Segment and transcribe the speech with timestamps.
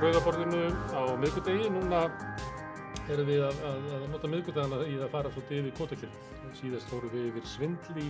[0.00, 0.60] Rauðaborðinu
[0.96, 1.66] á miðgudegi.
[1.74, 2.06] Núna
[3.12, 6.20] erum við að, að, að nota miðgudegana í að fara svolítið yfir kótakjörð.
[6.56, 8.06] Síðast fórum við yfir svindl í,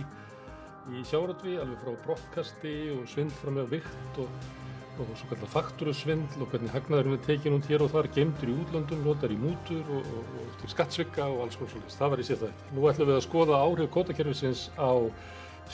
[0.95, 4.45] í sjáratvi, alveg frá brottkasti og svindl frá með vikt og,
[5.03, 8.55] og svo kallar fakturusvindl og hvernig hagnaðurinn er tekinn út hér og þar, gemdur í
[8.61, 11.97] útlöndum, notar í mútur og, og, og til skattsvika og alls konar svolítið.
[11.99, 12.69] Það var í sér þetta.
[12.77, 14.91] Nú ætlum við að skoða áhrif kótakjörfisins á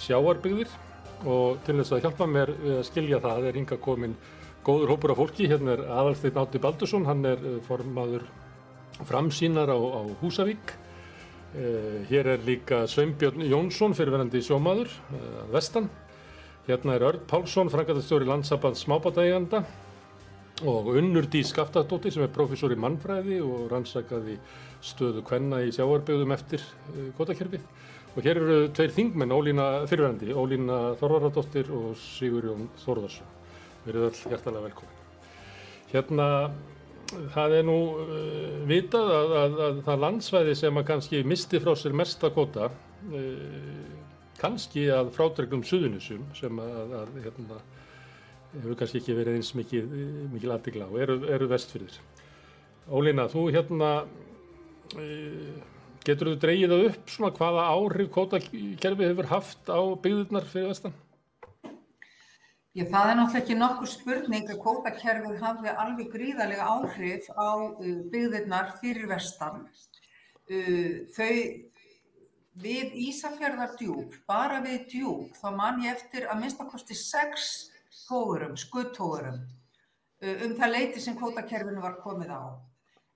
[0.07, 0.73] sjáarbyggðir
[1.29, 4.17] og til þess að hjálpa mér við að skilja það er hinga komin
[4.67, 5.47] góður hópur af fólki.
[5.47, 8.27] Hérna er Adalsteinn Átti Baldursson, hann er formaður
[9.07, 10.75] framsýnar á, á Húsavík.
[11.57, 15.87] Uh, hér er líka Sveinbjörn Jónsson, fyrirverandi sjómaður, uh, vestan.
[16.67, 19.63] Hérna er Örd Pálsson, frangatastjóri landsaband smábátægjanda
[20.67, 24.35] og Unnur Dís Skaftadóttir sem er professor í mannfræði og rannsakaði
[24.83, 27.63] stöðu kvenna í sjáarbygðum eftir uh, kvotakjörfið.
[28.17, 33.36] Og hér eru tveir þingmenn, Ólína fyrirverandi, Ólína Þorvaradóttir og Sigurjón Þorðarsson.
[33.87, 34.97] Verið öll hjertalega velkomin.
[35.87, 36.27] Hérna,
[37.35, 38.17] það er nú uh,
[38.67, 44.11] vitað að, að, að það landsvæði sem að kannski misti frá sér mesta kvota, uh,
[44.41, 47.61] kannski að frádregnum suðunisum sem að, að hérna,
[48.57, 49.97] hefur kannski ekki verið eins mikið,
[50.35, 51.97] mikil aðdegla og eru, eru vestfyrir.
[52.91, 53.95] Ólína, þú hérna,
[54.99, 55.65] uh,
[56.07, 60.95] getur þú dreyið það upp svona hvaða áhrif kvotakerfi hefur haft á byggðurnar fyrir vestan?
[62.77, 67.87] Já, það er náttúrulega ekki nokkur spurning að kvotakerfið hafði alveg gríðarlega áhrif á uh,
[68.11, 69.63] byggðirnar fyrir vestan.
[70.45, 71.31] Uh, þau
[72.61, 77.49] við Ísafjörðardjúb, bara við djúb, þá man ég eftir að minnstakosti sex
[78.03, 82.45] tógurum, skuttógurum, uh, um það leiti sem kvotakerfinu var komið á.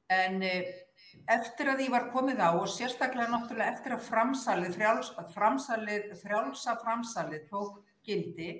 [0.10, 6.14] En eftir að því var komið á og sérstaklega náttúrulega eftir að framsalið, frjáls, framsalið,
[6.26, 8.56] frjálsa framsalið tók gildi,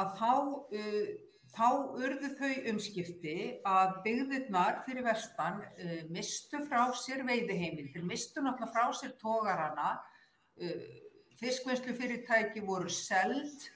[0.00, 0.30] að þá,
[0.78, 1.06] uh,
[1.54, 1.68] þá
[2.02, 3.36] urðu þau umskipti
[3.68, 9.94] að byggðirnar fyrir vestan uh, mistu frá sér veiðiheimildir, mistu náttúrulega frá sér tógarana,
[10.58, 10.84] uh,
[11.38, 13.68] fiskvinnslu fyrirtæki voru seld,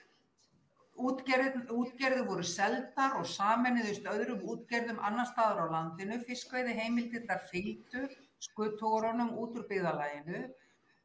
[0.98, 8.08] útgerði, útgerði voru seldar og saminniðust öðrum útgerðum annar staðar á landinu, fiskveiðiheimildir þar fylgdu
[8.42, 10.48] skuttógarunum út úr byggðalæginu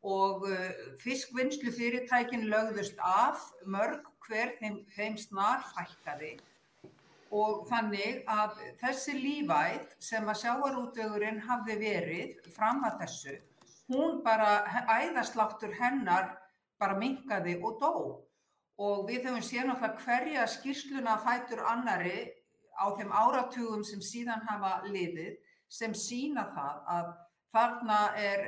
[0.09, 0.43] og
[1.01, 6.33] fiskvinnslu fyrirtækin lögðust af mörg hver þeim, þeim snar fækkaði.
[7.33, 13.39] Og þannig að þessi lífæð sem að sjáarútvegurinn hafði verið fram að þessu,
[13.89, 14.51] hún bara
[14.99, 16.29] æðasláttur hennar
[16.79, 17.93] bara minkaði og dó.
[18.83, 22.29] Og við höfum séð náttúrulega hverja skýrsluna fætur annari
[22.77, 25.35] á þeim áratugum sem síðan hafa liðið
[25.69, 27.11] sem sína það að
[27.53, 28.43] þarna er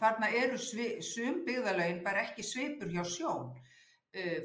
[0.00, 3.50] þarna eru sum byggðalögin bara ekki svipur hjá sjón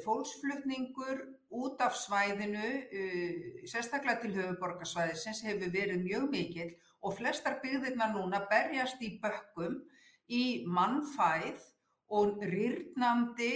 [0.04, 2.68] fólksflutningur út af svæðinu,
[3.00, 9.80] uh, sérstaklega til höfuborgarsvæðisins hefur verið mjög mikill og flestar byggðirna núna berjast í bökkum
[10.30, 11.64] í mannfæð
[12.10, 13.54] og rýrnandi,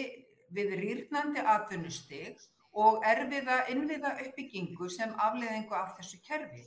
[0.50, 2.40] við rýrnandi atvinnustig
[2.74, 6.66] og erfiða innviða uppbyggingu sem afleðingu af þessu kerfi.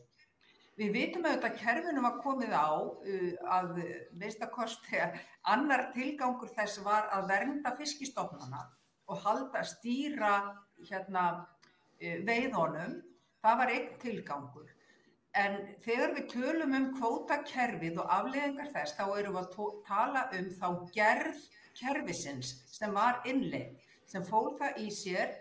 [0.78, 3.74] Við vitum auðvitað að kerfinu var komið á uh, að
[4.22, 5.18] veistakostið
[5.54, 8.62] annar tilgangur þess var að vernda fiskistofnana
[9.12, 10.34] og halda stýra
[10.88, 11.24] hérna,
[12.00, 13.00] veiðunum,
[13.42, 14.70] það var einn tilgangur.
[15.38, 20.50] En þegar við tölum um kvótakerfið og afleðingar þess, þá erum við að tala um
[20.58, 21.46] þá gerð
[21.78, 23.78] kerfisins sem var innleið,
[24.08, 25.32] sem fór það í sér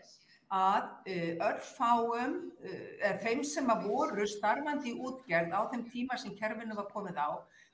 [0.52, 1.10] að
[1.44, 7.20] örfáum, eða þeim sem að voru starfandi útgerð á þeim tíma sem kerfinu var komið
[7.20, 7.30] á,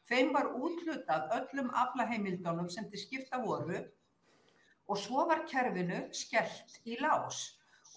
[0.09, 3.81] þeim var útlutað öllum aflaheimildunum sem til skipta voru
[4.87, 7.43] og svo var kerfinu skellt í lás.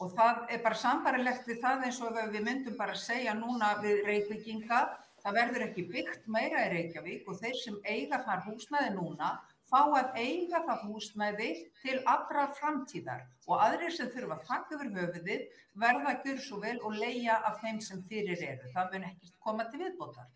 [0.01, 4.03] Og það er bara sambarilegt við það eins og við myndum bara segja núna við
[4.09, 4.81] Reykjavíkinga,
[5.21, 9.35] það verður ekki byggt meira í Reykjavík og þeir sem eiga þar húsnæði núna
[9.71, 11.51] fá að eiga það húsnæði
[11.83, 13.27] til allra framtíðar.
[13.47, 15.45] Og aðrir sem þurfa að taka yfir höfuðið
[15.85, 19.35] verða að gera svo vel og leia af þeim sem fyrir eru, það mun ekki
[19.39, 20.31] koma til viðbótar.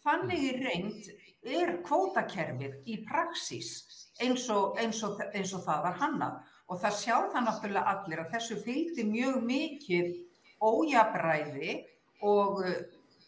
[0.00, 1.10] Þannig í reynd
[1.58, 3.74] er kvótakerfið í praxís
[4.24, 6.38] eins og, eins, og, eins og það var hannað.
[6.70, 10.10] Og það sjá það náttúrulega allir að þessu fylgdi mjög mikið
[10.60, 11.76] ójabræði
[12.26, 12.76] og uh,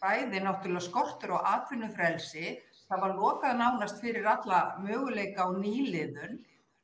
[0.03, 2.57] bæði náttúrulega skortur og atvinnufrelsi,
[2.89, 6.41] það var lokað nánast fyrir alla möguleika á nýliðun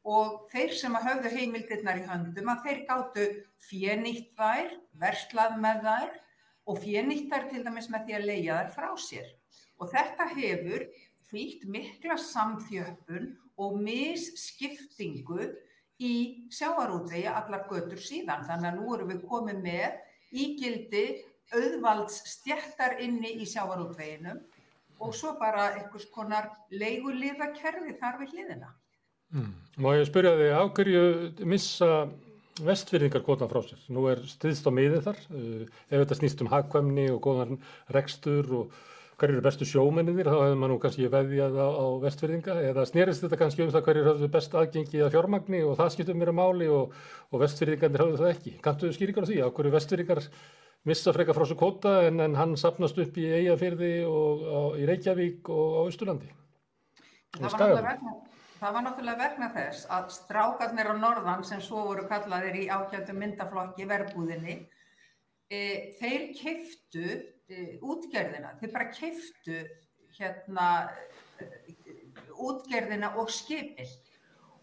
[0.10, 3.26] og þeir sem að höfðu heimildirnar í höndum að þeir gáttu
[3.68, 4.72] fjenýtt þær,
[5.02, 6.16] verslað með þær
[6.70, 9.28] og fjenýtt þær til dæmis með því að leia þær frá sér.
[9.80, 10.88] Og þetta hefur
[11.30, 13.30] fýtt mikla samþjöppun
[13.60, 15.50] og misskiptingu
[16.00, 16.14] í
[16.56, 18.46] sjáarútvegi allar götur síðan.
[18.48, 20.00] Þannig að nú erum við komið með
[20.32, 21.04] ígildi
[21.56, 24.40] auðvalds stjættar inni í sjávarútveginum
[25.00, 28.72] og svo bara einhvers konar leiguliðakerfi þar við hliðina.
[29.34, 29.54] Mm.
[29.80, 31.04] Má ég spyrja þig, á hverju
[31.48, 31.90] missa
[32.66, 33.82] vestfyrðingar kvotan frá sér?
[33.94, 37.60] Nú er stiðst á miðið þar, uh, ef þetta snýst um hagkvæmni og góðan
[37.96, 38.80] rekstur og
[39.20, 43.26] hverju eru bestu sjómenninir, þá hefur maður nú kannski veðjað á, á vestfyrðinga eða snýrist
[43.26, 46.40] þetta kannski um það hverju hafðu best aðgengi að fjármagni og það skiptum mér að
[46.40, 46.96] máli og,
[47.30, 48.56] og vestfyrðingarnir hafðu það ekki.
[48.64, 49.40] Kantu skýringar á því?
[49.44, 50.24] Á hverju vestfyrðingar
[50.88, 54.88] missa freka frá sér kvota en, en hann sapnast upp í Eyjafyrði og á, í
[54.88, 56.32] Reykjavík og á Östurlandi?
[57.36, 58.14] Það var, vegna,
[58.60, 63.20] það var náttúrulega vegna þess að strákarnir á norðan sem svo voru kallaðir í ákjöndum
[63.22, 64.56] myndaflokki verbúðinni
[65.52, 65.60] e,
[66.00, 67.20] þeir keiftu e,
[67.82, 69.64] útgerðina, þeir bara keiftu
[70.18, 70.68] hérna
[72.40, 73.90] útgerðina og skipin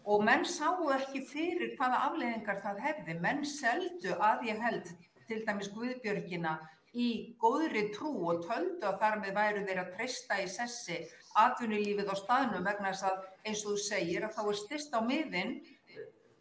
[0.07, 4.91] og menn sáu ekki fyrir hvaða afleðingar það hefði, menn seldu að ég held
[5.27, 6.55] til dæmis Guðbjörgina
[6.97, 11.01] í góðri trú og töldu að þar með væru þeir að treysta í sessi
[11.37, 14.99] atvinnulífið á staðnum vegna þess að eins og þú segir að þá er styrst á
[15.05, 15.53] miðin.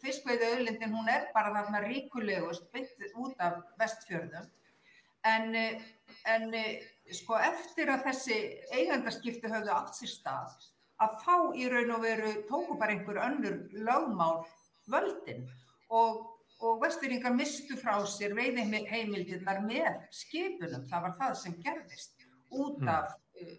[0.04, 4.46] Fiskveiðu auðlindin hún er bara þarna ríkulegust byttið út af vestfjörðum.
[5.26, 5.56] En,
[6.34, 6.48] en
[7.14, 8.38] sko eftir að þessi
[8.74, 10.56] eigandaskipti höfðu allt sér stað
[11.04, 14.40] að þá í raun og veru tóku bara einhver önnur lögmál
[14.90, 15.44] völdin
[15.92, 16.24] og
[16.64, 22.88] og vestfyringar mistu frá sér veiðheimildirnar með skipunum, það var það sem gerðist út hmm.
[22.88, 23.50] af mm.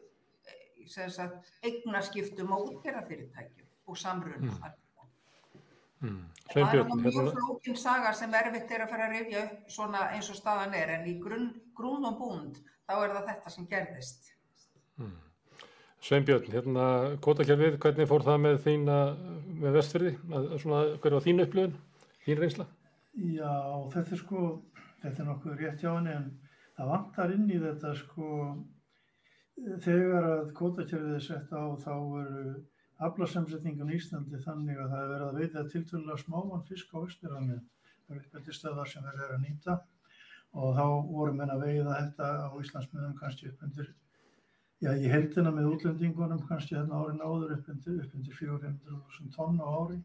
[0.97, 1.37] uh,
[1.67, 4.55] eignaskiptum og útgerðafyrirtækjum og samrunum.
[4.55, 4.77] Mm.
[6.01, 6.23] Mm.
[6.47, 10.01] Það er mjög hérna- flókin saga sem erfitt er að fara að rifja upp svona
[10.13, 13.67] eins og staðan er en í grunn, grún og búnd þá er það þetta sem
[13.67, 14.31] gerðist.
[14.97, 15.17] Hmm.
[16.07, 16.85] Sveinbjörn, hérna
[17.25, 18.97] kvotakjærfið, hvernig fór það með þína
[19.63, 20.13] með vestfyrði?
[20.61, 21.77] Svona, hver var þín upplöðun,
[22.25, 22.67] þín reynsla?
[23.17, 23.53] Já,
[23.95, 24.45] þetta er sko,
[25.01, 26.27] þetta er nokkuð rétt hjá henni en
[26.77, 28.31] það vantar inn í þetta sko
[29.81, 32.43] þegar að kvotakjörfið er sett á þá eru
[33.05, 37.59] aflasemsetningun í Íslandi þannig að það er verið að veita tiltvöldlega smáman fisk á Íslandinu.
[38.07, 39.77] Það er eitthvað stöðar sem verður að nýta.
[40.57, 43.89] Og þá vorum við að veiða þetta á Íslandsmiðum kannski upp undir,
[44.81, 49.67] já ég heldina með útlendingunum kannski þarna árin áður upp undir, undir 400-500.000 tonn á
[49.67, 49.99] ári.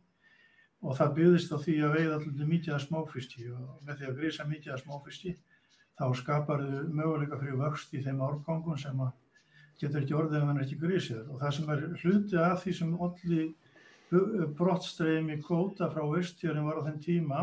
[0.82, 3.48] Og það byggðist á því að veiða alltaf mikið að smáfiski.
[3.54, 5.34] Og með því að grísa mikið að smáfiski
[5.98, 9.02] þá skapar þau möguleika fyrir vöxt í þeim árgangum sem
[9.80, 12.94] getur ekki orðið ef hann ekki grísir og það sem er hluti af því sem
[13.06, 13.50] allir
[14.58, 17.42] brottstreymi kvóta frá vestjörnum var á þenn tíma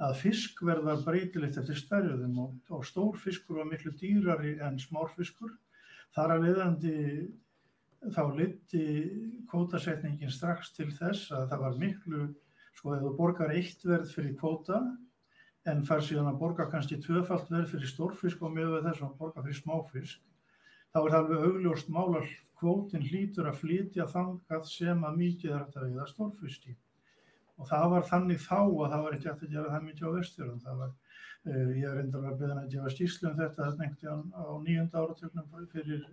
[0.00, 5.52] að fiskverð var breytilegt eftir stærðum og, og stór fiskur var miklu dýrari en smárfiskur
[6.16, 6.94] þar að leiðandi
[8.16, 8.86] þá liti
[9.50, 12.30] kvótasetningin strax til þess að það var miklu
[12.80, 14.78] Sko ef þú borgar eitt verð fyrir kvóta
[15.68, 19.44] en fær síðan að borga kannski tvöfalt verð fyrir stórfisk og með þess að borga
[19.44, 20.22] fyrir smáfisk,
[20.90, 25.62] þá er það alveg augljóst málar kvótin hlýtur að flytja þangað sem að mikið er
[25.64, 26.76] að veiða stórfiski.
[27.60, 30.16] Og það var þannig þá að það var ekki eftir að gera það mikið á
[30.16, 30.60] vestjörðum.
[30.64, 30.92] Það var,
[31.50, 35.02] uh, ég er reyndar að beða að gefa stíslu um þetta, þetta nefndi á nýjönda
[35.04, 36.06] áratögnum fyrir,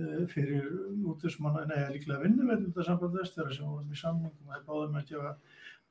[0.00, 0.68] uh, fyrir
[1.12, 5.36] útismanna, neða líklega vinnuveldundasamband vestjörða sem vorum í samlingum og það báðum að gefa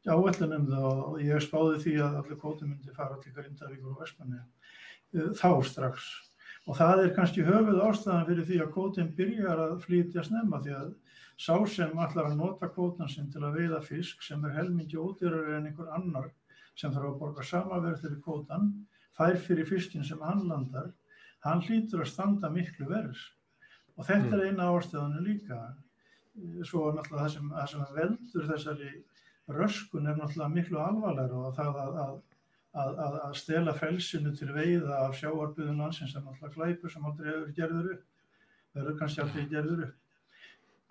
[0.06, 5.32] áætlunum og ég spáði því að allir kóti myndi fara til Grindavíkur og Vestmanni eh,
[5.34, 6.06] þá strax
[6.66, 10.76] og það er kannski höfuð ástæðan fyrir því að kótin byrjar að flytja snemma því
[10.80, 10.90] að
[11.38, 15.58] sá sem allar að nota kótan sinn til að veiða fisk sem er helmingi ódýrari
[15.58, 16.30] en einhver annar
[16.76, 18.70] sem þarf að borga samaverð fyrir kótan
[19.16, 20.92] fær fyrir fiskin sem hann landar
[21.46, 23.28] hann hlýtur að standa miklu verðs
[23.96, 24.40] og þetta mm.
[24.40, 25.60] er eina ástæðanu líka
[26.68, 28.94] svo náttúrulega það sem, það sem veldur þessari
[29.56, 32.16] röskun er náttúrulega miklu alvarlega og það að, að,
[32.76, 37.54] að, að stela frelsinu til veiða af sjáarbyðun landsins er náttúrulega glæpur sem aldrei hefur
[37.60, 38.02] gerður upp,
[38.76, 40.02] verður kannski aldrei gerður upp.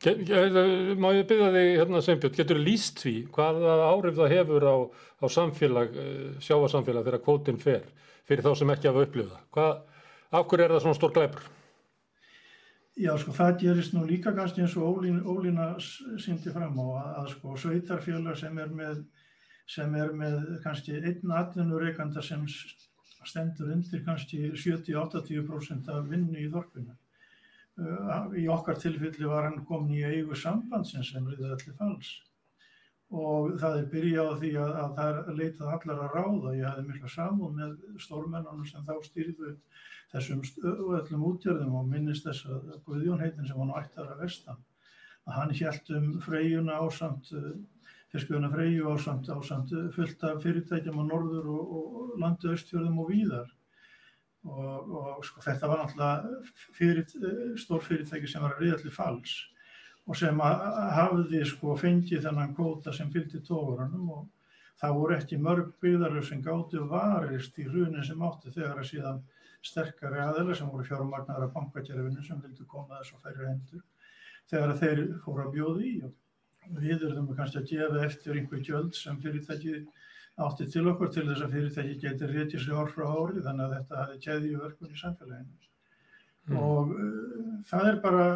[0.04, 4.76] Má ég byrja þig hérna Sveinbjörn, getur líst því hvaða áhrif það hefur á,
[5.22, 7.84] á samfélag, eh, sjáarsamfélag þegar kvótinn fer
[8.28, 9.38] fyrir þá sem ekki hafa upplifða?
[9.54, 9.78] Hvað,
[10.34, 11.46] af hverju er það svona stór glæpur?
[12.94, 17.08] Já, sko, það gerist nú líka kannski eins og Ólín, Ólína syndi fram á að,
[17.22, 19.00] að sko, sveitarfélag sem er með,
[19.70, 22.44] sem er með kannski einn atvinnureikanda sem
[23.24, 26.92] stendur undir kannski 70-80% af vinnu í þorpinu.
[27.74, 32.12] Uh, í okkar tilfelli var hann komin í eigu sambandsins sem riðið allir falls
[33.14, 36.54] og það er byrjað á því að, að það leitað allar að ráða.
[36.56, 39.52] Ég hafði mikla samúð með stórmennunum sem þá stýrðu
[40.14, 40.42] þessum
[40.98, 44.60] öllum útgjörðum og minnist þess að Guðjón heitin sem var náttúrulega vestan,
[45.26, 47.30] að hann hjælt um freyjuna ásamt,
[48.14, 53.50] fiskjöðuna freyju ásamt, ásamt fullt af fyrirtækjum á norður og, og landu östfjörðum og víðar.
[54.44, 57.04] og, og sko, þetta var náttúrulega fyrir,
[57.56, 59.38] stór fyrirtæki sem var að riða til falls
[60.04, 64.26] og sem hafði sko fengið þennan kvóta sem fylgdi tóðurunum og
[64.80, 69.22] það voru ekki mörg byggðarlöf sem gáttu varist í hrunin sem átti þegar að síðan
[69.64, 73.84] sterkari aðeila sem voru fjármagnar af bankakerfinu sem vildu koma þess að færi hendur
[74.52, 76.12] þegar þeir fóru að bjóða í og
[76.70, 79.76] við erum kannski að gefa eftir einhver gjöld sem fyrirtæki
[80.44, 83.76] átti til okkur til þess að fyrirtæki getur rétið sér ár frá ári þannig að
[83.76, 85.56] þetta hafi keðið verkun í samfélaginu
[86.48, 86.58] mm.
[86.58, 88.26] og uh, það er bara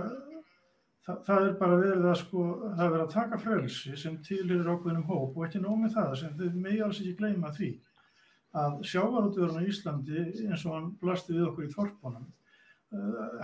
[1.08, 4.70] það, það er bara verið að sko, það er verið að taka frelsi sem tilir
[4.70, 7.72] ákveðnum hóp og ekki nómið það sem þau megi alls ekki gleyma því
[8.58, 12.28] að sjávarútvörun á Íslandi eins og hann blasti við okkur í þorpunum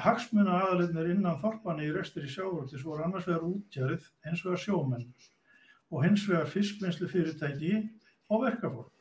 [0.01, 5.07] hagsmuna aðalinnir innan þorpani í restur í sjávarútis voru annars vegar útjærið, hins vegar sjómenn
[5.93, 7.75] og hins vegar fiskvinnslu fyrirtæki
[8.33, 8.95] og verkafólk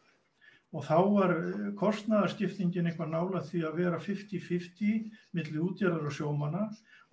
[0.74, 1.34] og þá var
[1.78, 6.64] kostnæðarskiptingin eitthvað nála því að vera 50-50 millir útjærðar og sjómana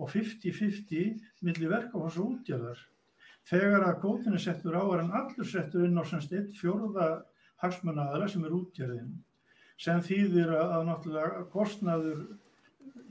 [0.00, 2.78] og 50-50 millir verkafáns og útgjörðar.
[3.50, 7.10] Þegar að kótinu settur á er hann allur settur inn á semst eitt fjórða
[7.60, 9.18] hagsmunnaðara sem er útgjörðin
[9.80, 12.24] sem þýðir að náttúrulega kostnaður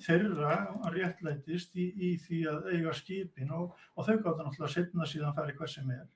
[0.06, 0.56] þeirra
[0.96, 5.56] réttlætist í, í því að eiga skipin og, og þau gátt náttúrulega setna síðan fari
[5.58, 6.08] hvað sem er.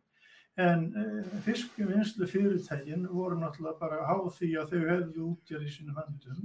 [0.64, 1.06] En e,
[1.46, 6.44] fiskvinnslu fyrirtægin voru náttúrulega bara á því að þau hefðu útgjörð í sínum handum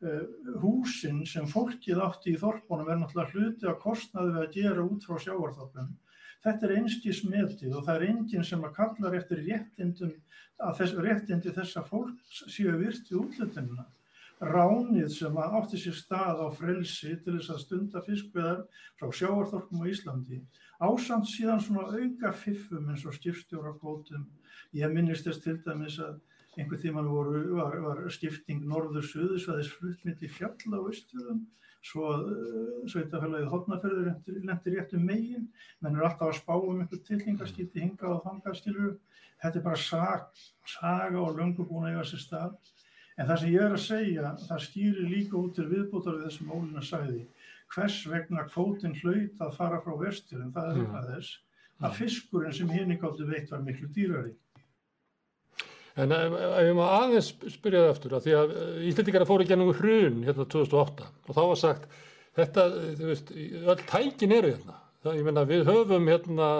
[0.00, 0.20] Eh,
[0.62, 5.04] húsin sem fólkið átti í þorpunum er náttúrulega hluti að kostnaði við að gera út
[5.04, 5.90] frá sjávarþorpunum.
[6.40, 10.14] Þetta er einskís metið og það er enginn sem að kallar eftir réttindum
[10.56, 13.84] að þess, réttindi þessa fólk séu virti útlutununa.
[14.40, 18.62] Ránið sem að átti sér stað á frelsi til þess að stunda fiskveðar
[18.96, 20.40] frá sjávarþorpum á Íslandi.
[20.80, 24.24] Ásamt síðan svona auka fiffum eins og skipstjóra kvótum.
[24.72, 26.18] Ég minnist þess til dæmis að
[26.56, 31.44] einhver tíman voru, var, var skipting norður-suðusvæðis fluttmyndi fjall á austurðum
[31.84, 34.10] svo uh, sveitafélagið hodnaferður
[34.44, 35.46] lendir rétt um megin
[35.80, 38.90] menn er alltaf að spá um einhver tilhingarskipti hingað og þangað skilur
[39.40, 40.26] þetta er bara sag,
[40.68, 42.58] saga og löngu búin að eiga sér stað
[43.20, 46.52] en það sem ég er að segja það stýrir líka út til viðbútar við þessum
[46.56, 47.22] ólina sæði
[47.74, 50.94] hvers vegna kvótinn hlaut að fara frá vestur en það er mm.
[50.98, 51.34] að þess
[51.80, 54.34] að fiskurinn sem henni gáttu veitt var miklu dýrari
[55.98, 59.56] En ef ég má aðeins spyrja það eftir að því að eh, Íslandingarna fóru ekki
[59.56, 61.88] ennum hrun hérna 2008 og þá var sagt
[62.38, 62.66] þetta,
[63.00, 64.76] þú veist, öll tækin eru hérna.
[65.00, 66.50] Það, ég menna við höfum hérna,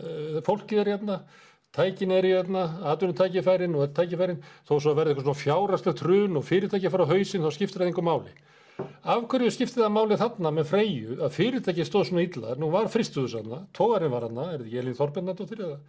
[0.00, 1.20] eh, fólkið er hérna,
[1.76, 6.46] tækin er hérna, aðunum tækifærin og tækifærin, þó svo verður eitthvað svona fjárastlegt hrun og
[6.46, 8.34] fyrirtæki fara á hausin þá skiptir það einhver máli.
[9.04, 12.88] Af hverju skiptir það máli þarna með freyju að fyrirtæki stóð svona illa, nú var
[12.90, 15.80] fristuðu sanna, tógarinn var hana, er þetta Þorbennand og þrjöða?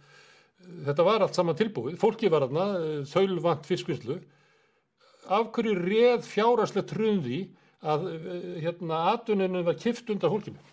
[0.86, 2.66] þetta var allt saman tilbúið, fólki var aðna,
[3.10, 4.18] þaulvant fiskvinnslu,
[5.32, 7.42] af hverju reð fjárastlegt hrunði
[7.82, 8.08] að
[8.62, 10.71] hérna atuninu var kift undan fólkinu?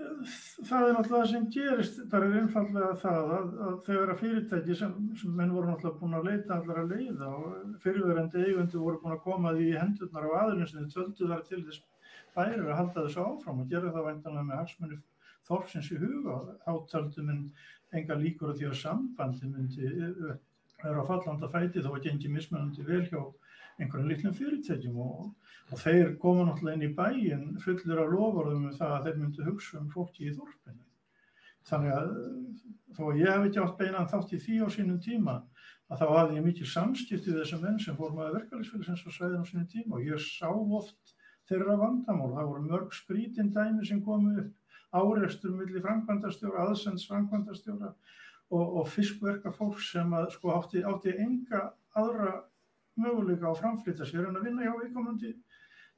[0.00, 4.76] Það er náttúrulega það sem gerist, það er einfallega það að, að þegar að fyrirtæki
[4.76, 9.00] sem, sem menn voru náttúrulega búin að leita allar að leiða og fyrirverðandi eigundi voru
[9.02, 11.84] búin að koma því í hendurnar á aðurinsinu töldu þar til þess
[12.36, 15.00] bæri að halda þessu áfram og gera það væntanlega með hagsmunni
[15.48, 16.38] þorfsins í huga.
[16.70, 17.42] Átöldum en
[17.96, 20.36] enga líkur á því að sambandi myndi eh,
[20.82, 23.20] vera á fallanda fæti þó að gengi mismunandi vel hjá
[23.80, 25.32] einhverjum litlum fyrirtækjum og,
[25.70, 29.46] og þeir koma náttúrulega inn í bæin fullir af lofarðum um það að þeir myndi
[29.48, 30.84] hugsa um fólki í þorfinu.
[31.70, 32.12] Þannig að
[32.96, 35.36] þó að ég hef ekki átt beinan þátt í því á sínum tíma
[35.90, 39.50] að þá hafði ég mikið samskiptið þessum menn sem fór maður verkefælisfélagsins á sveiðin á
[39.50, 41.14] sínum tíma og ég sá oft
[41.50, 42.30] þeirra vandamál.
[42.36, 44.56] Það voru mörg skrítin dæmi sem komu upp
[44.90, 47.92] áreistur millir framkvæmdastjóra, aðsends framkvæmdastjóra
[48.50, 51.68] og, og fiskverka fólk sem að, sko, átti, átti enga
[51.98, 52.40] aðra
[53.02, 55.34] möguleika á framflýta sér en að vinna hjá viðkomandi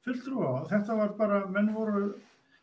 [0.05, 2.07] fulltrúa og þetta var bara, menn voru,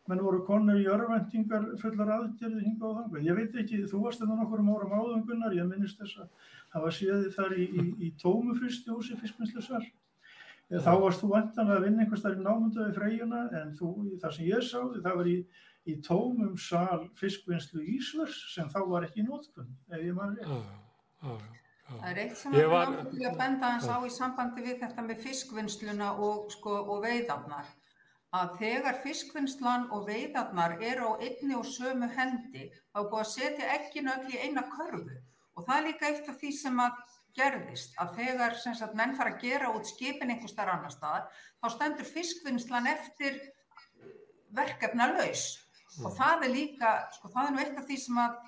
[0.09, 3.23] menn voru konur í örvendingar fullar aðgerði hinga á þangu.
[3.25, 6.53] Ég veit ekki, þú varst þetta nokkur um ára máðum Gunnar, ég minnist þess að
[6.75, 9.89] hafa séði þar í, í, í tómufristi húsi fiskminnslusar.
[10.71, 13.89] Þá varst þú endanlega að vinna einhvers þar í námundaði freyjuna en þú,
[14.21, 15.41] það sem ég sáði, það var í
[15.89, 20.51] í tómum sal fiskvinnslu Ísvers sem þá var ekki nótkunn, ef ég maður rétt.
[21.91, 25.23] Það er eitt sem við ákveðum að benda hans á í sambandi við þetta með
[25.25, 27.71] fiskvinnsluna og, sko, og veiðarnar.
[28.31, 33.31] Að þegar fiskvinnslan og veiðarnar eru á einni og sömu hendi þá er búið að
[33.33, 35.17] setja ekki nöll í eina körfu
[35.57, 37.01] og það er líka eitt af því sem að
[37.37, 41.27] gerðist að þegar sagt, menn fara að gera út skipin einhver starf annar staðar
[41.61, 43.37] þá stendur fiskvinnslan eftir
[44.55, 45.45] verkefna laus
[45.97, 46.07] mm.
[46.07, 48.39] og það er líka, sko það er nú eitt af því sem að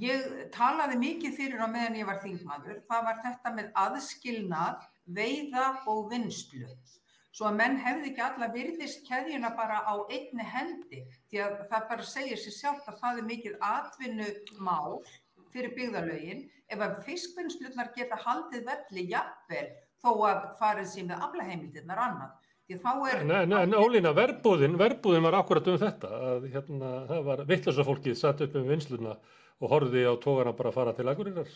[0.00, 5.66] ég talaði mikið fyrir á meðan ég var þingmaður, það var þetta með aðskilnað veiða
[5.90, 6.68] og vinslu
[7.32, 11.86] svo að menn hefði ekki alla virðist keðjuna bara á einni hendi því að það
[11.90, 14.98] bara segir sér sjálf að það er mikið atvinnumál
[15.52, 19.66] fyrir byggðalögin ef að fiskvinnslunar geta haldið velli jafnvel
[20.02, 22.38] þó að farið sér með aflaheimildirnar annað.
[22.72, 23.18] Er...
[23.20, 28.16] En, en Ólína, verbúðin, verbúðin var akkurat um þetta að hérna, það var vittlösa fólkið
[28.16, 29.16] satt upp um vinsluna
[29.62, 31.50] og horfiði á tógarna bara að fara til agurinnar.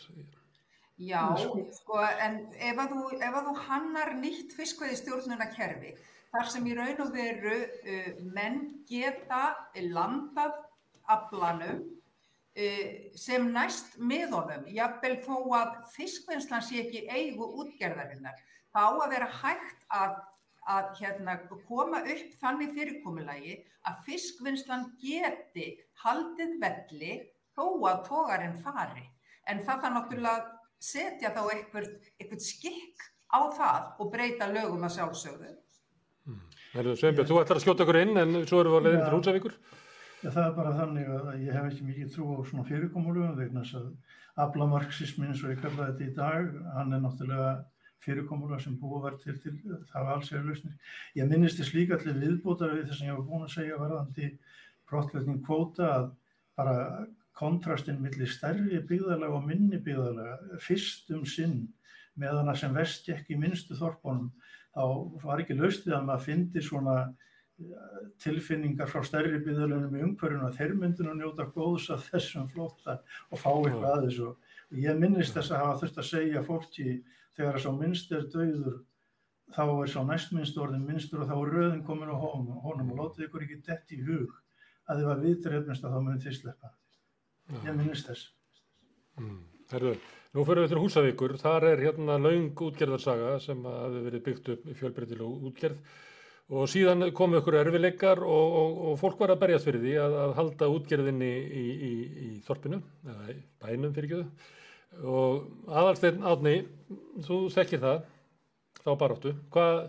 [0.97, 5.49] Já, sko, en ef að þú, ef að þú hannar nýtt fiskveiðistjórnuna
[6.31, 8.57] þar sem í raun og veru uh, menn
[8.89, 9.43] geta
[9.77, 10.55] landað
[11.13, 18.41] aflanum uh, sem næst með honum, jafnvel þó að fiskvinnslan sé ekki eigu útgerðarinnar,
[18.73, 20.17] þá að vera hægt að,
[20.65, 27.15] að hérna, koma upp þannig fyrirkomulagi að fiskvinnslan geti haldið velli
[27.57, 29.05] þó að tógarinn fari.
[29.49, 31.87] En það þarf náttúrulega setja þá eitthvað,
[32.19, 35.55] eitthvað skikk á það og breyta lögum að sjálfsögðu.
[36.27, 36.43] Hmm.
[36.75, 39.57] Sveinbjörn, þú ætlar að skjóta okkur inn en svo eru við að leiðin til Húsavíkur.
[40.17, 43.63] Já, það er bara þannig að ég hef ekki mikið trú á svona fyrirkomulugum vegna
[43.63, 43.89] þess að
[44.43, 47.51] aflamarxismin eins og ég kalla þetta í dag, hann er náttúrulega
[48.05, 50.75] fyrirkomulega sem búið verð til, til það var alls eða lausnir.
[51.17, 54.29] Ég minnist þess líka allir viðbútar við þess að ég var búin að segja verðandi
[54.89, 56.09] brottleikning kvóta að
[56.57, 56.75] bara
[57.37, 61.59] kontrastinn millir stærri byggðalega og minni byggðalega fyrst um sinn
[62.17, 64.31] meðan að sem vest gekk í minnstu þorpunum
[64.73, 64.83] þá
[65.23, 70.59] var ekki laustið að maður fyndi svona eh, tilfinningar frá stærri byggðalunum í umhverjum að
[70.59, 72.99] þeir myndinu njóta góðs af þessum flóta
[73.31, 74.33] og fá eitthvað að þessu.
[74.67, 76.89] Og ég minnist þess að hafa þurft að segja fólki
[77.37, 78.81] þegar að sá minnst er döður
[79.55, 83.27] þá er sá næstminnst orðin minnstur og þá er röðin komin á honum, og látið
[83.27, 84.33] ykkur ekki dett í hug
[84.87, 86.73] að þið var vitrefnist að þá munið þið sleppa
[87.53, 88.31] ég minnist þess.
[89.21, 89.39] Mm.
[89.71, 89.93] Herðu,
[90.35, 91.37] nú fyrir við til Húsavíkur.
[91.41, 95.79] Þar er hérna laung útgerðarsaga sem hafi verið byggt upp í fjölbreytilu útgerð.
[96.47, 100.13] Og síðan komu ykkur erfileikar og, og, og fólk var að berjast fyrir því að,
[100.23, 101.91] að halda útgerðinni í, í,
[102.23, 104.53] í þorpinu eða í bænum fyrir ekki
[105.03, 106.53] og aðalsteinn átni
[107.25, 108.05] þú þekkir það
[108.79, 109.33] þá baráttu.
[109.51, 109.81] Hvað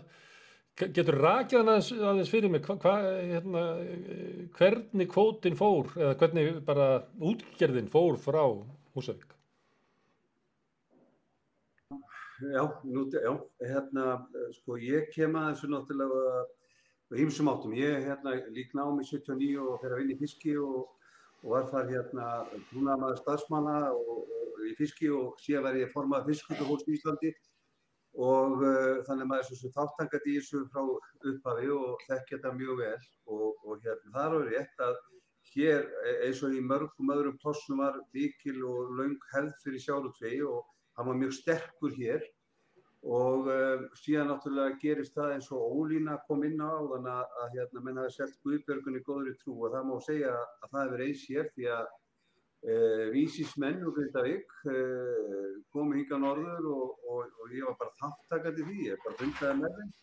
[0.79, 3.63] Getur rakið hann aðeins, aðeins fyrir mig hva, hva, hérna,
[4.55, 6.85] hvernig kvótin fór eða hvernig bara
[7.19, 8.45] útgerðin fór frá
[8.95, 9.33] Húsavík?
[12.39, 14.05] Já, nú, já, hérna,
[14.55, 16.45] sko ég kem að þessu náttúrulega
[17.11, 17.75] á hýmsum áttum.
[17.75, 20.87] Ég hérna lík námi 79 og fer að vinna í fiski og,
[21.43, 22.29] og var þar hérna
[22.69, 27.35] trúnaðamaður staðsmanna og, og í fiski og síðan var ég formað fiskutahólst í Íslandi
[28.17, 30.81] og uh, þannig að maður er þáttangat í þessu frá
[31.29, 32.97] upphafi og þekkja þetta mjög vel.
[33.29, 34.97] Og, og hérna þar er rétt að
[35.49, 40.35] hér e, eins og í mörgum öðrum plossum var vikil og laung hefð fyrir sjálftvei
[40.45, 40.65] og
[40.97, 42.25] hann var mjög sterkur hér.
[42.99, 47.53] Og uh, síðan náttúrulega gerist það eins og ólína kom inn á þannig að, að
[47.55, 49.55] hérna menn hafi selgt Guðbjörgunni góður í trú.
[49.61, 51.93] Og það má segja að það hefur eins hér því að
[53.13, 58.77] vísismenn úr Grindavík uh, komu hinga norður og, og, og ég var bara þáttakandi því,
[58.89, 59.93] ég bara fundaði með þeim.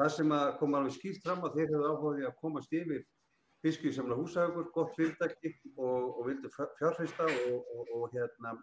[0.00, 3.06] Það sem kom alveg skýrt fram að þeir hefðu áhugaði að komast yfir
[3.60, 8.54] fiskið sem húsaukur, gott fyrirtæki og, og vildu fjárfæsta og hérna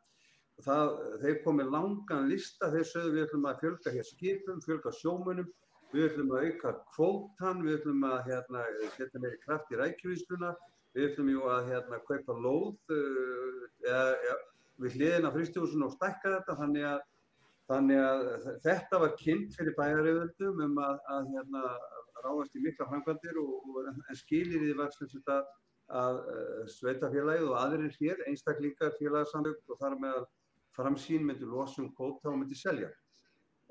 [0.65, 5.51] það, þeir komið langan lista, þeir sögðu við ætlum að fjölga hér skipum, fjölga sjómunum,
[5.93, 8.63] við ætlum að auka kvótan, við ætlum að hérna,
[8.95, 10.55] setja meiri kraft í rækjuvísluna
[10.95, 14.35] Við ætlum jú að hérna kaupa lóð uh, eða, ja,
[14.83, 16.99] við hliðin á fristjóðsuna og stækka þetta þannig að,
[17.71, 18.25] þannig að
[18.65, 21.63] þetta var kynnt fyrir bæjarauðvöldum um að, að hérna,
[22.25, 25.41] ráðast í mikla framkvæmdir og, og en skilir í því var sem þetta
[25.97, 30.23] að uh, sveitafélagið og aðrir hér, einstaklingar félagsamlug og þar með
[30.77, 32.89] framsýn myndi losum kóta og myndi selja.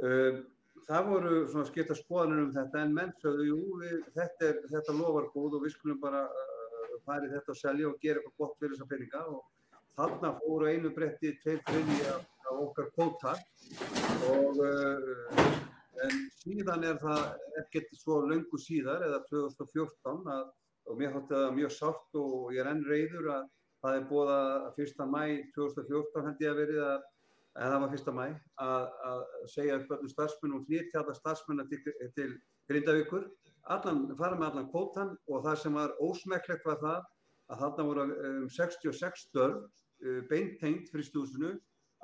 [0.02, 0.44] Uh,
[0.86, 4.96] það voru svona skipta skoðanir um þetta en menn sögðu, jú, við, þetta, er, þetta
[4.96, 6.24] lofar góð og við skulum bara
[7.06, 9.44] farið þetta að selja og gera eitthvað gott fyrir þessa peninga og
[9.96, 13.32] þarna fóru einu bretti tveir þriði á okkar kóta
[14.32, 15.56] og uh,
[16.04, 17.22] en síðan er það
[17.62, 20.48] ekkert svo löngu síðar eða 2014 að,
[20.86, 23.46] og mér hótti það mjög sátt og ég er enn reyður að
[23.84, 25.06] það er búið að 1.
[25.14, 25.22] mæ
[25.56, 26.98] 2014 held ég að verið að
[27.56, 28.12] en það var 1.
[28.18, 28.26] mæ
[28.66, 31.80] að, að segja upp öllum starfsmunum og flytja alla starfsmunna til,
[32.18, 32.30] til
[32.70, 33.26] Grindavíkur
[33.72, 37.00] allan, fara með allan kvótan og það sem var ósmekklegt var það
[37.46, 41.56] að þarna voru um 66 störf uh, beintengt fristúsinu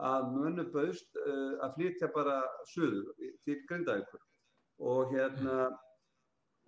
[0.03, 2.41] að mönnu bauðst uh, að flytja bara
[2.73, 3.11] söður
[3.47, 4.23] til Grindavíkur.
[4.83, 5.71] Og hérna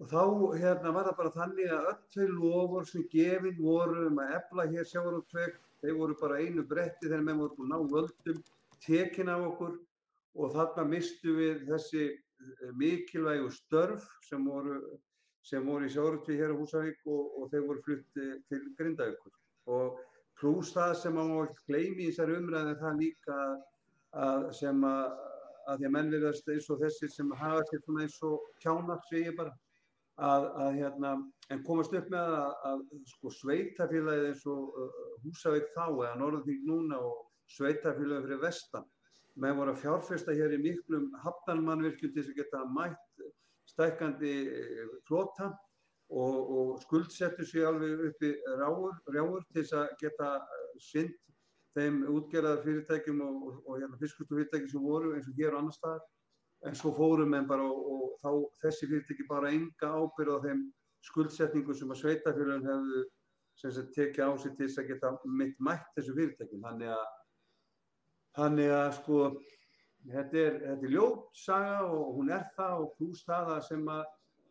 [0.03, 0.23] og þá
[0.59, 4.67] hérna var það bara þannig að öll þau lofur sem gefinn voru um að efla
[4.73, 8.41] hér sjáur og tvegg þeir voru bara einu bretti þegar menn voru ná völdum
[8.83, 9.77] tekin af okkur.
[10.35, 12.09] Og þarna mistu við þessi
[12.79, 14.81] mikilvægu störf sem voru,
[15.45, 19.35] sem voru í Sjárutvið hér á Húsavík og, og þeir voru flutti til Grindavíkur.
[19.75, 20.01] Og
[20.41, 23.39] pluss það sem maður má ekki gleymi í þessari umræði það líka
[24.25, 25.05] að sem að,
[25.69, 29.05] að því að menn verðast eins og þessir sem hafa sér svona eins og kjánar,
[29.11, 29.55] segir bara
[30.17, 31.13] að, að hérna,
[31.51, 36.67] en komast upp með að, að sko sveitafélagið eins og uh, Húsavík þá eða Norðvík
[36.69, 37.25] núna og
[37.57, 38.91] sveitafélagið fyrir vestan
[39.41, 43.25] með voru að fjárfesta hér í miklum hafnarmannvirkjum til þess að geta mætt
[43.73, 45.51] stækandi uh, flota
[46.11, 50.31] og, og skuldsettu sig alveg uppi ráur, ráur til þess að geta
[50.91, 51.15] synd
[51.75, 55.63] þeim útgerðar fyrirtækjum og, og, og hérna, fiskustu fyrirtækjum sem voru eins og hér og
[55.63, 56.05] annar staðar.
[56.65, 58.31] En svo fórum en bara og, þá
[58.63, 60.63] þessi fyrirtæki bara enga ábyrð á þeim
[61.05, 63.03] skuldsetningu sem að sveitafélagin hefðu
[63.61, 66.63] sem sagt tekið á sig til þess að geta mitt mætt þessu fyrirtækjum.
[66.69, 67.05] Þannig að
[68.35, 69.21] þannig að sko
[70.11, 74.05] þetta er, þetta er ljót saga og hún er það og pluss það sem að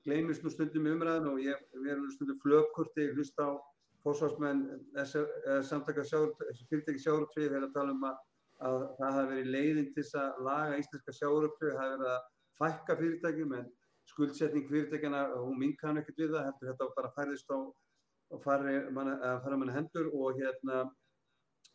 [0.04, 3.56] gleymist nú stundum umræðin og ég verður stundum flökkurti hlust á
[4.04, 4.66] fósfarsmenn
[5.64, 8.18] samtaka fyrirtæki sjáuruptrið þegar að tala um að,
[8.68, 12.26] að það hafi verið leiðin til að laga íslenska sjáuruptrið, það hafi verið að
[12.60, 13.72] fækka fyrirtækjum en
[14.12, 17.58] skuldsetning fyrirtækjana, hún minkan ekkert við það, heldur þetta bara færðist á
[18.34, 20.84] og fara manna hendur og hérna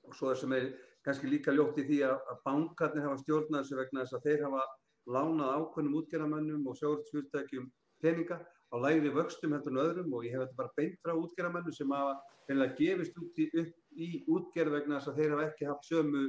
[0.05, 0.69] og svo það sem er
[1.07, 4.45] kannski líka ljótt í því að, að bankarnir hafa stjórnað þessu vegna þess að þeir
[4.47, 4.65] hafa
[5.09, 7.69] lánað ákveðnum útgerðamennum og sjáuruptrið
[8.03, 11.73] peninga á lægri vöxtum heldur en öðrum og ég hef þetta bara beint frá útgerðamennu
[11.75, 13.49] sem hafa gefist út í,
[13.97, 16.27] í útgerð vegna þess að þeir hafa ekki haft sömu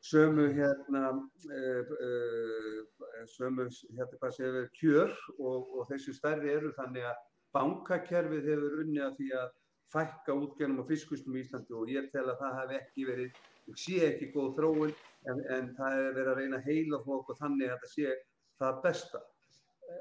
[0.00, 6.72] sömu hérna uh, uh, sömu hérna hvað séu við kjör og, og þessu stærri eru
[6.78, 9.50] þannig að bankakerfið hefur unni að því að
[9.90, 13.40] fækka útgerðum og fiskustum í Íslandi og ég tel að það hef ekki verið,
[13.78, 14.94] sé ekki góð þróun
[15.30, 18.16] en, en það hefur verið að reyna heila fólk og þannig að það sé
[18.60, 19.20] það besta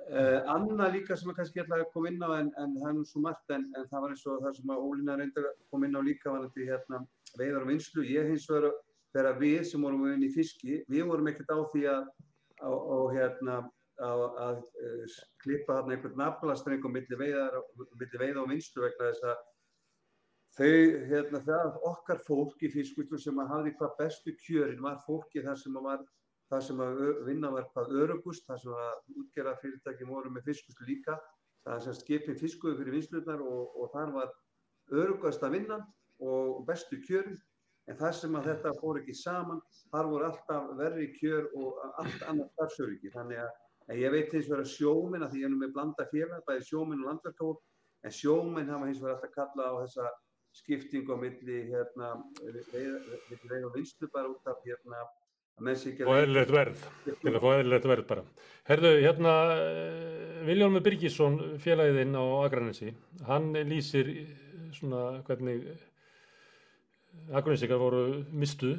[0.10, 2.96] Uh, Anna líka sem ég kannski ætlaði að koma inn á en, en það er
[2.98, 5.60] nú svo margt en, en það var eins og það sem að Ólína reyndi að
[5.70, 7.00] koma inn á líka var þetta hérna,
[7.38, 8.06] veiðar og vinslu.
[8.10, 8.76] Ég hins vegar
[9.14, 12.10] þegar við sem vorum inn í fiski, við vorum ekkert á því að,
[12.62, 13.60] á, á, hérna,
[14.10, 19.46] að, að uh, klippa hérna einhvern naflastrengum millir veiða og vinslu vegna þess að
[20.60, 25.43] þau, hérna það okkar fólk í fiskvíslu sem að hafði hvað bestu kjörin var fólki
[25.45, 26.08] þar sem að var
[26.50, 30.82] það sem að vinna var hvað örugust, það sem að útgerða fyrirtækjum voru með fiskust
[30.88, 31.17] líka,
[31.67, 34.34] það sem skipin fiskuðu fyrir vinslunar og, og þar var
[35.04, 35.80] örugast að vinna
[36.26, 37.38] og bestu kjörin,
[37.89, 39.62] en það sem að þetta fór ekki saman,
[39.93, 44.65] þar voru alltaf verri kjör og allt annað starfsöryggi, þannig að ég veit hins vegar
[44.65, 47.62] að sjóminn, að því ég er nú með blanda félag, bæði sjóminn og landverkahóp,
[48.06, 50.10] en sjóminn hafa hins vegar alltaf kallað á þessa
[50.58, 52.14] skiptingu á milli hérna,
[52.74, 55.06] veið og vinslu bara út af hérna
[55.60, 58.24] og eðlilegt verð til að fá eðlilegt verð bara.
[58.70, 59.34] Herðu, hérna
[60.48, 62.94] Viljálmi Birgisson félaginn á Akranesi
[63.28, 64.08] hann lýsir
[64.78, 65.68] svona hvernig
[67.36, 68.72] Akranesikar voru mistu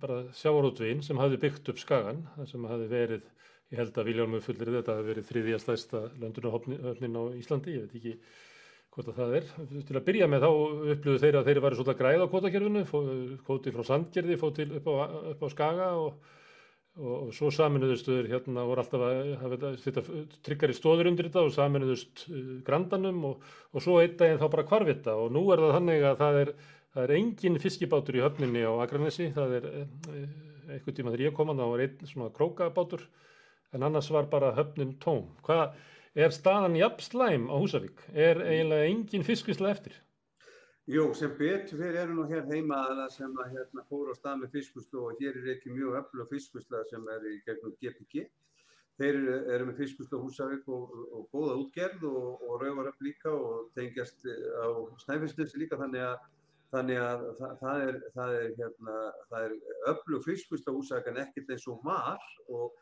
[0.00, 3.26] bara sjávarútvinn sem hafi byggt upp skagan sem hafi verið,
[3.72, 7.98] ég held að Viljálmi fullir þetta hafi verið þriðja stæsta löndunahöfnin á Íslandi, ég veit
[7.98, 8.14] ekki
[8.92, 9.48] hvort að það er.
[9.88, 10.50] Til að byrja með þá
[10.92, 12.84] upplöðu þeir að þeir væri svolítið að græða á kvotakerfinu,
[13.46, 14.94] kvoti frá Sandgerði, fóð til upp á,
[15.32, 16.34] upp á Skaga og,
[17.00, 20.04] og, og svo saminuðustuður hérna voru alltaf að, að þetta
[20.44, 24.48] tryggar í stóður undir þetta og saminuðust uh, grandanum og, og svo einn daginn þá
[24.52, 26.54] bara kvarvita og nú er það þannig að það er,
[26.92, 30.26] það er engin fiskibátur í höfninni á Akranesi, það er eh,
[30.76, 33.08] eitthvað tíma þegar ég kom að það var einn svona krókabátur
[33.72, 35.30] en annars var bara höfnin tóm.
[35.46, 35.72] Hvað
[36.12, 38.02] Er staðan jafn slæm á Húsavík?
[38.12, 39.94] Er eiginlega engin fiskvisla eftir?
[40.90, 44.42] Jú, sem betur fyrir eru nú hér heima aðla sem að hérna fóru á stað
[44.42, 48.26] með fiskvislu og hér er ekki mjög öflug fiskvisla sem er í gegnum GPG.
[49.00, 53.00] Þeir eru, eru með fiskvislu á Húsavík og, og góða útgerð og, og rauvar upp
[53.06, 54.68] líka og tengjast á
[55.06, 56.20] snæfisnesi líka þannig að
[56.72, 58.92] Þannig að það, það er, það er, hérna,
[59.38, 59.54] er
[59.92, 62.78] öflug fiskvisla Húsavík en ekkert eins og var og.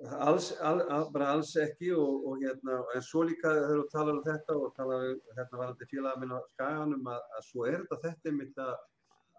[0.00, 4.14] Alls, al, al, bara alls ekki og, og hérna, en svo líka þegar þú talar
[4.16, 5.02] um þetta og talar
[5.36, 8.70] hérna varandi félagin minn á skaganum að, að svo er þetta þetta einmitt að,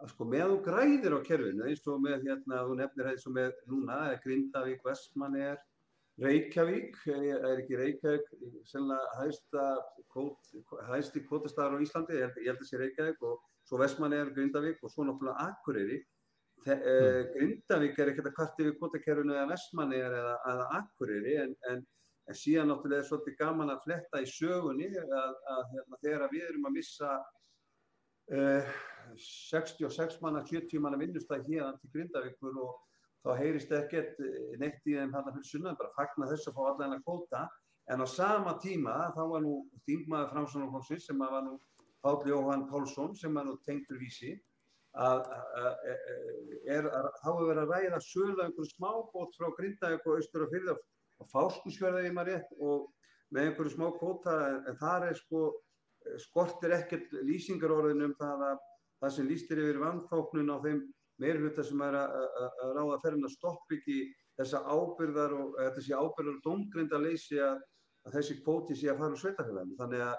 [0.03, 3.35] að sko með þú græðir á kerfinu eins og með hérna, þú nefnir eins og
[3.39, 5.59] með núna, Grindavík, Vestmanni er,
[6.21, 8.31] Reykjavík, er ekki Reykjavík,
[8.69, 9.67] sennilega hæsta
[10.13, 10.53] kvót,
[10.91, 14.29] hæsti kvótastæðar á Íslandi, ég held, ég held að sé Reykjavík og svo Vestmanni er
[14.37, 16.03] Grindavík og svo náttúrulega Akureyri
[16.61, 21.79] Uh, Grindavík er ekkert að kvarti við kvotakerfinu eða Vestmanni eða, eða Akureyri en, en,
[22.29, 26.35] en síðan náttúrulega er svolítið gaman að fletta í sögunni að, að, að hérna, þegar
[26.35, 27.15] við erum að missa
[28.37, 28.77] uh,
[29.17, 32.77] 66 manna, 70 manna vinnustæð hérna til Grindavíkur og,
[33.25, 36.61] þá heyrist ekkert eh, neitt í þeim hann fyrir sunnan, bara fagna þess að fá
[36.71, 37.41] allan að kvóta,
[37.93, 41.57] en á sama tíma þá var nú þingmaður framsvonarflóksins sem var nú
[42.01, 44.33] Páll Jóhann Pálsson sem var nú tengtur vísi,
[44.99, 45.21] að,
[45.61, 50.51] að, að þá hefur verið að ræða sölu einhverju smábót frá Grindavík og Östur og
[50.51, 50.75] Fyrða
[51.21, 52.89] og Fáskusfjörða ég maður rétt og
[53.31, 55.45] með einhverju smá kvóta en þar er sko
[56.19, 58.65] skortir ekkert lýsingarorðin um það að
[59.01, 60.81] það sem lýstir yfir vannþóknun á þeim
[61.21, 63.97] meirhluta sem er að, að, að ráða að stoppa ekki
[64.39, 67.61] þessa ábyrðar og þessi ábyrðar og domgrinda leysi að,
[68.07, 69.77] að þessi kvóti sé að fara úr sveitafélaginu.
[69.79, 70.15] Þannig að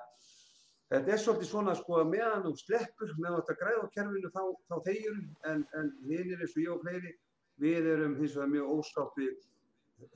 [0.92, 4.42] þetta er svolítið svona sko að meðan þú sleppur með þetta græð á kerfinu þá,
[4.68, 5.20] þá þegjur
[5.52, 7.14] en, en hinnir eins og ég og fleiri
[7.62, 9.32] við erum hins vegar mjög ósátt við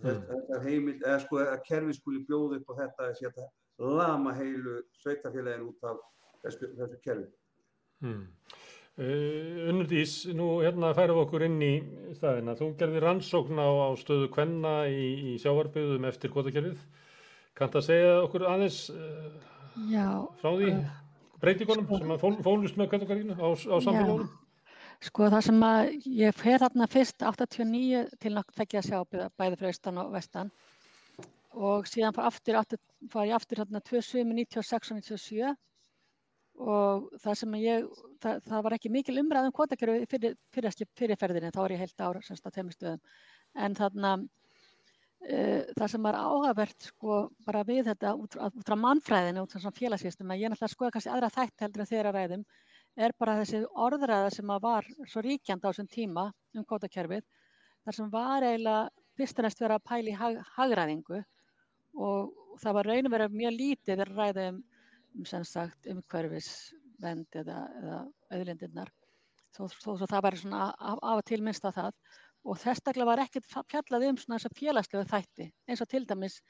[0.03, 0.21] mm.
[0.33, 4.79] þetta heimil eða sko að kerfi skuli bjóða upp á þetta að setja lama heilu
[5.03, 6.01] sveitafélaginu út af
[6.45, 7.29] þessu, þessu kerfi.
[8.05, 8.23] Mm.
[8.97, 11.73] Uh, Unnurdís, nú hérna færum við okkur inn í
[12.17, 12.55] staðina.
[12.57, 16.81] Þú gerði rannsókn á, á stöðu kvenna í, í sjáarbyggðum eftir kvotakerfið.
[17.57, 19.37] Kant að segja okkur aðeins uh,
[20.41, 20.97] frá því uh,
[21.43, 24.31] breytingunum sem að fól, fólust með kvotakerfinu á, á samfélagunum?
[25.05, 29.59] Sko það sem að ég fer þarna fyrst 89 til nokk þekkja að sjá bæði
[29.61, 30.53] frá austan og vestan.
[31.57, 32.81] Og síðan far, aftur, aftur,
[33.13, 35.55] far ég aftur þarna 27, 96 og 97
[36.57, 37.87] og það sem ég,
[38.25, 42.23] það, það var ekki mikil umræðum kvotakerfi fyrir, fyrir, fyrirferðinni, þá er ég heilt ára
[42.25, 43.03] semst á teimistöðum,
[43.61, 44.25] en þarna uh,
[45.27, 48.37] það sem var áhagvert sko bara við þetta út,
[48.67, 52.13] frá mannfræðinu, út frá félagsvístum, að ég náttúrulega skoða kannski aðra þætt heldur en þeirra
[52.15, 52.45] ræðum,
[52.97, 57.27] er bara þessi orðræða sem var svo ríkjand á þessum tíma um kvotakerfið,
[57.85, 58.87] þar sem var eiginlega
[59.17, 61.23] fyrst og næst verið að pæli hag, hagræðingu
[62.07, 67.61] og það var raun og verið mjög lítið að ræða um sem sagt umhverfisvend eða,
[67.81, 68.01] eða
[68.37, 68.93] auðlindirnar
[69.57, 72.01] þó, þó svo það var svona af, af að tilminnst að það
[72.47, 76.41] og þessaklega var ekkert fjallað um svona þess að félagslegu þætti eins og til dæmis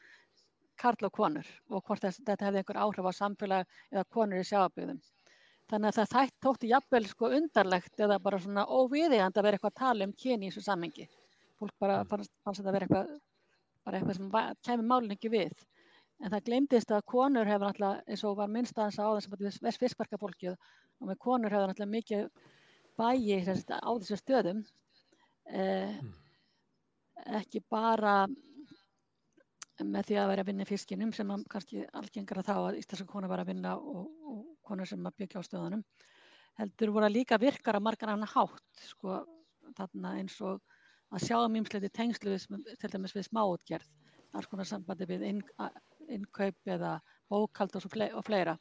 [0.81, 4.49] karl og konur og hvort þess, þetta hefði einhver áhrif á samfélag eða konur í
[4.49, 4.99] sjáaböðum.
[5.71, 9.73] Þannig að það þætt tótti jafnvel sko undarlegt eða bara svona óviðigand að vera eitthvað
[9.73, 11.07] að tala um kyni í þessu sammengi.
[11.59, 12.11] Fólk bara mm.
[12.13, 13.17] fannst, fannst að vera eitthvað,
[13.89, 14.29] bara eitthvað sem
[14.69, 15.65] kemur málun ekki við.
[16.23, 19.81] En það glemdist að konur hefur náttúrulega, eins og var minnst aðeins á þess að
[19.83, 22.29] vissverka fólkið og með konur hefur náttúrulega mikið
[23.01, 24.63] bæi á þessu stöðum.
[25.51, 26.13] Eh, mm.
[27.41, 28.25] Ekki bara
[29.85, 33.09] með því að vera að vinna í fiskinum sem kannski algengar að þá að íslenska
[33.11, 35.83] konur var að vinna og, og konur sem að byggja á stöðunum.
[36.57, 39.19] Heldur voru að líka virkar að margar annar hátt, sko,
[39.77, 40.63] þarna eins og
[41.13, 42.39] að sjá um ímsleiti tengslu
[42.81, 43.91] til dæmis við smáutgerð,
[44.33, 45.43] alls konar sambandi við inn,
[46.09, 46.97] innkaup eða
[47.29, 48.57] bókald og, og fleira.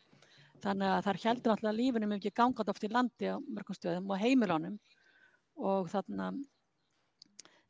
[0.64, 4.22] Þannig að þar heldur alltaf lífinum ekki gangat oft í landi á mörgum stöðum og
[4.22, 4.78] heimilónum
[5.56, 6.32] og þarna,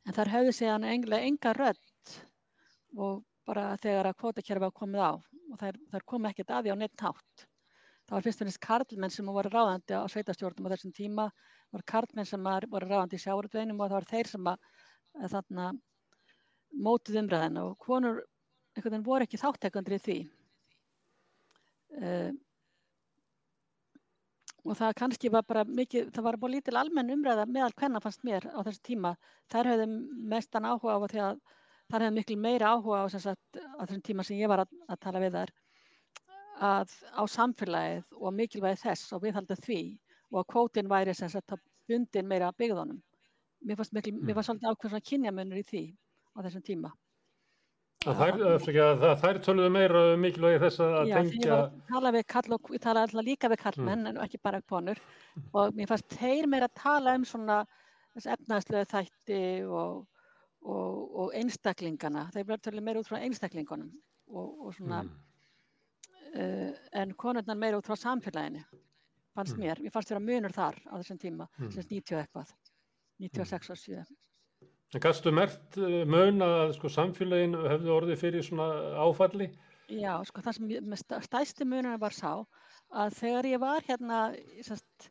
[0.06, 2.14] en þar höfðu segjan engilega enga rödd
[2.96, 6.74] og bara þegar að kvotakerfi var komið á og þær, þær kom ekkert að því
[6.74, 7.46] á neitt hátt.
[8.06, 11.26] Það var fyrst og finnst karlmenn sem voru ráðandi á sveitastjórnum á þessum tíma,
[11.66, 14.72] það voru karlmenn sem voru ráðandi í sjáurutveginum og það voru þeir sem að,
[15.34, 15.68] þarna
[16.86, 18.22] mótið umræðina og konur
[18.76, 20.16] einhvern veginn voru ekki þáttekandri í því
[22.02, 22.30] uh,
[24.66, 28.24] og það kannski var bara mikið, það var bara lítil almenn umræða meðal hvenna fannst
[28.26, 29.12] mér á þessu tíma.
[29.52, 29.86] Þær höfðu
[30.32, 31.38] mestan áhuga á því að
[31.92, 35.00] þar hefði miklu meira áhuga á, sagt, á þessum tíma sem ég var að, að
[35.06, 35.54] tala við þær
[36.66, 39.80] að á samfélagið og mikilvægi þess og viðhaldið því
[40.32, 43.02] og að kvótin væri sem sagt að bundin meira byggðunum.
[43.66, 45.84] Mér fannst, miklu, mér fannst svolítið ákveðs að kynjamönur í því
[46.34, 46.94] á þessum tíma
[48.04, 51.46] Það þær töluðu meira um mikilvægi þess að Já, tengja...
[51.46, 54.10] Já, ég tala við kall og ég tala alltaf líka við kallmenn mm.
[54.12, 55.00] en ekki bara konur
[55.52, 57.56] og mér fannst þeir meira að tala um svona
[58.14, 60.04] þessi efnaðslegu þætti og,
[60.62, 63.90] og, og einstaklingana, þeir töluðu meira út frá einstaklingunum
[64.28, 65.16] og, og svona mm.
[66.36, 68.62] uh, en konurnar meira út frá samfélaginu
[69.36, 69.64] fannst mm.
[69.64, 72.54] mér, ég fannst þeirra munur þar á þessum tíma, þess 90 eitthvað
[73.24, 74.06] 96 og 7
[74.94, 78.68] En kannstu mert eh, mun að sko, samfélagin hefðu orðið fyrir svona
[79.02, 79.50] áfalli?
[79.90, 80.94] Já, sko það sem
[81.26, 82.30] stæsti mununar var sá
[82.94, 84.20] að þegar ég var hérna
[84.66, 85.08] sest,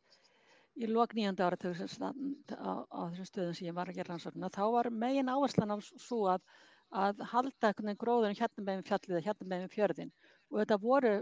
[0.76, 4.64] í lok nýjönda ára á, á þessum stöðum sem ég var að gera rannsóknuna, þá
[4.76, 6.44] var megin áherslan á svo að,
[6.92, 10.12] að halda gróðunum hérna með fjallið eða hérna með fjörðin
[10.52, 11.14] og þetta voru,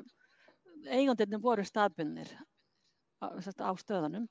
[0.89, 2.33] eigundinni voru staðbunir
[3.21, 4.25] á, á stöðunum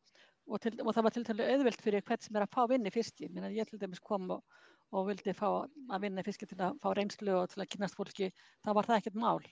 [0.48, 2.92] og, til, og það var til dælu auðvilt fyrir hvert sem er að fá vinni
[2.94, 3.28] fiski.
[3.30, 4.42] Minna, ég til dæmis kom og,
[4.92, 8.30] og vildi fá að vinna fiski til að fá reynslu og til að kynast fólki,
[8.64, 9.42] þá var það ekkert mál.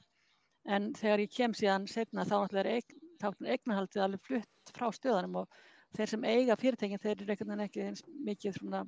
[0.68, 5.61] En þegar ég kem síðan setna þá er eignahaldið alveg flutt frá stöðanum og
[5.96, 7.87] þeir sem eiga fyrirtækin þeir eru ekki
[8.26, 8.85] mikið svona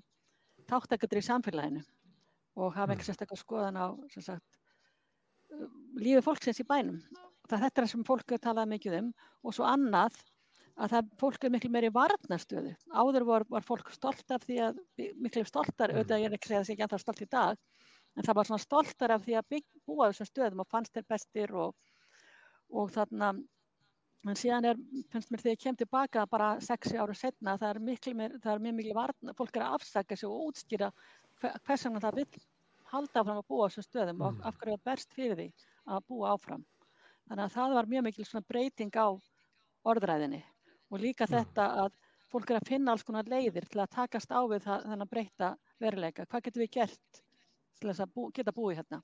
[0.70, 1.82] þáttakadur í samfélaginu
[2.56, 2.96] og hafa Mm.
[2.96, 4.58] ekki sérstaklega skoðan á sem sagt,
[5.96, 7.00] lífi fólksins í bænum.
[7.48, 9.12] Það þetta er það sem fólk er talað mikið um
[9.42, 10.20] og svo annað
[10.76, 12.72] að það fólk er miklu meiri varnastöðu.
[12.96, 14.78] Áður var, var fólk stolt af því að,
[15.20, 15.98] miklu stoltar, Mm.
[16.00, 17.58] auðvitað ég er ekki að segja að það sé ekki ennþá stolt í dag,
[18.16, 21.06] en það var svona stoltar af því að bygg, búa þessum stöðum og fannst þeir
[21.08, 21.74] bestir og,
[22.72, 23.32] og þarna,
[24.26, 24.76] en síðan er,
[25.11, 28.52] finnst mér þegar ég kem tilbaka bara sexi ára setna, það er miklu meir, það
[28.54, 30.92] er mjög miklu varna, fólk er að afsaka sig og útskýra
[31.42, 32.42] hve- hvers vegna það vil
[32.92, 34.46] halda áfram að búa þessum stöðum og Mm.
[34.46, 35.52] af hverju það berst fyrir því
[35.88, 36.64] að búa áfram.
[37.28, 39.08] Þannig að það var mjög mikil svona breyting á
[39.85, 40.42] orðræðinni
[40.92, 41.35] og líka Mm.
[41.35, 41.90] þetta að
[42.33, 45.50] fólk er að finna alls konar leiðir til að takast á við það, þennan breyta
[45.81, 46.26] veruleika.
[46.26, 47.22] Hvað getum við gert
[47.81, 49.02] til þess að bú, geta búið hérna?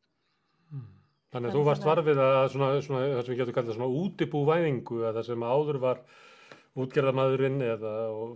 [1.32, 5.00] Þannig að þú varst varfið að svona, svona, það sem við getum kallað svona útibúvæðingu
[5.04, 5.98] að það sem áður var
[6.84, 7.92] útgerðamaðurinn eða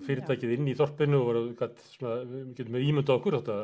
[0.06, 3.56] fyrirtækið inn í þorpinu og voru, gat, svona, við getum með ímynda okkur þetta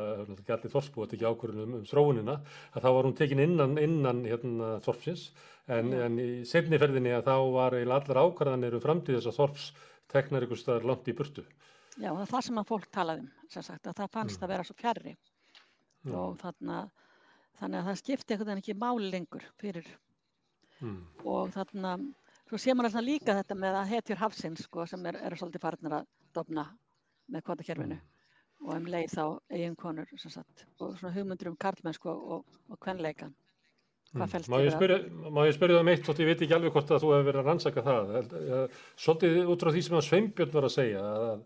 [0.55, 2.35] allir þorpsbú, þetta er ekki ákvörðun um, þróunina
[2.73, 5.25] að þá var hún tekin innan, innan hérna, þorpsins
[5.67, 9.39] en, en í setni ferðinni að þá var eiginlega allar ákvarðanir um framtíð þess að
[9.41, 9.67] þorps
[10.09, 11.43] teknar ykkur staðar langt í burtu.
[11.99, 14.45] Já, það er það sem að fólk talaði um, sem sagt, að það fannst Mm.
[14.45, 15.17] að vera svo fjarrri
[16.15, 16.77] og þarna,
[17.59, 19.89] þannig að það skipti einhvern veginn ekki máli lengur fyrir
[20.79, 21.01] Mm.
[21.27, 21.97] og þarna,
[22.49, 25.65] svo sé maður þarna líka þetta með að hetjur hafsins sko, sem er, eru svolítið
[25.65, 26.65] farnir að dofna
[27.29, 27.99] með kvotakerfinu
[28.65, 33.31] og um leið þá eiginkonur sem sagt, og svona hugmyndur um karlmennsku og, og kvenleikan.
[34.09, 34.25] Mm.
[34.49, 37.39] Má ég spyrja, það meitt, þótt ég veit ekki alveg hvort að þú hefur verið
[37.43, 38.13] að rannsaka það.
[38.97, 41.43] Svolítið út frá því sem að Sveinbjörn var að segja, að,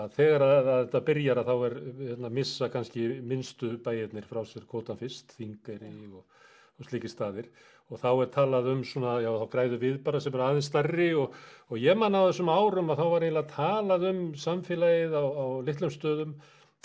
[0.00, 4.40] að þegar að, að þetta byrjar að þá er hérna, missa kannski minnstu bæirnir frá
[4.48, 6.40] sér kvotan fyrst, þingari og,
[6.80, 7.52] og slíki staðir.
[7.86, 11.12] Og þá er talað um svona, já þá græðu við bara sem er aðeins starri
[11.14, 11.34] og,
[11.70, 15.46] og ég man á þessum árum að þá var eiginlega talað um samfélagið á, á
[15.68, 16.32] litlum stöðum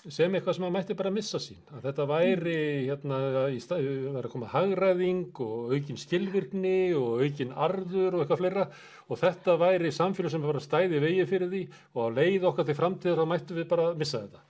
[0.10, 1.60] sem eitthvað sem maður mætti bara missa sín.
[1.74, 2.56] Að þetta væri
[2.88, 3.18] hérna
[3.54, 8.70] í stað, væri að koma hagræðing og aukin skilvirkni og aukin arður og eitthvað fleira.
[9.10, 12.70] Og þetta væri samfélag sem bara stæði í vegi fyrir því og á leið okkar
[12.70, 14.48] til framtíðar þá mættum við bara missa þetta.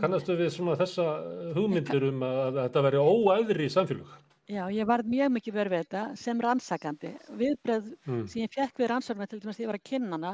[0.00, 1.08] Kannastu við svona þessa
[1.54, 4.20] hugmyndir um að, að þetta væri óæðri samfélag
[4.50, 7.14] Já, ég varð mjög mikið verið við þetta sem rannsakandi.
[7.40, 8.26] Viðbreið mm.
[8.28, 10.32] sem ég fekk við rannsóknar til dæmis því ég var að kynna hana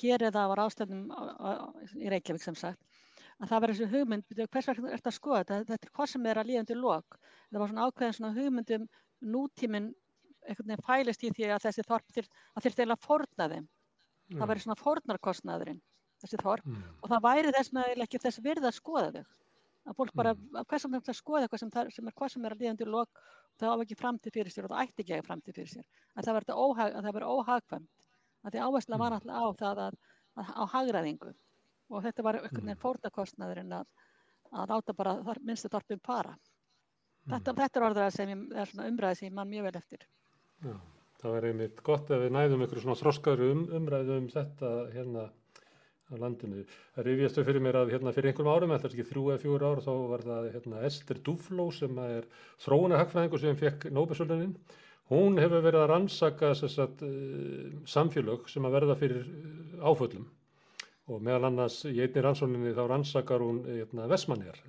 [0.00, 1.08] hér eða var ástæðnum
[1.98, 2.78] í Reykjavík sem sagt
[3.40, 5.92] að það var þessi hugmynd, byrju, hvers vegna er þetta að skoða þetta, þetta er
[5.96, 8.86] hvað sem er að líða undir lok það var svona ákveðin svona hugmynd um
[9.34, 9.88] nútíminn
[10.46, 13.68] einhvern veginn fælist í því að þessi þorp þyrfti eiginlega að fórna þeim
[14.36, 15.82] það væri svona fórnarkostnaðurinn
[16.22, 16.82] þessi þorp mm.
[17.00, 19.24] og það væri þess með ekki þess virða að skoða þau
[19.88, 20.56] að fólk bara, Mm.
[20.60, 22.60] að vegna er þetta að skoða eitthvað sem, það, sem er hvað sem er að
[22.60, 25.26] líða undir lok og það á ekki framtíð fyrir sér og það ætti ekki að
[25.28, 27.88] framtíð fyrir sér að það verður óhag, að óhagkvæmt
[28.44, 29.16] að því áhersla var Mm.
[29.16, 29.94] náttúrulega á það að,
[30.36, 31.34] að á hagræðingu
[31.90, 32.66] og þetta var einhvern Mm.
[32.70, 33.86] veginn fórtakostnaðurinn að,
[34.52, 36.36] að láta bara þor, minnstu þorpum para
[37.26, 37.32] Mm.
[37.34, 40.06] þetta, þetta er orðað sem ég, er umræði sem mann mjög vel eftir
[40.64, 40.76] Já,
[41.20, 45.30] það væri einmitt gott ef við næðum ykkur svona þroskaður um, umræðu um þetta hérna
[46.10, 46.64] á landinu.
[46.96, 49.70] Það rifjast þau fyrir mér að hérna fyrir einhverjum árum, er ekki þrjú eða fjóru
[49.70, 52.28] ára, þá var það hérna Ester Duflo sem er
[52.66, 54.56] þróunarhagfræðingur sem fekk Nóbesölunin.
[55.10, 60.28] Hún hefur verið að rannsaka sagt, uh, samfélög sem að verða fyrir uh, áföllum
[61.10, 64.60] og meðal annars í einni rannsóninni þá rannsakar hún hérna, Vestmannjar,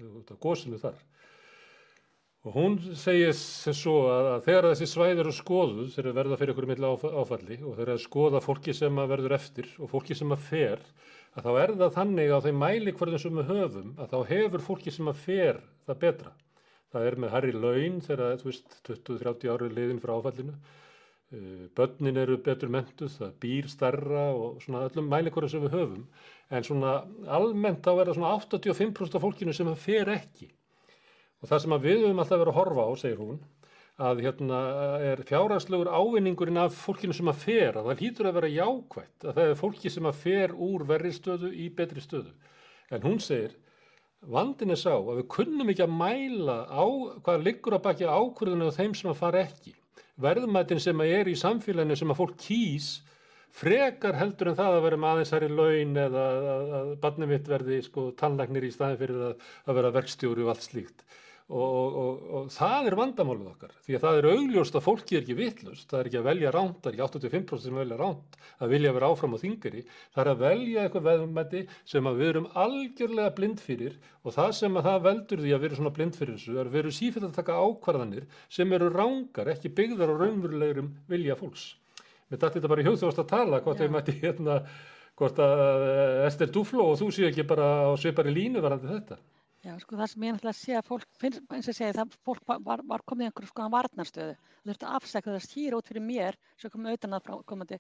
[0.42, 0.98] góðsinu þar.
[2.42, 6.56] Og hún segir sem svo að, að þegar þessi svæði eru skoðuð, þeir verða fyrir
[6.56, 9.92] ykkur milli áf áfalli og þeir eru að skoða fólki sem að verður eftir og
[9.92, 10.82] fólki sem að fer,
[11.32, 14.92] að þá er það þannig á þeim mælikvarðum sem við höfum að þá hefur fólki
[14.92, 16.32] sem að fer það betra.
[16.92, 20.58] Það er með herri laun þegar, þú veist, 20-30 árið liðin frá áfallinu.
[21.32, 26.04] Uh, Bönnin eru betur mentuð, það býr starra og svona öllum mælikvarðum sem við höfum.
[26.52, 26.98] En svona
[27.32, 30.50] almennt þá er það svona 85% af fólkinu sem að fer ekki.
[31.40, 33.40] Og það sem við höfum alltaf verið að horfa á, segir hún,
[34.02, 34.60] að hérna
[35.12, 39.36] er fjárhagslegur ávinningurinn af fólkinu sem að fer, að það hlýtur að vera jákvætt, að
[39.36, 42.34] það er fólki sem að fer úr verri stöðu í betri stöðu.
[42.92, 43.54] En hún segir,
[44.22, 46.86] vandin er sá að við kunnum ekki að mæla á
[47.26, 49.76] hvað liggur að baki ákvörðinu á þeim sem að fara ekki.
[50.22, 52.92] Verðmætin sem að er í samfélaginu sem að fólk kýs,
[53.52, 57.50] frekar heldur en það að vera með aðeins hærri laun eða að, að barnið mitt
[57.52, 61.04] verði sko tannlagnir í staðin fyrir að, að vera verkstjóri og allt slíkt.
[61.52, 65.18] Og, og, og, og það er vandamálið okkar því að það er augljóst að fólki
[65.18, 67.98] er ekki vitlust það er ekki að velja ránt, það er ekki 85% sem velja
[68.00, 72.22] ránt að vilja vera áfram á þingari það er að velja eitthvað veðmætti sem að
[72.22, 75.82] við erum algjörlega blind fyrir og það sem að það veldur því að við erum
[75.82, 79.52] svona blind fyrir þessu er að við erum sífitt að taka ákvarðanir sem eru rángar,
[79.52, 81.66] ekki byggðar á raunverulegurum vilja fólks.
[82.30, 84.62] Mér dætti þetta bara í hugþjóðast að tala hvort þeir mætti hérna
[85.20, 85.86] hvort að
[86.30, 89.20] Ester Duflo og þú séu ekki bara á svipari línu varandi þetta
[89.62, 92.48] Já, sko það sem ég náttúrulega sé að fólk, finnst, eins og segi, það fólk
[92.66, 94.38] var, var, komið í einhverju sko varnarstöðu.
[94.54, 97.78] Það þurfti að afsækja það skýra út fyrir mér, sem komið auðvitað frá komandi,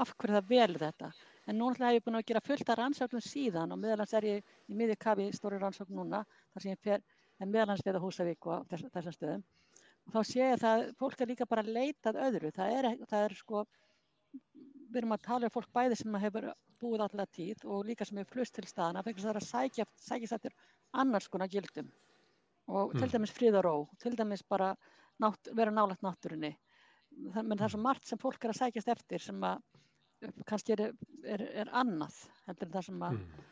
[0.00, 1.10] af hverju það velur þetta.
[1.44, 4.28] En nú náttúrulega hef ég búin að gera fullt af rannsóknum síðan og meðalans er
[4.28, 6.22] ég í miði kafi stóri rannsókn núna,
[6.54, 7.04] þar sem ég fer,
[7.36, 9.44] en meðalans við á Húsavík og þess, þessum stöðum.
[10.08, 12.54] Og þá sé ég það, fólk er líka bara leitað öðru.
[12.56, 13.66] Það er, það er sko,
[14.32, 16.50] við erum að tala um fólk bæði sem hefur
[16.80, 20.30] búið allar tíð og líka sem hefur flust til staðana, fyrir þess að sækja, sækja
[20.30, 20.54] sættir
[20.92, 21.90] annars konar gildum
[22.68, 24.74] og til dæmis frið og ró, til dæmis bara
[25.22, 26.52] nátt, vera nálagt náttúrunni.
[27.32, 29.62] Það, menn það er svo margt sem fólk er að sækjast eftir sem að
[30.46, 30.82] kannski er,
[31.24, 33.46] er, er annað heldur en það sem að Mm.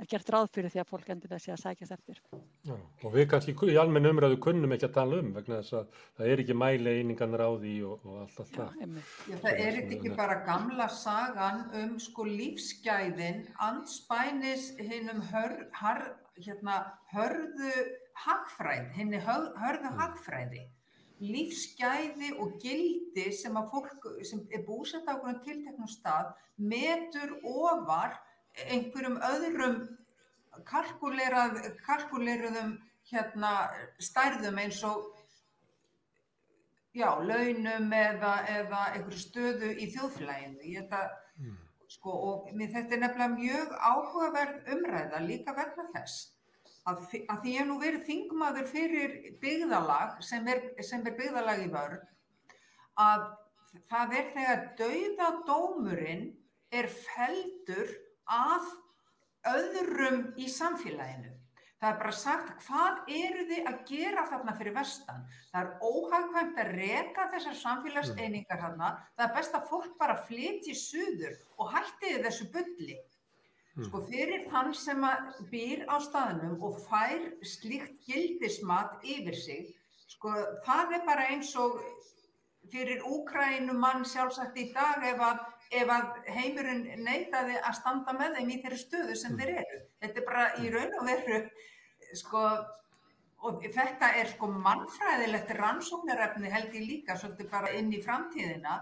[0.00, 2.20] Er gert ráð fyrir því að fólk endur þessi að sækjast eftir.
[2.66, 6.00] Já, og við kannski í almenn umræðu kunnum ekki að tala um vegna þess að
[6.18, 8.76] það er ekki mæli einingarnir á því og, og allt, allt Já, það.
[8.86, 9.14] einmitt.
[9.28, 16.04] Já, það er ekki bara gamla sagan um sko lífsgæðin anspænis hinnum hör, har,
[16.40, 16.78] hérna,
[17.12, 17.74] hörðu
[18.24, 20.66] hagfræði, hinni hör, hörðu hagfræði.
[21.22, 28.16] Lífsgæði og gildi sem að fólk sem er búsett á einhverjum tilteknum stað metur ofar
[28.68, 29.76] einhverjum öðrum
[30.68, 32.76] kalkulerað, kalkuleruðum
[33.10, 33.52] hérna
[34.02, 35.08] stærðum eins og
[36.92, 40.60] já, launum eða, eða einhverju stöðu í þjóðfélaginu.
[40.74, 41.02] Ég þetta,
[41.92, 46.30] sko, og mér, þetta er nefnilega mjög áhugaverð umræða líka vegna þess
[46.88, 51.70] að, að því ég nú verið þingmaður fyrir byggðalag sem er, sem er byggðalag í
[51.72, 52.00] vörn
[53.02, 53.26] að
[53.88, 56.24] það er þegar dauðadómurinn
[56.72, 57.92] er feldur
[58.30, 58.66] af
[59.52, 61.32] öðrum í samfélaginu.
[61.82, 65.24] Það er bara sagt, hvað eru þið að gera þarna fyrir vestan?
[65.50, 68.90] Það er óhagkvæmt að reka þessar samfélagseiningar þarna.
[69.16, 73.00] Það er best að fólk bara flytji suður og hætti þessu bulli.
[73.80, 79.70] Sko fyrir þann sem að býr á staðnum og fær slíkt gildismat yfir sig,
[80.12, 80.32] sko
[80.66, 81.78] það er bara eins og
[82.72, 85.40] fyrir Úkrænum mann sjálfsagt í dag ef að,
[85.80, 89.80] ef að heimurinn neitaði að standa með þeim í þeirri stöðu sem þeir eru.
[90.02, 91.38] Þetta er bara í raun og veru,
[92.20, 92.42] sko,
[93.48, 98.80] og þetta er sko mannfræðilegt rannsóknarefni held ég líka svolítið bara inn í framtíðina.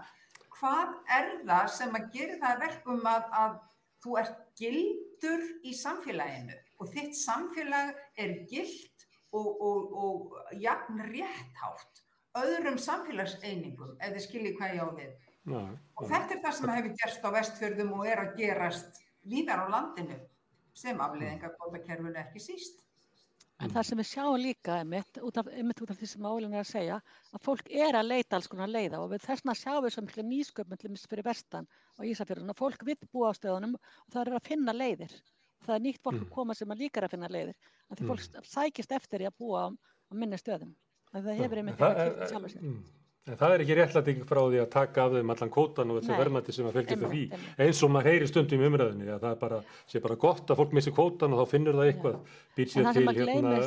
[0.57, 3.57] Hvað er það sem að gera það að verkum að, að
[4.03, 12.01] þú ert gildur í samfélaginu og þitt samfélag er gild og, og, og jafn rétthátt
[12.39, 15.11] öðrum samfélagseiningum ef þið skiljið hvað ég á við.
[15.41, 15.61] Já,
[15.97, 19.73] Og þetta er það sem hefur gerst á vestfjörðum og er að gerast víðar á
[19.73, 20.19] landinu
[20.77, 22.83] sem afleðingar bótakerfunu ekki síst.
[23.61, 26.53] En það sem við sjáum líka einmitt út af, einmitt út af því sem Ólin
[26.55, 26.95] er að segja
[27.29, 31.05] að fólk er að leita alls konar leiða og við þessna sjáum við til dæmis
[31.09, 31.67] fyrir vestan
[31.97, 35.13] og Ísafjörðun og fólk vill búa á stöðunum og það er að finna leiðir.
[35.61, 37.59] Það er nýtt fólk að koma sem að líka er að finna leiðir.
[37.89, 40.73] En því fólk sækist eftir í að búa á, á minni stöðum.
[41.11, 45.15] Það hefur einmitt það, ekki en það er ekki réttlæting frá því að taka af
[45.15, 47.25] þeim allan kótan og þessu verðmætti sem að fylgja því.
[47.65, 49.59] eins og maður heyri stundum í umræðinni að það er bara,
[49.91, 52.39] sé bara gott að fólk missi kótan og þá finnur það eitthvað.
[52.57, 53.59] Býr sér til hérna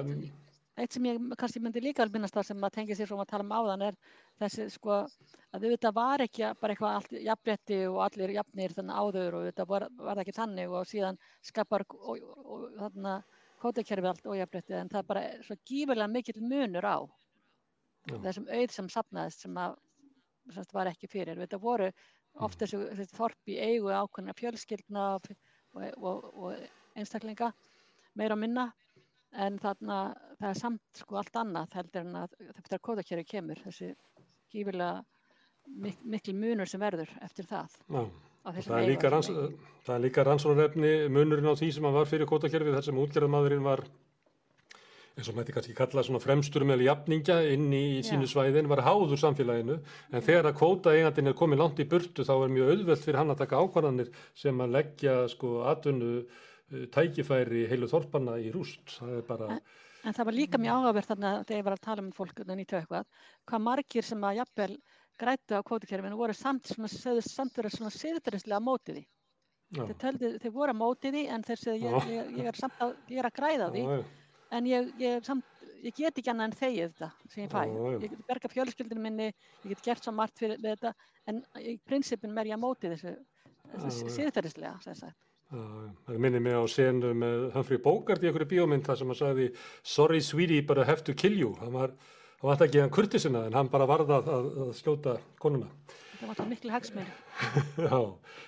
[0.74, 3.30] eitt sem ég kannski myndi líka alveg minnast það sem að tengja sér svo að
[3.30, 3.98] tala um áðan er
[4.42, 9.36] þessi sko að auðvitað var ekki bara eitthvað allt jafnrétti og allir jafnir þannig áður
[9.38, 13.14] og auðvitað var, var það ekki þannig og síðan skapar og, og, og þarna
[13.62, 16.98] kótakerfi allt ójafnrétti en það er bara svo gífurlega mikill munur á
[18.04, 18.18] Já.
[18.26, 19.76] þessum auð sem sapnaðist sem að
[20.52, 21.40] semst, var ekki fyrir.
[21.40, 21.90] Þetta voru
[22.44, 25.30] oft þessu, þessu þorp í eigu ákveðna fjölskyldna og,
[25.74, 27.50] og, og, einstaklinga
[28.18, 28.68] meira og minna
[29.34, 29.96] en þarna
[30.38, 33.88] það er samt sko allt annað heldur en að þegar kóðakjöru kemur þessi
[34.54, 35.02] gífilega
[35.82, 38.04] mik mikil munur sem verður eftir það Já.
[38.44, 39.30] Það er ranns,
[39.86, 43.64] það er líka rannsónarefni munurinn á því sem hann var fyrir kótakerfið þar sem útgerðamadurinn
[43.64, 43.82] var
[45.14, 49.20] eins og mætti kannski kalla svona fremstur með jafningja inn í sínu svæðin var háður
[49.22, 49.76] samfélaginu.
[50.10, 53.20] En þegar að kvóta eigandinn er komið langt í burtu þá er mjög auðvelt fyrir
[53.20, 58.98] hann að taka ákvarðanir sem að leggja sko atvinnu uh, tækifæri heilu þorpanna í rúst.
[58.98, 59.60] Það er bara,
[60.04, 62.58] En það var líka mjög áhugaverð þarna þegar ég var að tala um fólk þarna
[62.58, 63.06] 90 og eitthvað,
[63.48, 64.74] hvað margir sem að jafnvel
[65.22, 69.04] grættu á kvótakerfinu voru samt verið svona siðferðislega á móti því.
[69.74, 72.92] já, Þeir, töldu, þeir voru á móti því en þeir segðu ég, ég, ég, að,
[73.08, 74.04] ég er að græða því já, já,
[74.54, 75.44] en ég, ég, samt,
[75.84, 77.60] ég get ekki annað en þegið þetta sem ég fæ.
[77.66, 77.84] Já.
[78.04, 79.28] Ég get berga fjölskyldinu minni,
[79.64, 80.94] ég get gert svo margt fyrir þetta
[81.30, 83.14] en í prinsipin er ég á móti þessu,
[83.74, 85.20] þessu siðferðislega sem sagt.
[85.54, 89.48] það minnir mig á senu með Humphrey Bogart í einhverju bíómynd þar sem hann sagði
[89.82, 91.92] sorry sweetie but I have to kill you hann var,
[92.44, 95.70] Það var ekki hann kurtisina en hann bara varða að, að, að skjóta konuna.
[96.24, 97.08] Það var það miklu hagsmur.
[97.84, 97.98] Já,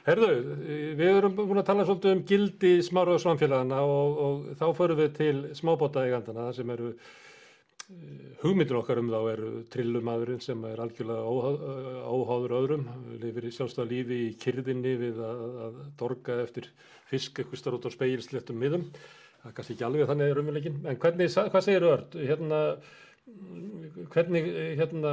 [0.07, 0.29] herðu,
[0.97, 5.01] við erum búin að tala svolítið um gildi smára og samfélagana og, og þá förum
[5.03, 6.95] við til smábótaegandana sem eru
[8.41, 11.61] hugmyndir okkar um þá eru trillumadurinn sem er algjörlega óháð,
[12.17, 12.89] óháður öðrum,
[13.21, 16.73] lifir í sjálfstæða lífi í kyrðinni við að, að dorga eftir
[17.13, 18.89] fisk eitthvað starf út á speilsléttum miðum.
[19.43, 22.17] Það er kannski ekki alveg þannig raunveruleikin, en hvernig, hvað segir Örd?
[22.25, 22.63] Hérna,
[23.27, 24.45] hvernig
[24.79, 25.13] hérna,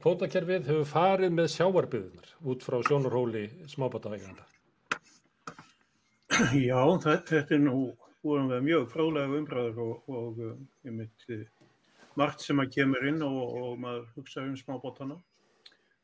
[0.00, 4.46] kvótakerfið hefur farið með sjáarbyðunar út frá sjónarhóli smábátaveikanda?
[6.56, 7.90] Já, þetta er nú
[8.24, 11.40] búin við mjög frálega umræður og, og ég myndi
[12.16, 15.18] margt sem að kemur inn og, og maður hugsa um smábótana.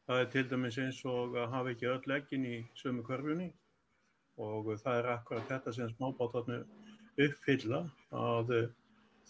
[0.06, 3.48] Það er til dæmis eins og að hafa ekki öll leggin í sömu hverfunni
[4.36, 6.60] og það er akkurat þetta sem smábótarnu
[7.26, 8.52] uppfylla að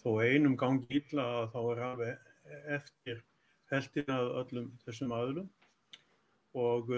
[0.07, 2.27] þó einum gangi illa þá er alveg
[2.77, 3.23] eftir
[3.73, 5.49] heldin að öllum þessum aðlum
[6.55, 6.93] og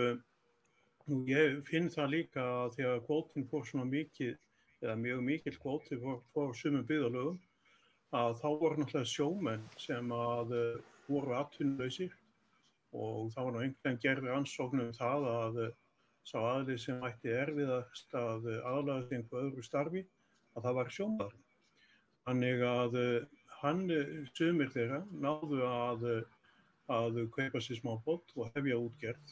[1.09, 4.35] nú ég finn það líka að þegar kvótinn fór svona mikið
[4.83, 7.39] eða mjög mikil kvóti fór, fór sumum byggðalögum
[8.19, 10.77] að þá voru náttúrulega sjómenn sem að uh,
[11.09, 12.13] voru atvinnuleysir
[12.93, 15.75] og þá var nú einhvern gerði ansóknum það að uh,
[16.29, 20.05] sá aðli sem ætti erfiðast að uh, aðlaga sig einhver öðru starfi
[20.53, 21.48] að það var sjómaðurinn.
[22.29, 22.95] Þannig að
[23.59, 23.79] hann
[24.37, 26.03] sumir þeirra náðu að,
[26.93, 29.31] að kaupa sér smá bótt og hefja útgerð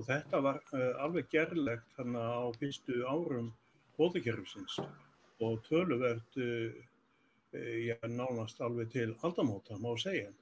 [0.00, 0.60] og þetta var
[1.04, 3.50] alveg gerlegt þannig á fyrstu árum
[3.98, 4.78] bótakerfisins
[5.44, 10.32] og töluvert já, nánast alveg til aldamóta, má segja.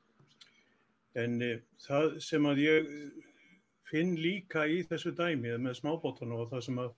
[1.19, 1.41] En
[1.83, 2.91] það sem að ég
[3.91, 6.95] finn líka í þessu dæmið með smábótana og það sem að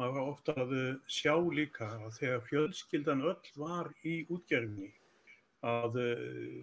[0.00, 0.74] maður ofta að
[1.10, 4.92] sjá líka að þegar fjölskyldan öll var í útgerfinni
[5.62, 6.62] að uh,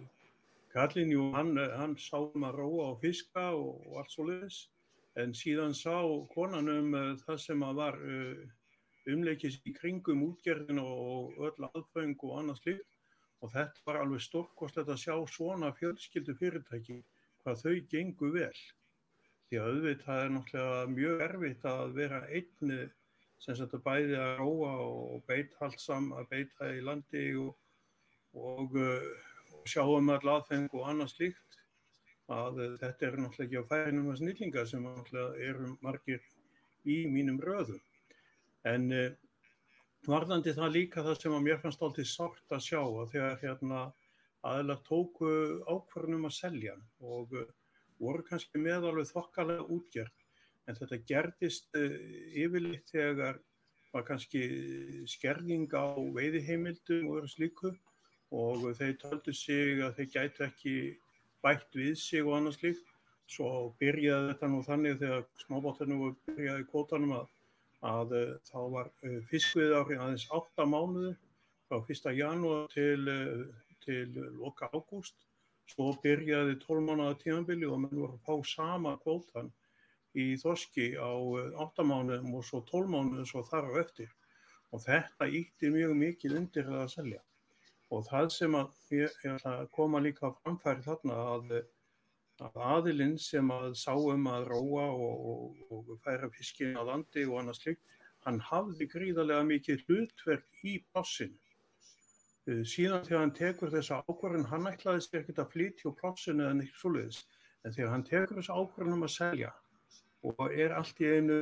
[0.70, 4.60] Kallin, jú, hann, hann sá um að róa og fiska og, og allt svo leiðis
[5.18, 5.96] en síðan sá
[6.34, 8.42] konan um uh, það sem að var uh,
[9.10, 12.86] umleikis í kringum útgerðin og öll aðfeng og annað slíkt
[13.40, 17.00] og þetta var alveg stórkostlegt að sjá svona fjölskyldu fyrirtæki
[17.40, 18.56] hvað þau gengu vel.
[19.48, 22.80] Því að auðvitað er náttúrulega mjög erfitt að vera einni
[23.40, 27.54] sem þetta bæði að róa og beita allt saman, að beita í landi og,
[28.36, 31.58] og, og sjá um all aðfeng og annað slíkt
[32.30, 36.28] að þetta er náttúrulega ekki á færinum að snillinga sem náttúrulega eru margir
[36.86, 37.80] í mínum röðum.
[38.68, 38.86] En
[40.06, 43.80] varðandi það líka það sem að mér fannst alltaf sátt að sjá að þegar hérna
[44.46, 45.30] aðeins tóku
[45.68, 47.48] ákvarðunum að selja og uh,
[48.00, 50.19] voru kannski með alveg þokkalega útgerð
[50.68, 51.94] en þetta gerðist uh,
[52.44, 53.40] yfirleitt þegar
[53.90, 54.42] var kannski
[55.10, 57.72] skerðing á veiðiheimildum og öðru slíku
[58.30, 60.74] og þeir töldu sig að þeir gætu ekki
[61.42, 62.92] bætt við sig og annað slíkt
[63.30, 63.50] svo
[63.80, 67.28] byrjaði þetta nú þannig þegar smábátarnir voru byrjaði kvotanum að
[67.90, 71.14] að uh, þá var uh, fiskvið árið aðeins 8 mánuði
[71.70, 72.10] frá 1.
[72.18, 73.06] janúar til,
[73.84, 75.14] til loka ágúst.
[75.70, 79.48] Svo byrjaði 12 mánuða tímanbili og menn voru að fá sama kvótan
[80.18, 81.10] í þorski á
[81.64, 84.14] 8 mánuðum og svo 12 mánuðum svo þar á eftir.
[84.70, 87.20] Og þetta ítti mjög mikið undir það að selja.
[87.90, 91.54] Og það sem að ég er að koma líka framfæri þarna að
[92.40, 97.26] að aðilinn sem að sá um að róa og, og, og færa fiskin á landi
[97.28, 101.36] og annað slikt, hann hafði gríðarlega mikið hlutverk í plássinu.
[102.48, 106.46] Eh, síðan þegar hann tekur þessa ákvarðin, hann ætlaði sér ekkert að flytja á plássinu
[106.46, 107.20] eða neitt svoleiðis,
[107.64, 109.52] en þegar hann tekur þessa ákvarðin um að selja
[110.26, 111.38] og er allt í einu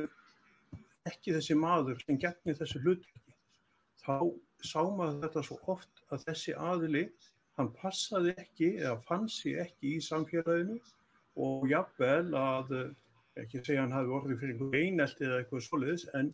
[1.09, 3.35] ekki þessi maður sem gegnir þessu hlutverki,
[4.03, 4.15] þá
[4.65, 7.03] sá maður þetta svo oft að þessi aðili
[7.59, 10.77] hann passaði ekki eða fann sig ekki í samfélaginu
[11.43, 16.05] og jafnvel að, eh, ekki segja hann hafi orðið fyrir einhver einelti eða eitthvað soliðis,
[16.19, 16.31] en,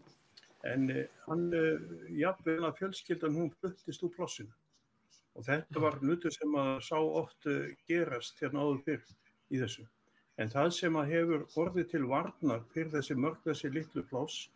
[0.73, 1.89] en eh, hann eh,
[2.21, 4.53] jafnvel að fjölskyldan hún fluttist úr plossinu.
[5.35, 7.49] Og þetta var nutur sem að sá oft
[7.89, 9.09] gerast hérna áður fyrr
[9.51, 9.83] í þessu.
[10.41, 14.49] En það sem að hefur orðið til varnar fyrir þessi mörg þessi litlu ploss,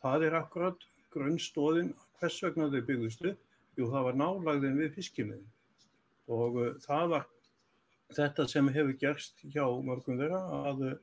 [0.00, 3.34] það er akkurat grunnstóðin hvers vegna þau byggðustu,
[3.76, 5.50] jú það var nálagðin við fiskimiðin.
[6.32, 7.28] Og uh, það var
[8.16, 10.96] þetta sem hefur gerst hjá mörgum þeirra að uh,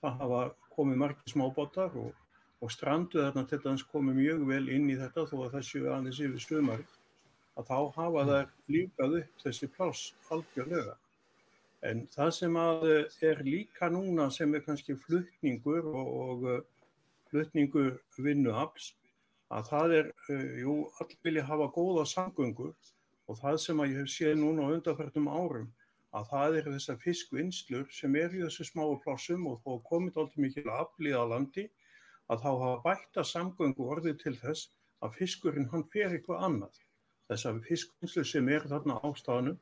[0.00, 0.40] það hafa
[0.76, 2.14] komið margir smábótar og,
[2.62, 5.90] og strandu þarna til þess komið mjög vel inn í þetta þó að það séu
[5.90, 6.86] aðeins yfir stumari
[7.58, 10.94] að þá hafa þær líkað upp þessi pláss algjörlega.
[11.88, 16.48] En það sem að uh, er líka núna sem er kannski fluttningur og, og
[17.30, 18.92] fluttningur vinnuafls
[19.50, 20.08] að það er,
[20.62, 22.74] jú, allir vilja hafa góða samgöngur
[23.30, 25.68] og það sem að ég hef séð núna á undanfærtum árum
[26.18, 30.40] að það eru þessar fiskvinnslur sem er í þessu smáu plássum og þó komið alltaf
[30.44, 31.66] mikil aflið á landi
[32.30, 34.70] að þá hafa bætta samgöngu orðið til þess
[35.06, 36.80] að fiskurinn hann fer eitthvað annað.
[37.30, 39.58] Þessar fiskvinnslur sem er þarna á staðnum,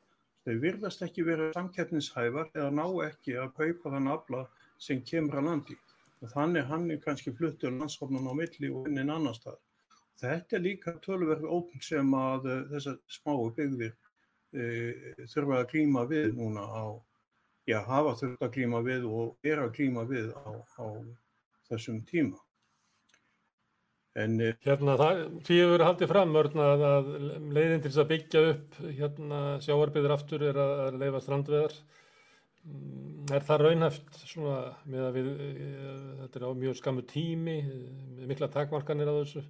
[0.49, 4.39] þau virðast ekki vera samkeppnishæfar eða ná ekki að kaupa þann afla
[4.81, 5.75] sem kemur að landi.
[6.23, 9.59] Og þannig hann er kannski fluttur landskapnum á milli og inn einn annar stað.
[10.19, 16.03] Þetta er líka tölverð ópn sem að uh, þessar smáu byggðir uh, þurfa að klíma
[16.09, 16.85] við núna á,
[17.69, 20.49] já, hafa þurfa að klíma við og er að klíma við á,
[20.81, 20.87] á
[21.69, 22.41] þessum tíma.
[24.17, 27.09] En, uh, hérna, það, því hefur haldið fram mörgna að, að
[27.53, 31.77] leiðin til þess að byggja upp hérna, sjáarbyður aftur er að, að leifa strandveðar.
[32.65, 34.57] Mm, er það raunhæft svona
[34.89, 35.31] með að við,
[36.23, 37.57] þetta er á mjög skamu tími,
[38.29, 39.45] mikla takmarkanir á þessu?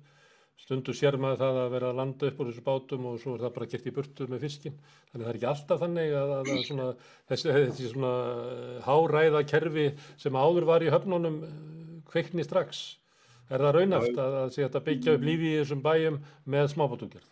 [0.60, 3.43] Stundu sér maður það að vera að landa upp úr þessu bátum og svo er
[3.45, 4.80] það bara gert í burtu með fiskin.
[5.12, 6.88] Þannig það er ekki alltaf þannig að, að svona,
[7.32, 8.12] þessi, þessi svona
[8.84, 9.86] háræða kerfi
[10.20, 11.38] sem áður var í höfnunum
[12.12, 12.82] kveikni strax.
[13.50, 16.18] Er það raunæft að, að þetta byggja upp lífi í þessum bæjum
[16.54, 17.30] með smábátugjörð?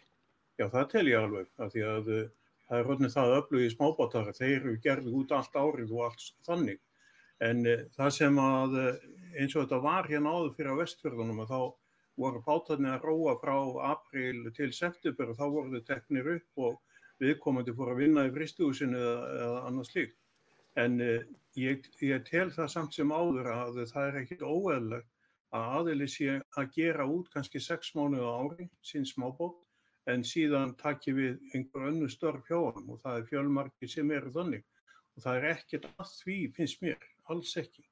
[0.58, 1.50] Já, það tel ég alveg.
[1.62, 2.22] Af því að uh,
[2.68, 4.32] það er hodnið það öflugið smábátar.
[4.38, 6.80] Þeir eru gerðið út allt árið og allt þannig.
[7.46, 8.90] En uh, það sem að uh,
[9.38, 11.60] eins og þetta var hérna áður fyrir á vestfjörðunum að þá
[12.18, 13.58] voru bátarnir að róa frá
[13.92, 16.80] april til september og þá voru þau teknir upp og
[17.22, 20.18] viðkomandi fór að vinna í fristuhúsinu eða, eða annars líkt.
[20.78, 25.14] En eh, ég, ég tel það samt sem áður að það er ekkit óeðlegt
[25.56, 29.64] að aðili sé að gera út kannski sex mánuðu ári sín smábót
[30.12, 34.32] en síðan takki við einhver önnu störf hjá hann og það er fjölmarki sem eru
[34.36, 34.66] þannig
[35.18, 37.84] og það er ekkert að því finnst mér, alls ekki.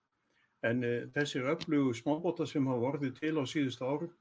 [0.66, 4.14] En uh, þessir öflugu smábóta sem hafa vorðið til á síðustu árum,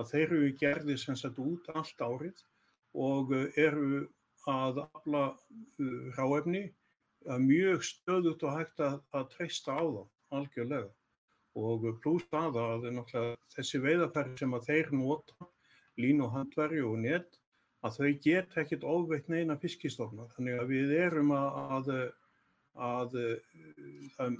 [0.00, 2.44] að þeir eru gerðið sem sagt út allt árið
[3.08, 4.06] og uh, eru
[4.50, 6.68] að afla uh, ráefni
[7.22, 10.02] mjög stöðut og hægt að, að treysta á þá
[10.38, 10.88] algjörlega.
[11.58, 12.86] Og pluss það að
[13.52, 15.48] þessi veiðarferð sem að þeir nota,
[16.00, 17.38] lín og handverju og net,
[17.84, 20.28] að þau get ekkert ofveitt neina fiskistofna.
[20.36, 21.92] Þannig að við erum að, að
[22.74, 23.16] að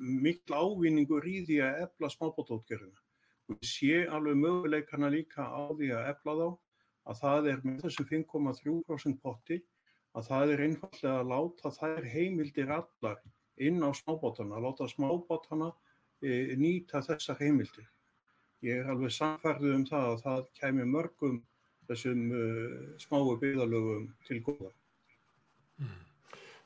[0.01, 3.01] mikil ávinningur í því að efla smábátótgerðina.
[3.51, 6.49] Og ég sé alveg möguleikana líka á því að efla þá
[7.11, 9.59] að það er með þessu 5,3% potti
[10.17, 13.23] að það er einfallega að láta þær heimildir allar
[13.61, 15.77] inn á smábátana, að láta smábátana e,
[16.23, 17.89] nýta þessar heimildir.
[18.63, 21.41] Ég er alveg samfærðið um það að það kemur mörgum
[21.91, 24.71] þessum uh, smáu byggðalögum til góða.
[25.83, 26.01] Mm.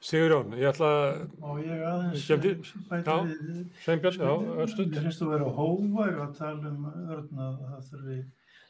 [0.07, 1.23] Sigurjón, ég ætla að...
[1.65, 3.63] Ég aðeins bæti við...
[3.81, 4.33] Sveinbjörn, já,
[4.63, 4.91] örstuð.
[4.93, 8.19] Mér finnst þú að vera hóvæg að tala um örn að það þurfi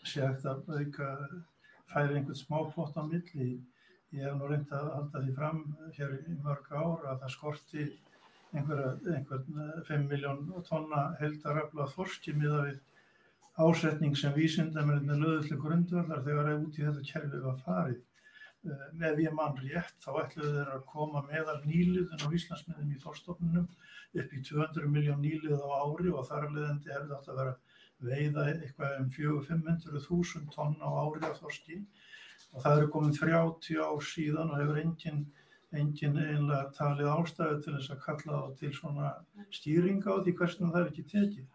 [0.07, 1.09] sér að auka,
[1.91, 3.49] færi einhvern smá plott á milli.
[4.15, 5.63] Ég hef nú reynd að halda því fram
[5.99, 7.89] hér í mörg ára að það skorti
[8.57, 12.79] einhvern 5 miljón tonna heldarafla þorski miða við
[13.57, 18.03] ásetning sem vísindamennir löðullur grundvöldar þegar það út í þetta kerfi var farið.
[19.07, 23.69] Ef ég mann rétt þá ætluðu þeir að koma meðal nýliðun á Íslandsmiðum í þorstofnunum
[24.21, 27.55] upp í 200 miljón nýlið á ári og þar leðandi hefði átt að vera
[28.07, 31.81] veiða eitthvað um 400-500.000 tonn á ári af þorski.
[32.53, 35.25] Og það eru komin 30 ár síðan og hefur engin,
[35.81, 39.13] engin einlega talið ástæðu til þess að kalla það til svona
[39.59, 41.47] stýringa á því hversum það er ekki tekið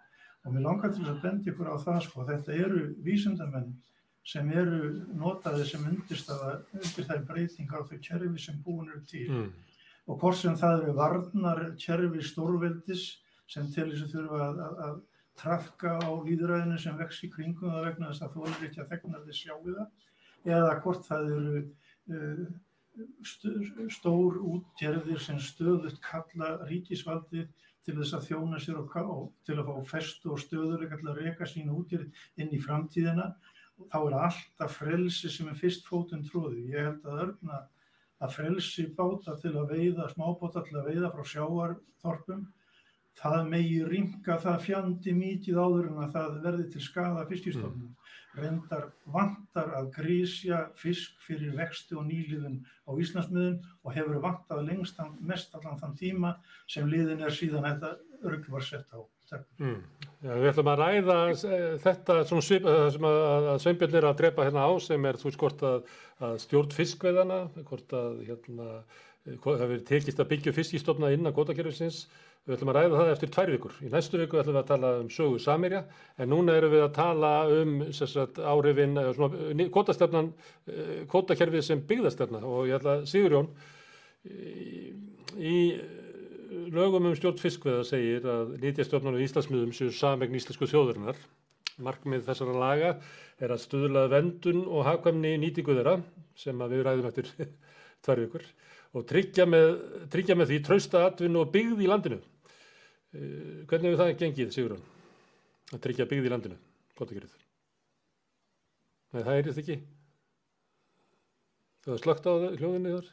[0.42, 3.72] og mér langar til þess að benda ykkur á það sko þetta eru vísindamenn
[4.32, 4.82] sem eru
[5.18, 9.48] notaði sem undirstafa undir þær breytingar á þau kerfi sem búin eru til mm.
[10.08, 13.06] og hvort sem það eru varnar kerfi stórveldis
[13.52, 15.00] sem til þess að þurfa að, að, að
[15.42, 18.92] trafka á líðræðinu sem vex í kringum það vegna þess að þú er ekki að
[18.94, 22.44] þegna þess sjáu það eða hvort það eru uh,
[23.92, 27.48] stór útgerðir sem stöðut kalla ríkisvaldið
[27.86, 31.72] til þess að þjóna sér og, til að fá festu og til að reyka sín
[31.74, 33.32] útgerð inn í framtíðina
[33.90, 36.68] þá er alltaf frelsi sem er fyrst fótun tróði.
[36.74, 37.62] Ég held að örna
[38.22, 42.44] að frelsi báta til að veiða, smábáta til að veiða frá sjáarþorpum,
[43.18, 47.90] það megi ringa það fjandi mikið áður en að það verði til skada fiskistofnum.
[47.90, 47.98] Mm.
[48.38, 55.02] Rendar vantar að grísja fisk fyrir vexti og nýliðun á Íslandsmiðun og hefur vantað lengst
[55.20, 56.36] mest allan þann tíma
[56.68, 59.00] sem liðin er síðan þetta örgl var sett á.
[59.62, 59.78] Mm.
[60.22, 64.48] Já, við ætlum að ræða eh, þetta svip, eh, sem að, Sveinbjörn er að drepa
[64.48, 65.94] hérna á sem er þú hvort að,
[66.28, 67.38] að stjórn fiskveðana,
[67.70, 68.68] hvort að hérna,
[69.26, 72.04] eh, hefur tekist að byggja fiskistofna inn að gótakerfisins.
[72.48, 73.74] Við ætlum að ræða það eftir tvær vikur.
[73.86, 75.84] Í næstu viku ætlum við að tala um sögu Samirja
[76.18, 78.98] en núna erum við að tala um sagt, árifin,
[79.70, 80.32] gótastefnan,
[81.12, 83.52] gótakerfið sem byggðastefna og ég ætla að Sigurjón
[84.26, 85.84] í eh,
[86.74, 91.20] lögum um stjórn fiskveða segir að nýtjastjórnarnu í Íslandsmiðum séu samegn íslensku þjóðurinnar.
[91.82, 92.92] Markmið þessara laga
[93.42, 96.00] er að stuðla vendun og hagkvæmni nýtingu þeirra
[96.38, 97.32] sem við ræðum eftir
[98.06, 98.46] tvær vikur
[98.92, 99.70] og tryggja með,
[100.12, 102.20] tryggja með því trausta atvinnu og byggð í landinu.
[103.12, 104.84] Uh, hvernig hefur það gengið, Sigurðan?
[105.72, 106.60] Að tryggja byggð í landinu,
[106.96, 107.34] gott ekki rið.
[109.12, 109.76] Nei, það er þetta ekki.
[111.82, 113.10] Það er slögt á hljóðinni þar.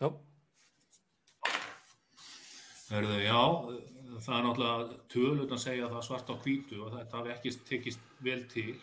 [0.00, 0.08] Já.
[2.90, 3.40] Herðu, já,
[4.20, 8.08] það er náttúrulega tölun að segja það svart á hvítu og þetta hafi ekki tekist
[8.24, 8.74] vel til.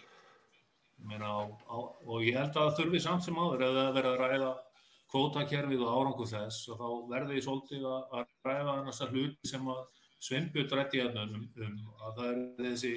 [1.06, 4.14] Meina, á, á, og ég held að það þurfi samt sem áður eða að vera
[4.16, 4.54] að ræða
[5.18, 9.72] kvótakerfið og árangu þess og þá verði ég svolítið að, að ræða þessar hluti sem
[9.74, 9.86] að
[10.28, 11.76] Sveinbjörn rætti hérna um, um
[12.08, 12.94] að það er þessi,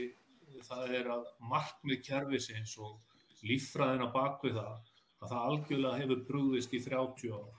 [0.69, 4.79] það er að markmið kerfisins og líffræðina bakvið það
[5.21, 7.59] að það algjörlega hefur brúðist í 30 ára.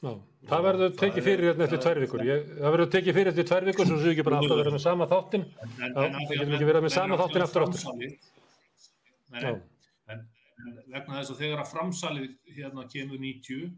[0.00, 0.12] Já,
[0.48, 2.22] það verður tekið fyrir hérna eftir tvær vikur.
[2.24, 4.84] Ég, það verður tekið fyrir eftir tvær vikur svo þú ekki bara alltaf vera með
[4.84, 5.44] sama þáttin.
[5.60, 8.14] Já, það getur ekki verið með sama þáttin aftur aftur.
[9.30, 9.52] Nei,
[10.90, 13.70] vegna þess að þegar að framsalið hérna kemur 90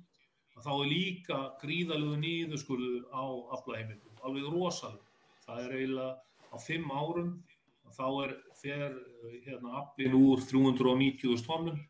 [0.56, 3.24] að þá er líka gríðalegu nýðuskurður á
[3.56, 5.08] aflaheimildum, alveg rosalega.
[5.46, 6.12] Það er eiginlega
[6.52, 7.32] á fimm árum
[7.92, 8.94] þá er fer
[9.46, 11.80] hérna aflinn úr 390.000 tonnum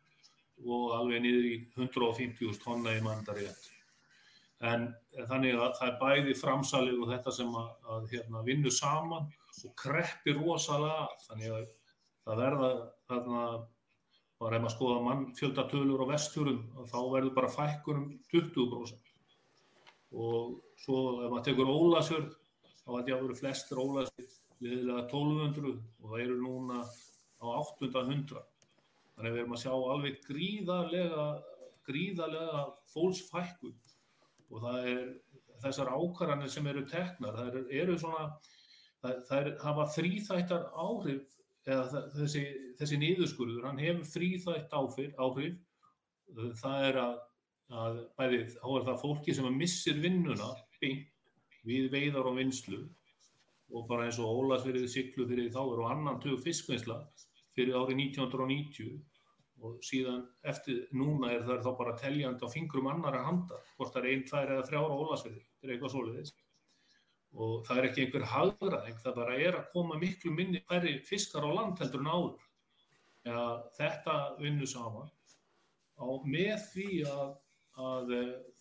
[0.63, 3.69] og alveg niður í 150.000 tonna í mandarétt.
[4.63, 4.87] En
[5.27, 9.73] þannig að það er bæði framsalið og þetta sem að, að hérna, vinnu saman og
[9.79, 11.09] kreppi rosalega.
[11.27, 11.65] Þannig að
[12.23, 12.69] það verða
[13.09, 13.43] þarna,
[14.43, 19.11] bara ef maður skoða mannfjöldatölur á vestfjörðum, þá verður bara fækkunum 20%.
[20.13, 22.31] Og svo ef maður tekur Ólasjörð,
[22.83, 28.43] þá held ég að veru flestir Ólasjörð liðilega 1200 og það eru núna á 800.
[29.13, 31.27] Þannig að við erum að sjá alveg gríðarlega,
[31.87, 32.63] gríðarlega
[32.93, 33.75] fólksfækkun
[34.53, 35.05] og það er
[35.63, 38.25] þessar ákvarðanir sem eru teknar, það eru, eru svona,
[39.03, 41.37] það, það er, hafa þrýþættar áhrif,
[41.67, 42.43] eða þessi,
[42.79, 45.55] þessi niðurskurður, hann hefur þrýþætt áhrif, áhrif,
[46.59, 47.15] það er að,
[47.83, 50.51] að bæði, þá er það fólki sem missir vinnuna
[51.63, 52.81] við veiðar og vinslu
[53.73, 56.99] og bara eins og Ólasverið siglu fyrir þáður og annan tög fiskvinnsla
[57.55, 58.99] fyrir árið 1990
[59.63, 64.03] og síðan eftir núna er það þá bara teljandi á fingrum annara handa, hvort það
[64.03, 66.33] er einn, tvær eða þrjára ólasverði, þetta er eitthvað svoleiðis
[67.33, 71.45] og það er ekki einhver hagraðing, það bara er að koma miklu minni færri fiskar
[71.45, 72.47] á land heldur en áður.
[73.23, 73.43] Ja,
[73.77, 75.09] þetta vinnur saman
[75.97, 77.29] á með því að,
[77.79, 78.15] að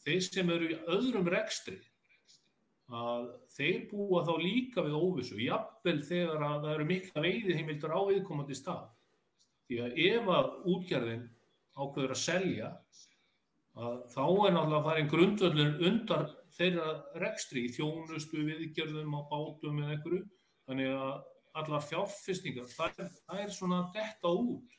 [0.05, 1.81] þeir sem eru í öðrum rekstri
[2.93, 8.01] að þeir búa þá líka við óvissu, jafnvel þegar að það eru mikla veiðheimildur á
[8.11, 8.85] viðkomandi stað.
[9.67, 11.25] Því að ef að útgerðin
[11.73, 12.71] ákveður að selja,
[13.73, 16.27] að þá er náttúrulega farin grundvöldun undar
[16.57, 16.93] þeirra
[17.23, 20.23] rekstri í þjónustu viðgerðum á bátum eða einhverju,
[20.69, 21.13] þannig að
[21.63, 24.79] allar fjárfestingar, það það er svona detta út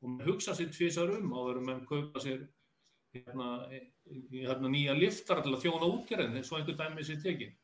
[0.00, 2.46] og maður hugsa sér tvísar um áður en maður kaupa sér
[3.14, 3.48] hérna,
[4.32, 7.56] hérna nýja liftar til að þjóna útgerðin eins og einhver dæmi sér tekinn.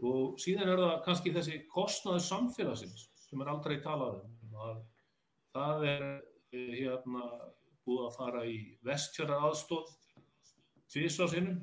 [0.00, 4.36] Og síðan er það kannski þessi kostnaður samfélagsins sem er aldrei talað um.
[4.60, 4.78] Að
[5.54, 6.06] það er
[6.50, 7.26] hérna
[7.86, 9.92] búið að fara í vestfjara aðstóð
[10.90, 11.60] tvísvarsinnum.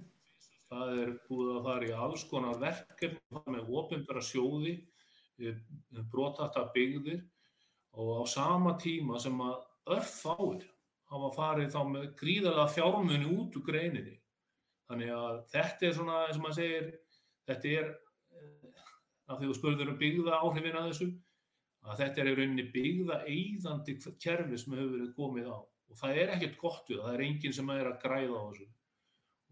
[0.68, 4.74] Það er búið að fara í alls konar verkefni með ofinbæra sjóði,
[6.11, 7.22] brotata byggðir
[7.97, 9.61] og á sama tíma sem að
[9.97, 10.65] örfáir
[11.11, 14.18] hafa farið þá með gríðarlega fjármunni út úr greininni.
[14.88, 16.89] Þannig að þetta er svona, eins og maður segir,
[17.47, 17.89] þetta er,
[19.28, 21.09] af því þú spurður um byggða áhrifin að þessu,
[21.88, 25.57] að þetta er í rauninni byggða eigðandi kerfi sem hefur verið komið á.
[25.88, 28.43] Og það er ekkert gott við það, það er enginn sem er að græða á
[28.47, 28.68] þessu.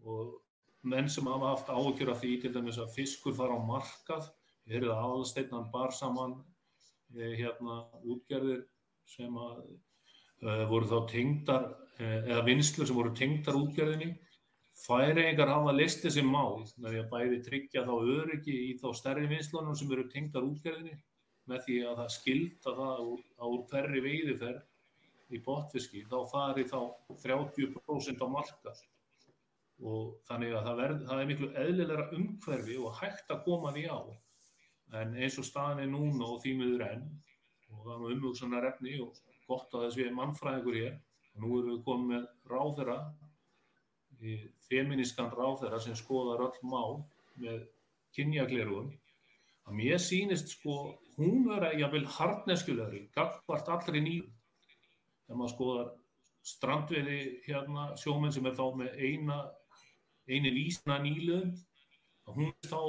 [0.06, 0.34] Og
[0.82, 4.28] menn sem hafa haft áhugjur af því til dæmis að fiskur fara á markað,
[4.66, 6.36] er það aðalsteinnan bar saman
[7.14, 8.64] hérna útgerðir
[9.06, 9.58] sem að
[10.42, 14.14] uh, voru þá tengdar uh, eða vinslur sem voru tengdar útgerðinni.
[14.76, 19.28] Færingar hafa list þessi mál með því að bæði tryggja þá öryggi í þá stærri
[19.30, 20.98] vinslunum sem eru tengdar útgerðinni
[21.48, 26.78] með því að það skilta það úr, úr hverri veiðiferð í botfiski þá fari þá
[27.22, 28.82] 30% á markað
[29.82, 33.84] og þannig að það, verð, það er miklu eðlilega umhverfi og hægt að koma því
[33.92, 34.00] á
[34.96, 37.06] en eins og staðin er núna og þýmiður enn.
[37.74, 39.16] Og það er umhugsanar efni og
[39.48, 42.98] gott að þess við erum mannfræðingur hér og nú erum við komið með ráðherra
[44.66, 47.02] feminískan ráðherra sem skoðar öll mál
[47.42, 47.66] með
[48.16, 48.94] kynjaglerugun
[49.66, 50.76] að mér sýnist sko
[51.18, 54.32] hún vera jafnvel harneskjulegri gagvart allri nýjum
[55.26, 55.92] þegar maður skoðar
[56.46, 59.38] strandveiði hérna sjómenn sem er þá með eina,
[60.26, 60.98] eini vísna
[62.26, 62.80] að hún þá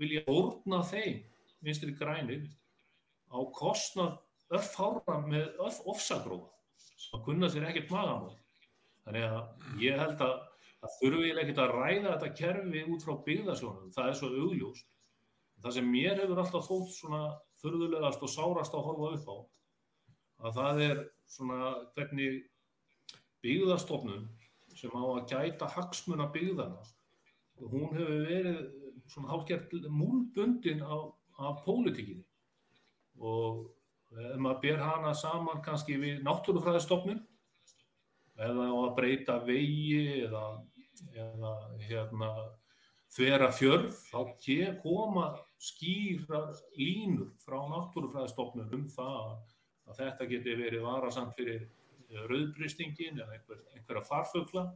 [0.00, 1.22] vilja orna þeim,
[1.62, 2.48] vinstri grænir,
[3.30, 4.18] á kostnað
[4.54, 6.50] örfára með örf ofsagróða
[6.96, 8.34] sem kunna sér ekkert magamál.
[9.06, 10.34] Þannig að ég held að
[10.80, 14.88] það þurfi ekkert að ræða þetta kerfi út frá byggðasjónum, það er svo augljóst.
[15.62, 17.22] Það sem mér hefur alltaf þótt svona
[17.62, 19.36] þurðulegast og sárast að horfa upp á,
[20.46, 20.98] að það er
[21.36, 22.42] svona hvernig
[23.44, 24.26] byggðastofnun
[24.76, 26.82] sem á að gæta hagsmuna byggðana
[27.56, 28.58] og hún hefur verið
[29.08, 32.24] svona hálfgert múlbundin af, af pólitíkinni.
[33.16, 33.64] Og
[34.12, 37.22] ef maður ber hana saman kannski við náttúrufræðistofnun
[38.46, 40.44] eða á að breyta vegi eða,
[41.16, 42.30] eða hérna,
[43.16, 44.20] þvera fjörð þá
[44.82, 45.30] koma
[45.62, 46.42] skýra
[46.76, 49.36] línur frá náttúrufræðistofnun um það
[49.86, 51.68] að þetta geti verið varasamt fyrir
[52.10, 54.66] rauðbristingin eða einhver, einhverja farfugla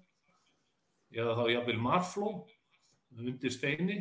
[1.14, 2.30] eða þá jáfnveil marfló
[3.18, 4.00] undir steini.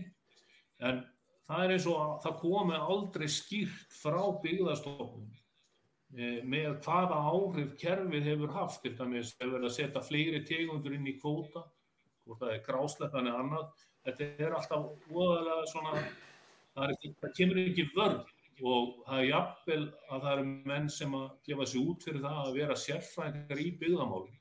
[0.79, 1.01] En
[1.49, 5.29] það er eins og að það komi aldrei skýrt frá byggðarstofnun
[6.15, 8.81] e, með hvaða áhrif kerfið hefur haft.
[8.85, 11.65] Til dæmis ef verið að setja fleiri tegundur inn í kvóta
[12.25, 13.85] hvort það er grásleppan eða annað.
[14.05, 19.83] Þetta er alltaf óðalega svona það, ekki, það kemur ekki vörð og það er jafnvel
[20.09, 23.67] að það eru menn sem að gefa sér út fyrir það að vera sérfræðingar í
[23.81, 24.39] byggðamáli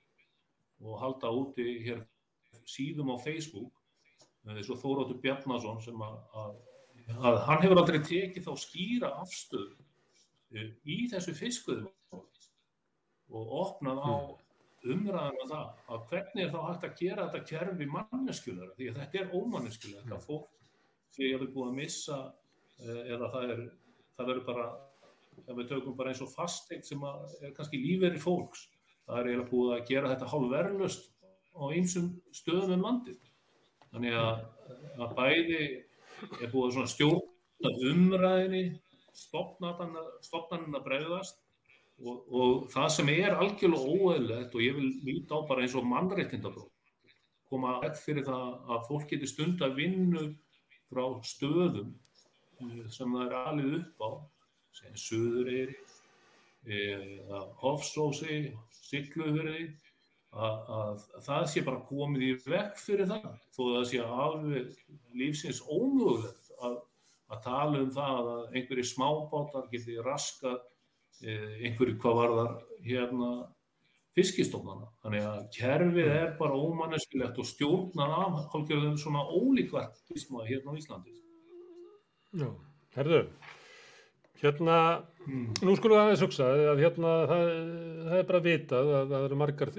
[0.86, 2.02] og halda úti hér
[2.68, 3.74] síðum á Facebook.
[4.48, 6.52] Eins og Þóróttur Bjarnason sem að, að,
[7.20, 9.74] að hann hefur aldrei tekið þá skýra afstöð
[10.56, 11.90] eh, í þessu fiskuðum
[13.28, 14.12] og opnað á
[14.88, 19.00] umræðan að það að hvernig er þá hægt að gera þetta kerfi manneskjulega því að
[19.02, 20.48] þetta er fólk
[21.12, 22.18] því að það er búið að missa
[22.78, 23.62] eh, eða það er
[24.18, 24.66] það verður bara
[25.38, 28.66] ef við tökum bara eins og fasteitt sem er kannski lífeyri fólks.
[29.06, 31.06] Það er eiginlega búið að gera þetta hálf verðlust
[31.56, 33.20] á einsum stöðum um landið.
[33.88, 34.42] Þannig að,
[34.98, 35.62] að bæði
[36.42, 38.64] er búið að stjórna umræðinni
[39.18, 41.38] stopnarinn að bregðast
[41.98, 45.88] og, og það sem er algjörlega óeðlegt og ég vil líta á bara eins og
[45.88, 46.68] mannreittindabróð
[47.48, 50.26] koma eftir það að fólk getur stund að vinna
[50.90, 51.94] frá stöðum
[52.92, 54.10] sem það er alveg upp á
[54.78, 55.76] sem Suðureyri
[56.68, 58.38] eða Hofsósi
[58.88, 59.66] Siglufjörði
[60.32, 64.80] að, að það sé bara komið í vekk fyrir það þó að það sé alveg
[65.18, 66.80] lífsins ómögulegt að,
[67.32, 70.58] að tala um það að einhverju smábátar geti raskað
[71.22, 73.30] eh, einhverju hvað var þar hérna
[74.18, 74.88] fiskistofnana.
[75.04, 80.00] Þannig að kerfið er bara ómanneskilegt og stjórnar af hálfgerðum svona ólíkvært
[80.48, 81.17] hérna á Íslandi.
[82.36, 82.48] Já,
[82.98, 83.22] herðu,
[84.42, 84.78] hérna,
[85.24, 85.46] mm.
[85.64, 87.52] nú skulum við aðeins hugsa að hérna það,
[88.04, 89.72] það er bara vitað að það eru margar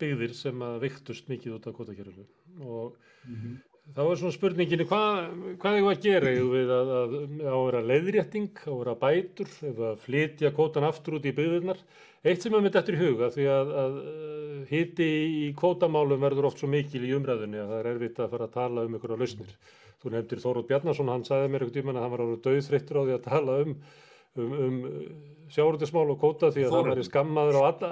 [0.00, 2.26] byggðir sem að viktust mikið út af kvotakerfinu
[2.66, 2.96] og
[3.28, 3.54] mm -hmm.
[3.94, 5.30] þá er svona spurninginni hvað,
[5.62, 9.54] hvað er það að gera við að, að, að, að vera leiðrétting, að vera bætur,
[9.90, 11.80] að flytja kvotan aftur út í byggðirnar.
[12.26, 14.00] Eitt sem er með þetta í huga því að
[14.70, 15.08] hiti
[15.46, 18.56] í kvotamálum verður oft svo mikil í umræðunni að það er erfitt að fara að
[18.56, 19.52] tala um ykkur á lausnir.
[20.02, 23.02] Þú nefndir Þórótt Bjarnason, hann sagði mér eitthvað tíma að hann var árið döðþreyttur á
[23.06, 23.76] því að tala um
[24.36, 24.76] um, um
[25.52, 26.84] sjáurundismál og kóta því að Þóruður.
[26.84, 27.90] það væri skammaður á alla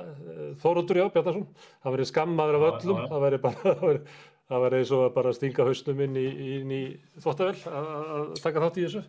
[0.62, 1.46] Þóruður, já, Bjarnarsson
[1.84, 2.98] það væri skammaður af öllum.
[2.98, 3.10] já, já.
[3.12, 3.74] það væri bara
[4.50, 6.26] það væri eins og að bara stinga hausnum inn í,
[6.58, 6.82] inn í
[7.22, 9.04] þvóttavel að taka þátt í þessu.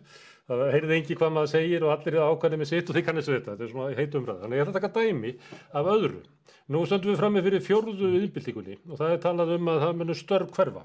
[0.46, 3.30] Það heyrði engi hvað maður segir og allir er ákvæmlega með sitt og þið kannist
[3.30, 5.32] við þetta þetta er svona heit umræð, þannig ég ætla að taka dæmi
[5.80, 6.20] af öðru.
[6.70, 9.98] Nú stöndum við fram með fyrir fjórðu innbyltingunni og það er talað um að það
[9.98, 10.84] munur störf hverfa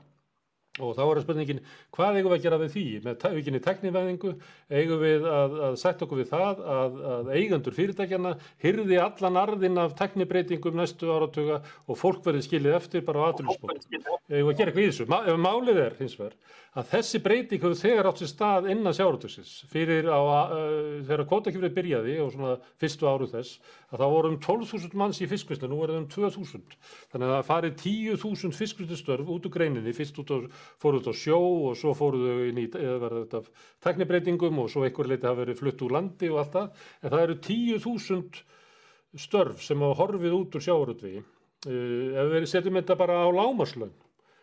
[0.79, 1.57] Og þá er spurningin,
[1.91, 2.83] hvað eigum við að gera við því?
[3.03, 4.29] Með aukinni teknivæðingu
[4.71, 8.31] eigum við að, að setja okkur við það að, að eigandur fyrirtækjana
[8.63, 11.59] hyrði allan arðin af teknibreitingum næstu áratuga
[11.91, 13.89] og fólk verði skilið eftir bara á aðrjóðsbótt.
[14.31, 15.09] Eigum við að gera eitthvað í þessu?
[15.11, 16.39] Ef málið er hins vegar
[16.71, 21.73] að þessi breyting hefur þegar átt sér stað innan sjáratöksins fyrir á, uh, þegar kvotakjöfrið
[21.75, 23.57] byrjaði og svona fyrstu áru þess
[23.91, 26.77] að það voru um 12.000 manns í fiskvinnslu, nú er það um 2.000
[27.11, 30.37] þannig að það farið 10.000 fiskvinnstustörf út úr greininni, fyrst út á,
[30.81, 31.39] fóruð á sjó
[31.71, 36.31] og svo fóruðu inn í teknibreitingum og svo einhver leiti hafa verið flutt úr landi
[36.31, 36.87] og allt það.
[37.01, 38.41] En það eru 10.000
[39.19, 43.91] störf sem hafa horfið út úr sjáratvegi uh, ef við setjum þetta bara á lámaslögn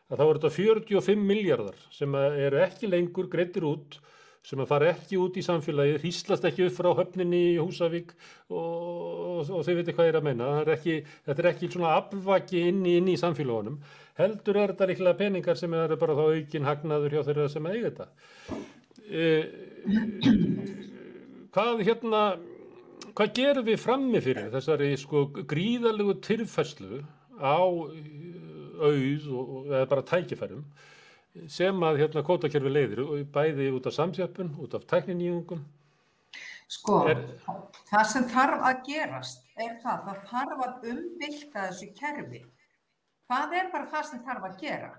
[0.08, 3.98] að þá er þetta 45 miljardar sem eru ekki lengur greittir út,
[4.46, 8.58] sem að fara ekki út í samfélagi, hýslast ekki upp frá höfninni í Húsavík og,
[8.58, 10.50] og, og þau veitir hvað ég er að menna.
[10.62, 13.80] Er ekki, þetta er ekki svona afvaki inn í, inn í samfélagunum.
[14.18, 17.90] Heldur er þetta líklega peningar sem eru bara þá aukinn hagnaður hjá þeirra sem eiga
[17.90, 18.06] þetta.
[19.08, 19.26] E,
[21.54, 22.22] hvað hérna
[23.18, 27.00] hvað gerum við frammi fyrir þessari sko gríðalegu tilfæslu
[27.42, 30.62] á auð og, og eða bara tækifærum
[31.50, 33.02] sem að hérna kótakerfi leiðir
[33.32, 35.66] bæði út af samsjöppun, út af tækniníungum
[36.68, 37.20] Sko, er,
[37.88, 42.40] það sem þarf að gerast er það, það þarf að umbylta þessu kerfi.
[43.28, 44.90] Það er bara það sem þarf að gera.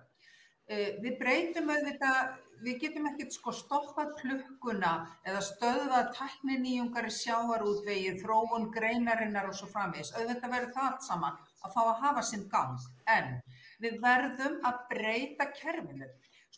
[0.69, 2.33] Uh, við breytum auðvitað,
[2.65, 4.95] við getum ekkert sko stoppað klukkuna
[5.29, 10.11] eða stöðvað tækniníungar í sjáarútvegi, þróun greinarinnar og svo framvegis.
[10.17, 12.81] Auðvitað verður það saman að fá að hafa sinn gang.
[13.05, 13.35] En
[13.83, 16.09] við verðum að breyta kerfinu.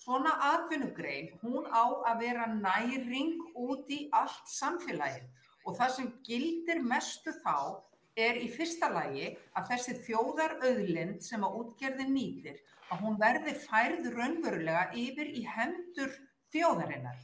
[0.01, 5.27] Svona atvinnugrein, hún á að vera næring út í allt samfélagið
[5.67, 7.83] og það sem gildir mestu þá
[8.17, 12.57] er í fyrsta lagi að þessi þjóðar auðlind sem að útgerðin nýtir,
[12.91, 16.17] að hún verði færð raunverulega yfir í hendur
[16.51, 17.19] þjóðarinnar.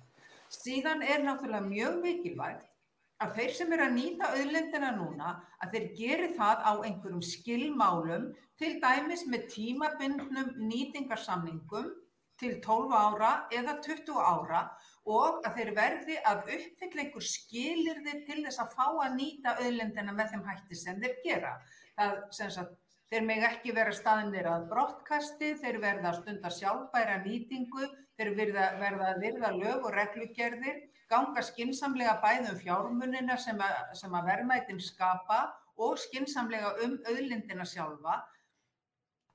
[0.54, 2.77] Síðan er náttúrulega mjög mikilvægt
[3.24, 8.28] að þeir sem eru að nýta auðlindina núna, að þeir geri það á einhverjum skilmálum,
[8.58, 11.90] til dæmis með tímabindnum nýtingarsamningum,
[12.38, 14.62] til 12 ára eða 20 ára
[15.10, 20.14] og að þeir verði að uppfylla einhver skilirði til þess að fá að nýta auðlendina
[20.14, 21.54] með þeim hætti sem þeir gera.
[21.98, 22.76] Það, sagt,
[23.12, 27.90] þeir meg ekki vera staðinir að brottkasti, þeir verða að stunda sjálfbæra nýtingu,
[28.20, 34.16] þeir verða, verða að virða lög og reglugerðir, ganga skinsamlega bæðum fjármunina sem að, sem
[34.18, 35.46] að verðmætin skapa
[35.78, 38.20] og skinsamlega um auðlendina sjálfa.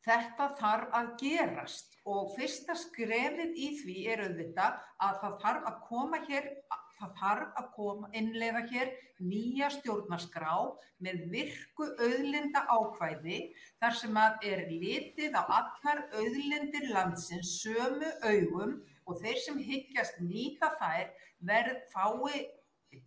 [0.03, 5.77] Þetta þarf að gerast og fyrsta skrefið í því er auðvitað að það þarf að
[5.87, 6.49] koma hér,
[7.03, 8.93] það þarf að koma, innleiða hér
[9.23, 10.55] nýja stjórnarskrá
[11.03, 13.43] með virku auðlinda ákvæði
[13.83, 20.19] þar sem að er litið á allar auðlindir landsins sömu augum og þeir sem hyggjast
[20.23, 22.43] nýta þær verð fái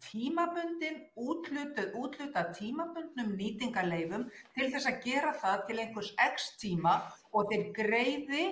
[0.02, 4.26] tímabundin útlutað, útlutað tímabundnum nýtingarleifum
[4.58, 6.96] til þess að gera það til einhvers x tíma
[7.32, 8.46] og þeir greiði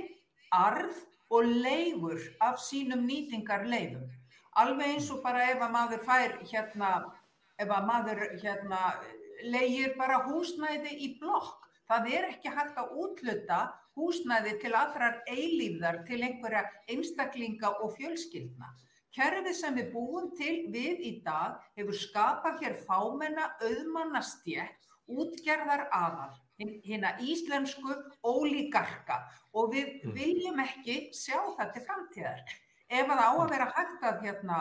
[0.53, 0.99] arð
[1.33, 4.05] og leigur af sínum nýtingarleifum.
[4.62, 6.89] Alveg eins og bara ef að maður fær hérna,
[7.58, 8.82] ef að maður hérna
[9.43, 11.60] leigir bara húsnæði í blokk.
[11.89, 13.60] Það er ekki hægt að útluta
[13.97, 18.72] húsnæði til allrar eilíðar til einhverja einstaklinga og fjölskyldna.
[19.14, 26.32] Kerfið sem við búum til við í dag hefur skapað hér fámenna auðmannastjétt, útgerðar aðal,
[26.88, 27.93] hérna íslensku
[28.26, 29.20] ólíkarka
[29.54, 30.16] og við mm.
[30.18, 32.56] viljum ekki sjá það til framtíðar.
[32.89, 34.57] Ef það á að vera hægt að hérna,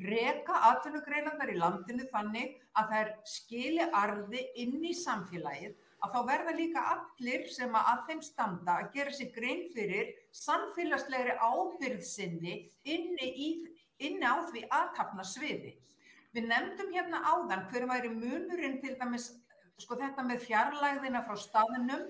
[0.00, 6.54] reka atvinnugreinandar í landinu þannig að er skili arði inn í samfélagið að þá verða
[6.56, 12.56] líka allir sem að, að þeim standa að gera sér grein fyrir samfélagslegri ábyrðsynni
[12.94, 13.50] inni, í,
[14.00, 15.76] inni á því aðtapna sviði.
[16.32, 19.28] Við nefndum hérna áðan hver væri munurinn til dæmis
[19.82, 22.08] sko þetta með fjarlægðina frá staðinum,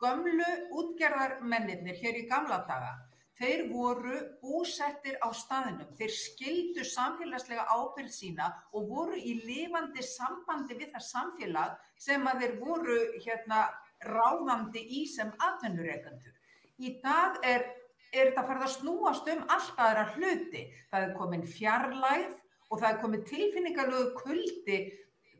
[0.00, 0.48] gömlu
[0.80, 2.96] útgerðarmennir hér í gamla daga
[3.38, 10.74] Þeir voru búsettir á staðinum, þeir skildu samfélagslega ábyrð sína og voru í lifandi sambandi
[10.80, 13.60] við það samfélag sem að þeir voru hérna,
[14.06, 16.34] ráðandi í sem atvinnureikandur.
[16.78, 17.64] Í dag er,
[18.12, 20.64] er þetta farið að snúast um alltaf aðra hluti.
[20.90, 22.28] Það er komin fjarlæð
[22.68, 24.78] og það er komin tilfinningarlegu kuldi,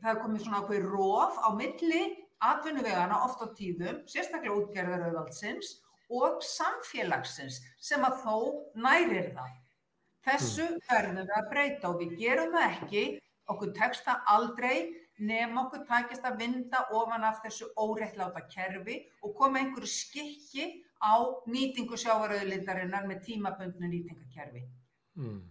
[0.01, 2.01] það er komin svona okkur róf á milli
[2.39, 5.75] atvinnuvegana oft á tíðum, sérstaklega útgerðarauðvaldsins
[6.09, 8.35] og samfélagsins sem að þó
[8.75, 9.51] nærir það.
[10.25, 10.81] Þessu hmm.
[10.89, 13.03] verðum við að breyta og við gerum það ekki,
[13.49, 14.75] okkur tekst það aldrei
[15.19, 20.67] nefn okkur takist að vinda ofan af þessu óreittláta kerfi og koma einhverju skikki
[20.99, 21.15] á
[21.47, 24.63] nýtingu sjávarauðlindarinnar með tímaböndnu nýtingakerfi.
[25.19, 25.41] Mm.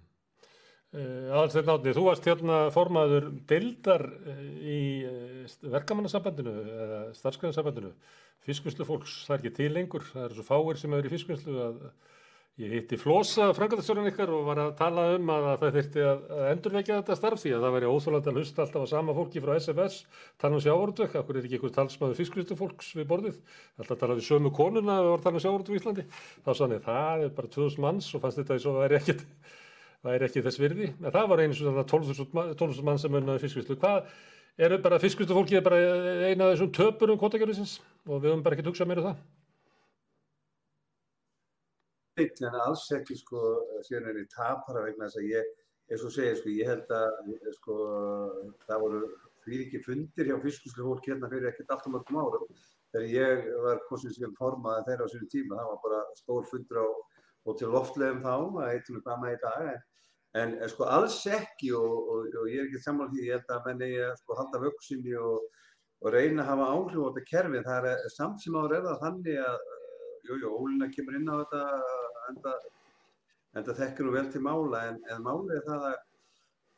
[0.89, 7.91] Alls þetta náttúrulega, þú varst hérna formaður bildar uh, í uh, verkamannasambandinu eða starfskræðansambandinu
[8.47, 11.59] fiskvinnslu fólks, það er ekki til lengur, það eru svo fáir sem eru í fiskvinnslu
[11.67, 11.83] að
[12.59, 16.23] ég hitti Flosa, frangatastjórun ykkar og var að tala um að það þurfti að
[16.55, 19.53] endurvekja þetta starf því að það væri óþólandi að hlusta alltaf á sama fólki frá
[19.61, 20.01] SFS,
[20.41, 23.39] tala um sjávarútvekk, okkur er ekki einhvers talsmaður fiskvinnslu fólks við borðið,
[23.79, 26.09] alltaf tala við sömu konuna og tala um sjávarútvekk í Íslandi,
[26.49, 29.25] þá sannig það er bara 2000 manns og fannst þetta og það væri ekkit,
[30.07, 34.11] væri ekki þess virði, en það var eins og 12.000 mann sem unnaði fiskvinnslu, hvað
[34.59, 35.79] eru bara fiskvistu fólki bara
[36.29, 39.21] eina af þessum töpurum kvotagjörðisins og við höfum bara ekki tugsað meira um það.
[42.19, 43.43] En alls ekki sko
[43.87, 45.53] síðan er ég tapara vegna þess að ég,
[45.93, 47.77] eins og segja sko, ég held að sko
[48.67, 49.03] það voru
[49.45, 52.49] fyrir ekki fundir hjá fiskvistu fólki hérna fyrir ekkert allt um öllum árum.
[52.89, 56.87] Þegar ég var sem formaði þeirra á sínum tíma, það var bara stór fundur á
[57.49, 59.87] og til loftlegum þá, að eitthvað hvað maður í dag, en
[60.37, 63.53] En eh, sko alls ekki og, og, og ég er ekki saman því ég held
[63.55, 65.47] að menn eigi að sko halda vöksinni og,
[66.05, 67.63] og reyna að hafa áhrif á þetta kerfi.
[67.69, 69.71] Það er eh, samt sem áður er það þannig að,
[70.29, 71.63] jújú, jú, Ólina kemur inn á þetta
[72.29, 72.55] enda,
[73.57, 75.99] enda þekkir nú vel til mála en, en máli er það að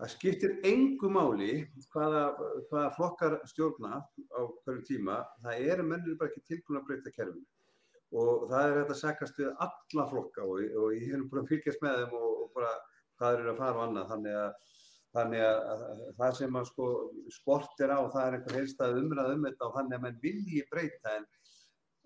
[0.01, 1.55] það skiptir engu máli
[1.93, 2.23] hvaða,
[2.71, 7.45] hvaða flokkar stjórna á hverju tíma, það eru mennir bara ekki tilbúin að breyta kerfinu
[8.11, 11.83] og það er þetta að sakast við alla flokka og, og ég hef að fylgjast
[11.85, 12.73] með þeim og, og bara
[13.21, 14.09] hvað eru að fara og annað.
[14.11, 14.79] Þannig að,
[15.17, 16.89] þannig að, að það sem að sko
[17.37, 21.15] sportir á það er einhver heilstað umræð um þetta og þannig að mann vilji breyta.
[21.21, 21.29] En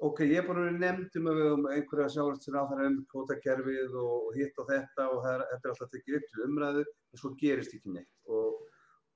[0.09, 4.71] ok, ég er bara nefndum um einhverja sjálfstur á það um kvotakerfið og hitt og
[4.73, 7.97] þetta og það er, þetta er alltaf tekið upp til umræðu en svo gerist ekki
[7.97, 8.13] neitt.
[8.29, 8.61] Og,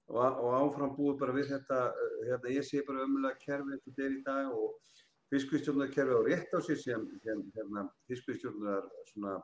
[0.09, 1.83] og áfram búið bara við þetta
[2.23, 6.61] hérna, ég sé bara umræða kerfið þetta er í dag og fiskvistjórnarkerfi á rétt á
[6.65, 9.35] sér sem hérna, fiskvistjórnar svona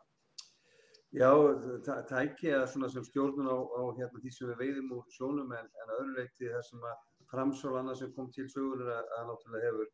[1.14, 1.30] já,
[2.11, 5.68] tæki eða svona sem stjórnun á, á hérna, því sem við veiðum úr sjónum en,
[5.82, 9.68] en öðru leiti þar sem að framsól annað sem kom til sögunar að, að náttúrulega
[9.68, 9.93] hefur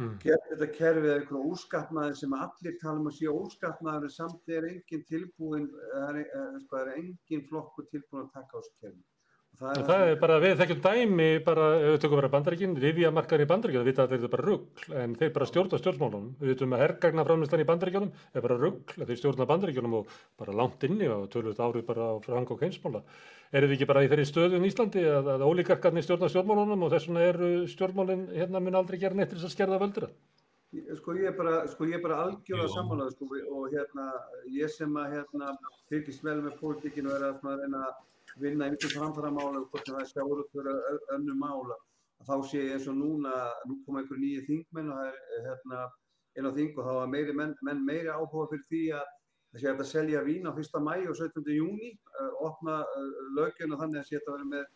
[0.00, 0.14] mm.
[0.24, 4.54] gert þetta kerfið eða einhverja úrskapnaði sem allir tala um að sé úrskapnaði en samt
[4.56, 8.76] er engin tilbúin það er, er, sko, er engin flokku tilbúin að taka á þessu
[8.84, 9.09] kerfið
[9.60, 13.44] Það er, það er bara, við þekkjum dæmi bara, ef við tökum bara bandaríkinn, rifiamarkaðin
[13.44, 16.30] í bandaríkjum, það vita að þeir eru bara ruggl, en þeir bara stjórna stjórnmálunum.
[16.40, 20.56] Við veitum að herrgagna framlistan í bandaríkjunum er bara ruggl, þeir stjórna bandaríkjunum og bara
[20.56, 23.04] langt inni og tölvöld árið bara á frang og heimsmála.
[23.52, 26.96] Er þið ekki bara í þeirri stöðu í Íslandi að, að ólíkarkarnir stjórna stjórnmálunum og
[26.96, 30.08] þess vegna eru stjórnmálinn hérna mun aldrei gera neitt til þess að skerða völdra?
[30.96, 33.26] Sko ég er bara, sko, bara algjörlega samanlega sko,
[33.58, 34.04] og hérna,
[34.54, 35.56] ég sem að hérna,
[35.90, 37.98] fylgist vel með pólitíkinu er að reyna að
[38.42, 40.68] vinna einhvern framfæramála og hvort það er sjáurúttur
[41.16, 41.78] önnu mála
[42.28, 43.32] þá sé ég eins og núna
[43.68, 45.86] nú koma einhver nýju þingmenn og það er hérna
[46.38, 49.08] inn á þing og þá er meiri menn, menn meiri áhuga fyrir því að
[49.50, 50.76] það sé að selja vín á 1.
[50.86, 51.48] mæ og 17.
[51.56, 51.90] júni
[52.46, 52.76] opna
[53.38, 54.68] lögjuna þannig að sé að verður með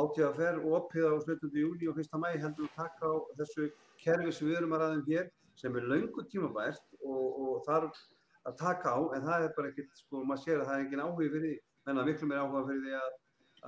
[0.00, 1.56] átíða ferð og oppiða á 17.
[1.64, 2.20] júni og 1.
[2.22, 3.70] mæ heldur við taka á þessu
[4.04, 8.04] kerfi sem við erum að ræðum hér sem er laungu tímabært og, og þarf
[8.48, 11.02] að taka á en það er bara ekkert, sko, maður sér að það er engin
[11.04, 11.56] áhuga fyrir því
[11.88, 13.18] menna miklu meir áhuga fyrir því að,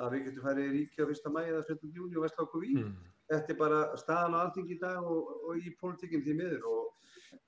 [0.03, 1.33] að við getum færið í á 1.
[1.37, 1.93] mæði eða 17.
[1.99, 2.81] júni og vestlá okkur vín.
[2.83, 3.13] Mm.
[3.33, 6.83] Þetta er bara staðan á allting í dag og, og í pólitíkinn því miður og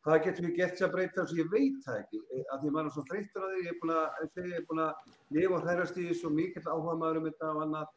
[0.04, 2.20] hvað getum við gert sér að breyta þess að ég veit það ekki
[2.52, 5.58] að því maður er svona þreyttur á því ég er búin að, er að lifa
[5.58, 7.92] og hrærast í þessu mikill áhuga maður um þetta og annað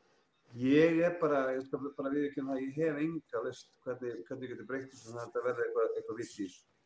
[0.64, 4.70] ég er bara, ég skal bara viðkjöna það ég hef enga list hvernig, hvernig getur
[4.72, 6.77] breytið að þetta verður eitthvað, eitthvað vitt í þessu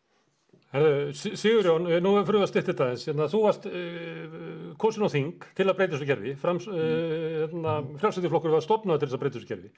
[0.71, 4.35] Sigurjón, nú fyrir við að styrta þetta eins, hérna, þú varst uh,
[4.79, 6.67] kosin á þing til að breyta þessu kerfi, uh,
[7.41, 9.71] hérna, frjálsættiflokkur var stopnað til þess að breyta þessu kerfi.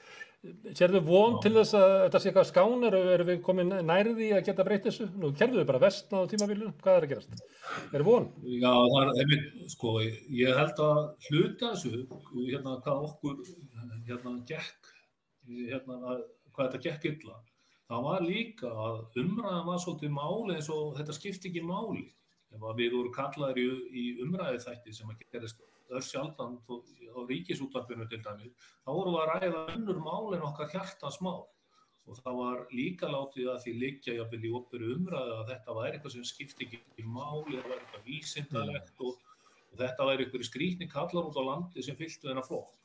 [0.77, 4.43] Sér þið von til þess að þetta sé eitthvað skánar, erum við komin nærði að
[4.51, 5.07] geta breyta þessu?
[5.17, 7.41] Nú kerfið við bara vestna á tímafílunum, hvað er að gerast?
[7.89, 8.27] Er von?
[8.53, 9.95] Já, það er, einmitt, sko,
[10.43, 12.03] ég held að hluta þessu,
[12.51, 13.41] hérna, hvað okkur,
[14.11, 14.93] hérna, gekk,
[15.71, 16.19] hérna,
[16.53, 17.41] hvað þetta gekk illa
[17.91, 22.05] það var líka að umræðan var svolítið máli eins og þetta skipti ekki máli.
[22.53, 23.65] Ef við vorum kallaður í,
[24.01, 25.63] í umræði þætti sem að gerist
[25.93, 28.53] öll sjaldan á ríkisútvarpinu til dæmis,
[28.85, 31.43] þá vorum við að ræða önnur máli en okkar hjartans mál.
[32.03, 35.97] Og það var líka látið að því liggja jáfnvel í opveru umræði að þetta væri
[35.97, 39.21] eitthvað sem skipti ekki máli, það væri eitthvað vísindalegt og,
[39.71, 42.82] og þetta væri eitthvað skrítni kallar út á landi sem fylgtu þennan flokk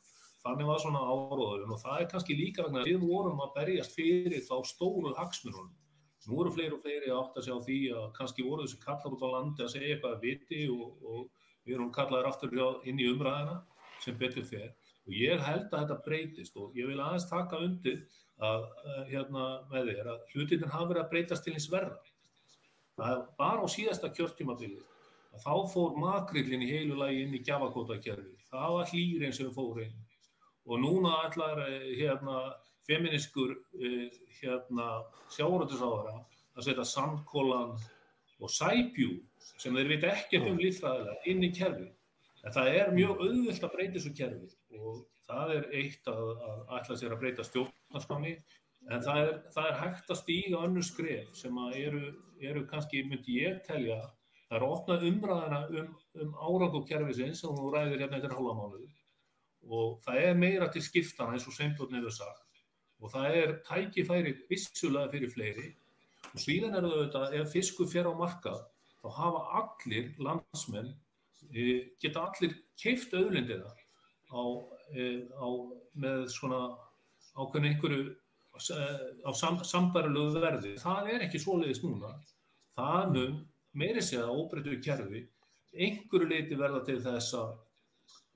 [0.49, 3.97] þannig var svona áróðurinn og það er kannski líka vegna að við vorum að berjast
[3.97, 5.69] fyrir þá stóru hagsmunum.
[6.29, 9.15] Nú eru fleiri og fleiri átt að segja á því að kannski voru þessi kallar
[9.16, 12.57] út á landi að segja eitthvað að viti og, og við erum kallaður aftur
[12.89, 13.55] inn í umræðina
[14.05, 14.75] sem betur fyrir.
[15.09, 18.03] Og ég held að þetta breytist og ég vil aðeins taka undir
[18.45, 18.66] að,
[19.09, 21.97] hérna með þér að hlutinir hafa verið að breytast til eins verða.
[22.99, 24.85] Það var á síðasta kjörtímabilið
[25.37, 28.37] að þá fór makrillin í heilu lagi inn í gjafakótakerfi.
[28.51, 29.97] Það var hlýrin sem fór inn
[30.69, 32.40] og núna ætlar eh, hérna
[32.89, 34.09] feminískur eh,
[34.40, 34.89] hérna
[35.32, 36.19] sjáuröldusáðara
[36.59, 37.77] að setja sandkólan
[38.39, 39.16] og sæpjú
[39.59, 41.89] sem þeir veit ekki um lífræðilega inn í kerfi.
[42.45, 46.77] En það er mjög auðvilt að breyta þessu kerfi og það er eitt að, að
[46.78, 48.36] ætla sér að breyta stjórnarskami
[48.89, 52.05] en það er, það er hægt að stíga önnu skref sem eru,
[52.40, 53.99] eru kannski, myndi ég telja,
[54.47, 55.90] það er ofnað umræðina um,
[56.23, 58.89] um árangu kerfisins sem þú ræðir hérna eftir hálfamáluðu
[59.69, 62.62] og það er meira til skiptana eins og Sveinbjörn hefur sagt.
[62.99, 65.69] Og það er tækifæri vissulega fyrir fleiri.
[66.32, 68.55] Og síðan er það auðvitað ef fiskur fer á marka
[68.99, 70.90] þá hafa allir landsmenn
[71.53, 71.66] e,
[72.03, 74.43] geta allir keift auðlindina á,
[74.93, 75.05] e,
[75.39, 75.49] á
[75.95, 76.62] með svona
[77.39, 78.89] ákveðin einhverju e,
[79.23, 80.74] á sam, sambærilegu verði.
[80.82, 82.16] Það er ekki svoleiðis núna.
[82.78, 83.40] Það mun
[83.78, 85.28] meiri segja óbreytu kerfi
[85.77, 87.57] einhverju leiti verða til þess að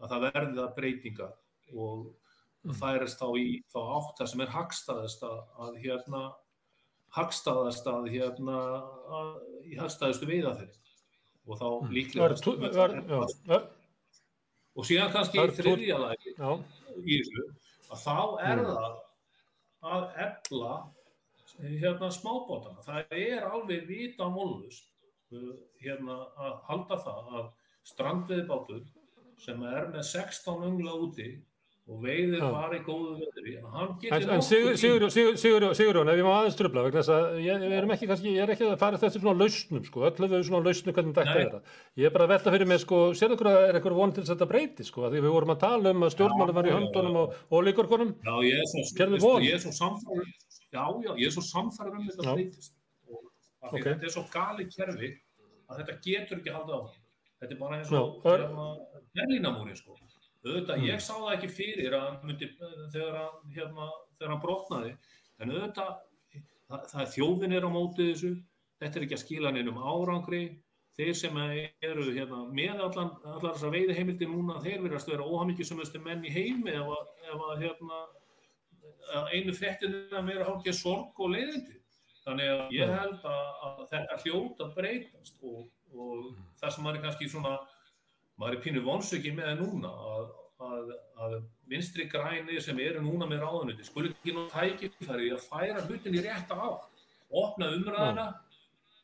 [0.03, 1.33] að það verði það breytingar
[1.73, 6.23] og það er þá í þá átt það sem er hagstaðist að, að hérna
[7.13, 8.59] hagstaðast að hérna
[9.19, 9.33] að,
[9.69, 10.81] í hagstaðistu veiða þeirri
[11.43, 13.63] og þá Var, líklega
[14.73, 16.51] og síðan kannski í þriðja lagi já,
[17.03, 17.49] í þessu
[17.93, 18.17] að þá
[18.47, 18.69] er Mm.
[18.73, 19.01] það
[19.83, 20.75] að efla
[21.63, 22.83] hérna smábátana.
[22.87, 24.87] Það er alveg vita mólust
[25.35, 25.53] uh,
[25.83, 27.49] hérna að halda það að
[27.91, 28.83] strandveiðbátur
[29.43, 31.33] sem er með 16 ungla úti
[31.91, 35.09] og veiðir bara í góðu veðri, hann getur Sigur,
[35.75, 36.85] Sigurjón, ef ég má aðeins tröfla,
[37.43, 40.95] ég, ég er ekki að fara þessi svona lausnum, sko, öll höfum við svona lausnum
[40.95, 41.61] hvernig þetta vera.
[41.99, 44.27] Ég er bara að velta fyrir mig, sko, sérðu ykkur að er eitthvað von til
[44.31, 47.37] þetta breyti, sko, því við vorum að tala um að stjórnmálum var í höndunum og,
[47.51, 48.15] og líkurkonum.
[48.23, 50.33] Já, ég er svo, er samfæður,
[50.71, 52.79] já, já, ég er svo samfæður um þetta breytist.
[53.73, 55.17] Þetta er svo gali kerfi
[55.67, 56.83] að þetta getur ekki haldið á.
[57.43, 58.67] Þetta er bara eins og hérna,
[59.17, 59.97] Berlínamúrin, sko.
[60.43, 60.87] Auðvitað, Mm.
[60.89, 62.49] ég sá það ekki fyrir að myndi,
[62.93, 64.97] þegar hann, hérna, þegar hann brotnaði,
[65.39, 65.93] en auðvitað,
[66.69, 68.33] það, það er þjóðin er á móti þessu,
[68.81, 70.43] þetta er ekki að skila neinum árangri,
[70.97, 76.25] þeir sem eru hérna, með allan, allar þessar veiðiheimildi núna, þeir verðast vera óhamingjusumestu menn
[76.27, 78.01] í heimi ef að, ef að hérna,
[79.13, 81.79] að einu fréttinu að vera hálfgeð sorg og leiðindi.
[82.23, 85.65] Þannig að ég held að, að þetta hljóta breytast og,
[85.95, 87.55] og það sem er kannski svona,
[88.41, 90.31] maður er pínu vonsöki með núna að,
[90.69, 90.95] að,
[91.27, 91.37] að
[91.73, 96.25] vinstri græni sem eru núna með ráðanuti skuli ekki ná tækifæri að færa hlutin í
[96.25, 96.69] rétta á,
[97.43, 98.27] opna umræðina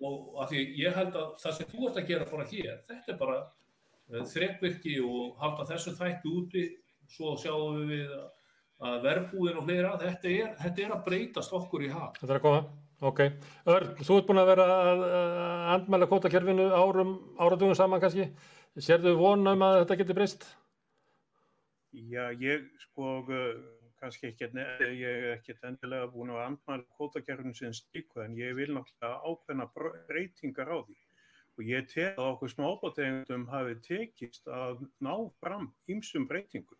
[0.04, 3.12] og að því ég held að það sem þú ert að gera bara hér, þetta
[3.12, 6.66] er bara uh, þreppvirki og halda þessu þætti úti,
[7.10, 11.90] svo sjáum við að, verbúðin og fleira, þetta er, þetta er að breytast okkur í
[11.90, 12.20] hag.
[12.20, 12.60] Þetta er að koma,
[13.10, 13.24] ok.
[13.74, 15.02] Örn, þú ert búin að vera að
[15.74, 18.28] andmæla kótakerfinu árum, áratugum saman kannski.
[18.76, 20.44] Sérðu vona um að þetta geti breyst?
[21.96, 23.24] Já, ég sko
[23.98, 24.48] kannski ekki,
[25.00, 29.66] ég er ekkert endilega búin að andmæla kvótakerfinu sem slíku en ég vil náttúrulega ákveðna
[30.10, 30.98] breytingar á því
[31.58, 36.78] og ég tel að okkur smábátegundum hafi tekist að ná fram ýmsum breytingum.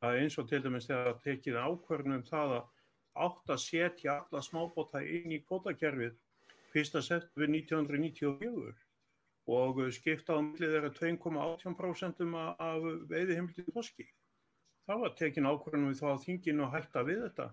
[0.00, 2.70] Það er eins og til dæmis þegar að tekið ákvörnum það að
[3.26, 6.16] átt að setja alla smábáta inn í kvótakerfið
[6.72, 8.72] fyrsta september 1994
[9.48, 12.24] og skipta á millið þeirra 2,18%
[12.60, 14.04] af veiðihimlið þoski.
[14.88, 17.46] Það var tekin ákvörðunum við þá að þinginu að hætta við þetta.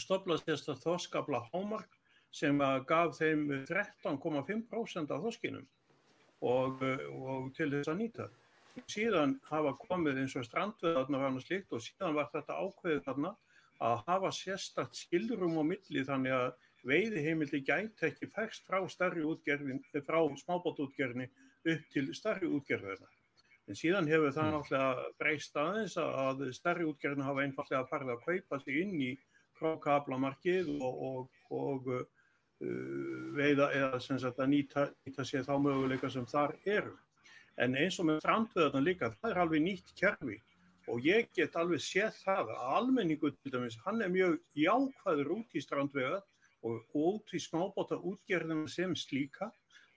[0.00, 1.96] Stoflaðist þess að þoskabla hámark
[2.30, 5.66] sem að gaf þeim 13,5% af þoskinum
[6.46, 8.28] og, og til þess að nýta.
[8.88, 13.34] Síðan hafa komið eins og strandveðarnar og slikt og síðan var þetta ákveðið þarna
[13.80, 16.50] að hafa sérstakt skilrum á milli þannig að
[16.86, 21.28] veiðiheimildi gæti ekki fæst frá útgerðin, frá smábótútgerðinni
[21.68, 23.08] upp til starri útgerðina.
[23.68, 28.58] En síðan hefur það náttúrulega breyst aðeins að starri útgerðin hafa einfallega farið að kaupa
[28.64, 29.10] sig inn í
[29.60, 32.00] krákaablamarkið og, og, og uh,
[33.36, 36.96] veiða eða sem sagt að nýta, nýta sér þá möguleika sem þar eru.
[37.60, 40.40] En eins og með strandveðarna líka, það er alveg nýtt kerfi
[40.90, 45.54] og ég get alveg séð það að almenningu til dæmis, hann er mjög jákvæður út
[45.54, 46.24] í strandveðar
[46.66, 49.50] og út í smábóta útgerðina sem slíka.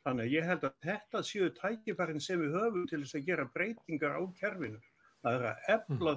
[0.03, 3.49] Þannig að ég held að þetta séu tækifærin sem við höfum til þess að gera
[3.55, 4.79] breytingar á kerfinu.
[5.23, 6.13] Það er að efla,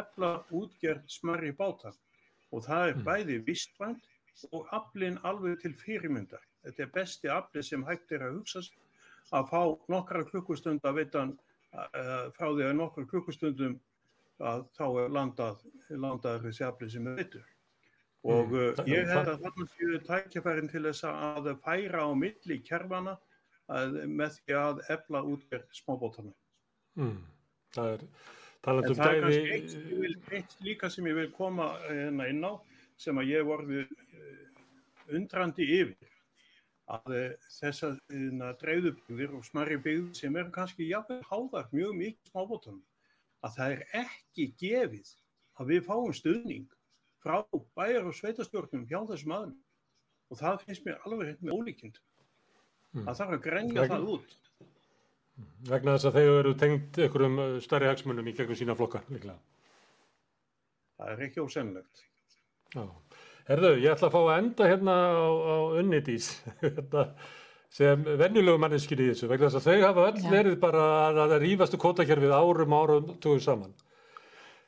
[0.00, 1.90] efla útgerð smarri báta
[2.54, 4.04] og það er bæði vistvænt
[4.52, 6.42] og aflinn alveg til fyrirmyndar.
[6.62, 8.62] Þetta er besti aflinn sem hægt er að hugsa
[9.34, 9.60] að fá
[9.90, 11.34] nokkra klukkustund að veitan
[11.74, 13.80] uh, frá því að nokkra klukkustundum
[14.44, 17.50] að þá er landað, landað þessi aflinn sem við veitum.
[18.24, 23.18] Og uh, ég held að þarna séu tækjafærin til þess að færa á milli kerfana
[23.68, 26.32] að, með því að efla útgerð smábótana.
[26.96, 27.18] Mm.
[27.76, 28.06] Það er
[28.64, 29.40] En talandum það er gæði...
[29.60, 32.52] kannski eitt, eitt líka sem ég vil koma hérna inn á
[32.96, 33.82] sem að ég vorði
[35.12, 36.14] undrandi yfir
[36.94, 37.98] að eh, þessar
[38.60, 42.82] dreifðubygðir og smarri byggðir sem eru kannski jafnveg háðar mjög mikið smábótunum
[43.44, 45.12] að það er ekki gefið
[45.60, 46.73] að við fáum stuðning
[47.24, 47.38] frá
[47.78, 49.60] bæjar og sveitastjórnum hjá þessum aðnum
[50.30, 52.02] og það finnst mér alveg hérna með ólíkind
[52.94, 53.08] Mm.
[53.10, 54.34] að það er að grenja Vegna- það út
[55.66, 59.34] Vegna þess að þeir eru tengt einhverjum uh, stærri hagsmunum í gegnum sína flokka, líklega.
[61.00, 62.04] það er ekki ósennlegt
[62.76, 62.84] Já.
[63.48, 66.28] Herðu, ég ætla að fá að enda hérna á, á unnitís
[66.62, 67.02] hérna,
[67.74, 71.34] sem venjulegu manneskir í þessu vegna þess að þau hafa öll verið bara að, að
[71.42, 73.74] rífastu kótakerfið árum árum tóðu saman.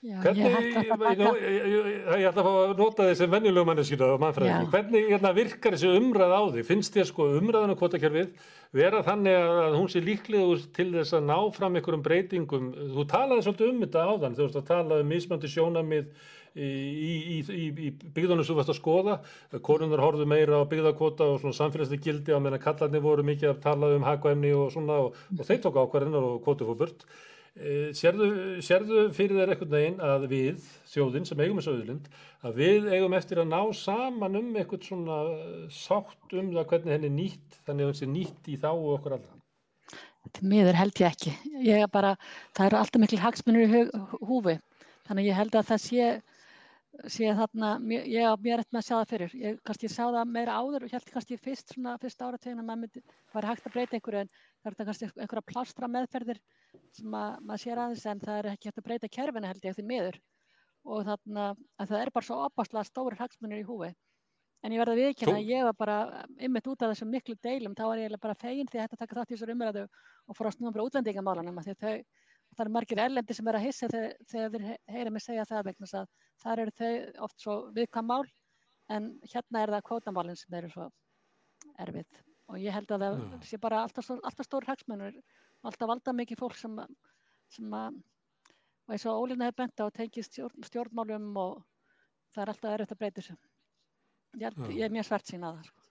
[0.07, 1.31] Já, Hvernig, ég ég, baka.
[1.43, 4.69] ég, ætla að fá að nota þessi venjulegu manneskina og mannfræðingi.
[4.69, 4.70] Já.
[4.77, 6.65] Hvernig hérna, virkar þessi umræð á því?
[6.69, 8.47] Finnst þér sko umræðan á kvotakerfið
[8.77, 12.70] vera þannig að hún sé líklega til þess að ná fram einhverjum breytingum?
[12.95, 16.09] Þú talaði svolítið um þetta áðan, þú veist að tala um mismöndi sjónamið
[16.55, 17.12] í, í,
[17.43, 19.20] í, í, byggðunum sem þú varst að skoða.
[19.66, 23.62] Konunar horfðu meira á byggðakvota og svona samfélagslega gildi á meðan kallarnir voru mikið að
[23.66, 27.09] tala um hagvæmni og svona og, og þeir tók ákvarðinar og kvotu fór burt.
[27.57, 28.27] Eh, Sérðu,
[28.61, 32.11] sérðu fyrir þér einhvern veginn að við, þjóðin sem eigum þessu auðlind,
[32.45, 36.93] að við eigum eftir að ná saman um eitthvað svona eh, sátt um það hvernig
[36.93, 39.41] henni nýtt, þannig að hún sé nýtt í þá og okkur allra.
[40.37, 41.33] Til miður held ég ekki.
[41.65, 42.12] Ég bara,
[42.59, 43.83] það eru alltaf mikil hagsmunir í
[44.28, 44.59] húfi.
[45.07, 46.09] Þannig að ég held að það sé,
[47.12, 47.70] sé þarna,
[48.09, 49.35] ég á mér eftir með að sjá það fyrir.
[49.43, 52.82] Ég kannski sá það meira áður og held kannski fyrst svona, fyrst árategin að maður
[52.85, 53.02] myndi,
[53.35, 54.31] var hægt að breyta einhverju en
[54.62, 56.40] það er kannski einhverja plástra meðferðir
[56.97, 59.77] sem að, maður sér aðeins en það er ekki hægt að breyta kerfinu held ég
[59.77, 60.18] því miður.
[60.86, 61.47] Og þarna,
[61.82, 63.93] að það er bara svo opaslega stórir hagsmunir í húfi.
[64.64, 65.97] En ég verði að viðkynna Þú- að ég var bara
[66.43, 69.16] ymmit út af þessum miklu deilum, þá var ég bara fegin því að þetta taka
[69.18, 69.82] þátt í þessar umræðu
[70.27, 70.86] og fór að snúa bara
[71.62, 72.05] því að þau,
[72.57, 75.45] það eru margir erlendi sem er að hissa þegar, þegar þeir he- heyra mig segja
[75.49, 76.09] það vegna þess að
[76.45, 78.24] þar eru þau oft svo viðkvæm mál
[78.97, 80.89] en hérna er það kvótamálinn sem eru svo
[81.85, 83.39] erfið og ég held að það Já.
[83.51, 86.95] sé bara alltaf, alltaf stór hagsmunur og alltaf valda mikið fólk sem, að-
[87.57, 87.97] sem að
[88.87, 91.65] og eins og Ólína hefur bent á tengist stjórn, stjórnmálum og
[92.37, 93.37] það er alltaf erfitt að breyta þessu
[94.37, 94.77] ég, held, Já.
[94.78, 95.83] ég er mjög svart sín að það sko.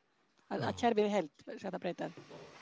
[0.56, 2.55] að, að kerfið held sé þetta breyta Það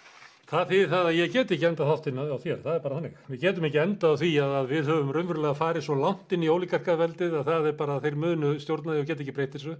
[0.53, 3.17] þýðir það að ég get ekki endað þáttinn á þér, það er bara þannig.
[3.29, 6.45] Við getum ekki endað á því að, að við höfum raunverulega farið svo langt inn
[6.45, 9.75] í ólíkarkaveldið að það er bara að þeir munu stjórnaði og get ekki breytið þessu.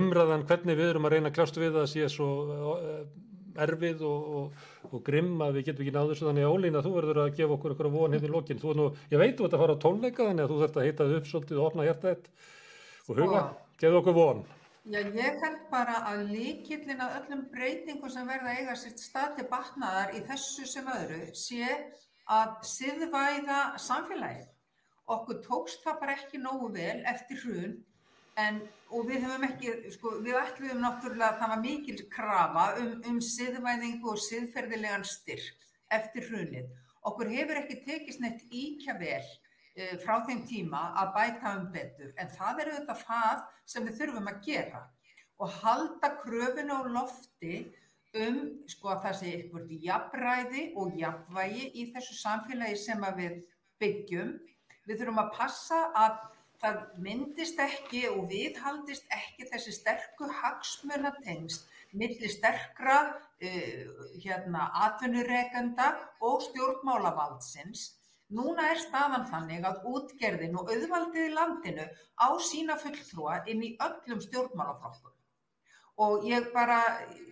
[0.00, 2.28] Umræðan hvernig við erum að reyna að kljást við að sé svo
[2.74, 3.00] eh,
[3.68, 6.28] erfið og, og, og grimm að við getum ekki náðu þessu.
[6.32, 8.62] Þannig að Ólína, þú verður að gefa okkur okkur von hérna í lokin.
[8.62, 10.88] Þú nú, ég veit þú ert að fara á tónleika þannig að þú þarft að
[10.88, 12.30] heita upp svolítið og opna hjartað
[13.08, 13.48] og huga.
[13.78, 14.46] Geðu okkur von.
[14.88, 19.44] Já, ég held bara að líkillin að öllum breytingum sem verða eiga sér stað til
[19.50, 21.66] batnaðar í þessu sem öðru sé
[22.32, 24.46] að siðvæða samfélagið.
[25.12, 27.74] Okkur tókst það bara ekki nógu vel eftir hrun
[28.40, 32.90] en, og við höfum ekki, sko, við ætluðum náttúrulega að það var mikil krafa um,
[33.12, 36.72] um siðvæðingu og siðferðilegan styrk eftir hrunið.
[37.12, 39.20] Okkur hefur ekki tekist neitt íkja vel
[40.02, 43.42] frá þeim tíma að bæta um betur en það er auðvitað það
[43.72, 44.80] sem við þurfum að gera
[45.38, 47.58] og halda kröfunu á lofti
[48.16, 48.38] um
[48.70, 53.38] sko að það sé eitthvað jafnræði og jafnvægi í þessu samfélagi sem við
[53.82, 54.34] byggjum.
[54.88, 56.18] Við þurfum að passa að
[56.58, 61.68] það myndist ekki og viðhaldist ekki þessi sterku hagsmunatengst
[61.98, 63.84] milli sterkra uh,
[64.18, 65.92] hérna, atvinnurekenda
[66.24, 67.92] og stjórnmálavaldsins
[68.36, 71.86] Núna er staðan þannig að útgerðin og auðvaldið í landinu
[72.20, 75.14] á sína fulltrúa inn í öllum stjórnmálaflokkum.
[76.04, 76.82] Og ég bara,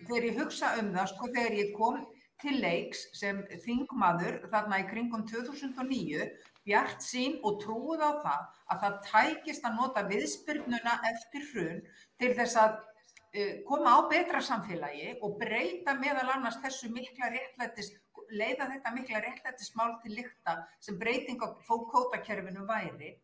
[0.07, 1.99] þegar ég hugsa um það, sko þegar ég kom
[2.41, 6.25] til leiks sem þingmaður þarna í kringum 2009,
[6.67, 8.41] bjart sín og trúið á það
[8.73, 11.79] að það tækist að nota viðspyrnuna eftir hrun
[12.19, 17.93] til þess að uh, koma á betra samfélagi og breyta meðal annars þessu mikla réttlætis
[18.31, 23.15] leiða þetta mikla réttlættismál til lykta sem breyting á fókótakerfinu væri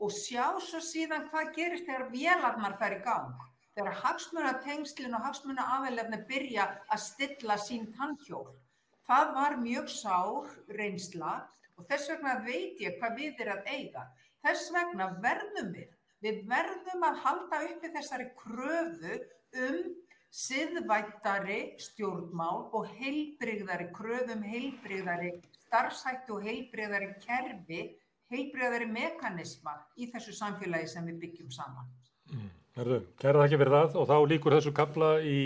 [0.00, 3.46] og sjá svo síðan hvað gerist þegar vélarnar fær í gang.
[3.76, 8.48] Þegar hagsmunatengslinn og hagsmunaaðelefni byrja að stilla sín tannhjól.
[9.06, 11.34] Það var mjög sár reynsla
[11.76, 14.06] og þess vegna veit ég hvað við er að eiga.
[14.44, 15.88] Þess vegna verðum við,
[16.24, 19.20] við verðum að halda uppi þessari kröfu
[19.66, 19.80] um
[20.30, 25.32] siðvættari stjórnmál og heilbrigðari, kröfum heilbrigðari
[25.66, 27.82] starfsættu og heilbrigðari kerfi,
[28.30, 31.90] heilbrigðari mekanisma í þessu samfélagi sem við byggjum saman.
[32.78, 35.40] Herðu, kæra þakki fyrir það og þá líkur þessu kapla í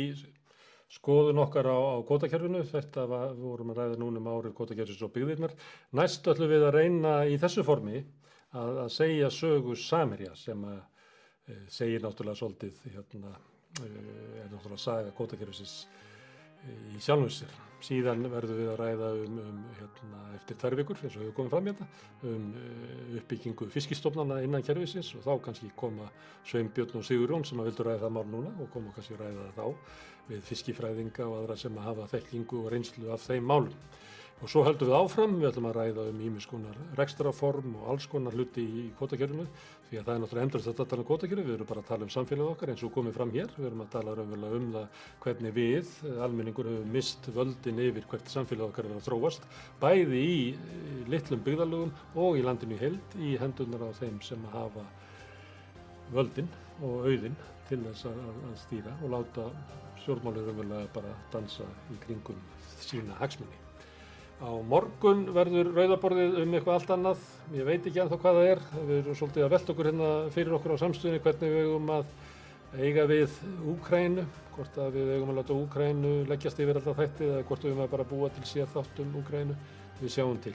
[0.93, 2.61] skoðun okkar á, á kótakerfinu.
[2.69, 5.55] Þetta var, vorum að ræða núna um árið kótakerfis og byggðirnar.
[5.97, 8.03] Næst ætlum við að reyna í þessu formi
[8.53, 10.79] að, að segja sögu Samirja sem að
[11.49, 13.33] e, segir náttúrulega svolítið hérna,
[13.83, 15.85] er náttúrulega saga kótakerfisins
[16.65, 17.55] e, í sjálfum sér.
[17.85, 21.51] Síðan verðum við að ræða um, um hérna, eftir þær vikur, eins og við komum
[21.53, 21.89] fram hérna,
[22.25, 26.09] um uh, uppbyggingu fiskistofnana innan kerfisins og þá kannski koma
[26.49, 29.51] Sveinbjörn og Sigurjón sem að vildu ræða það mál núna og koma kannski að ræða
[29.51, 33.77] það þá við fiskifræðinga og aðra sem að hafa þekkingu og reynslu af þeim málum.
[34.43, 38.07] Og svo höldum við áfram, við ætlum að ræða um ímis konar rekstraform og alls
[38.11, 39.45] konar hluti í kvotakjörinu
[39.87, 41.89] því að það er náttúrulega endur þetta að tala um kvotakjörinu, við erum bara að
[41.93, 44.69] tala um samfélagið okkar eins og komið fram hér, við erum að tala raunverulega um
[44.75, 45.95] það hvernig við,
[46.27, 49.49] almenningur, höfum mist völdin yfir hvert samfélagið okkar er að þróast,
[49.81, 50.37] bæði í
[51.15, 51.97] litlum byggðalögum
[52.27, 54.85] og í landinu í held í hendunar á þeim sem hafa
[56.13, 56.51] völdin
[56.83, 57.39] og auðin
[57.71, 59.51] til þess að, að stýra og láta
[60.03, 62.49] stjórnmálið raunverulega bara dansa í kringum
[62.83, 63.64] sína hagsmunni.
[64.45, 67.21] Á morgun verður rauðaborðið um eitthvað allt annað,
[67.57, 70.57] ég veit ekki ennþá hvað það er, við erum svolítið að velta okkur hérna fyrir
[70.59, 72.11] okkur á samstöðinni hvernig við eigum að
[72.85, 73.39] eiga við
[73.73, 74.25] Úkrænu,
[74.57, 77.85] hvort að við eigum að láta Úkrænu leggjast yfir alltaf þættið eða hvort við eigum
[77.87, 79.57] að bara búa til sér þáttum Úkrænu,
[80.03, 80.55] við sjáum til.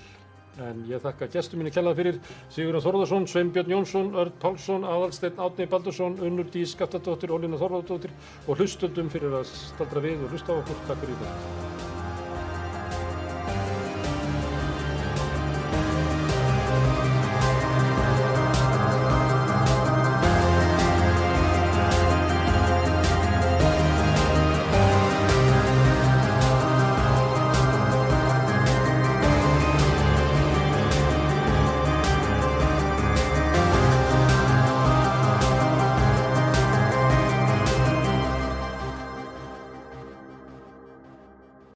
[0.60, 2.22] En ég þakka gestum minni kjallað fyrir
[2.52, 8.14] Sigurðan Þorðarsson, Sveinbjörn Jónsson, Örn Pálsson, Aðalsteinn Átni Baldursson, Unnur Dís Skaftadóttir, Ólína Þorðardóttir
[8.46, 10.86] og hlustundum fyrir að staldra við og hlusta á okkur.
[10.90, 11.69] Takk fyrir þetta.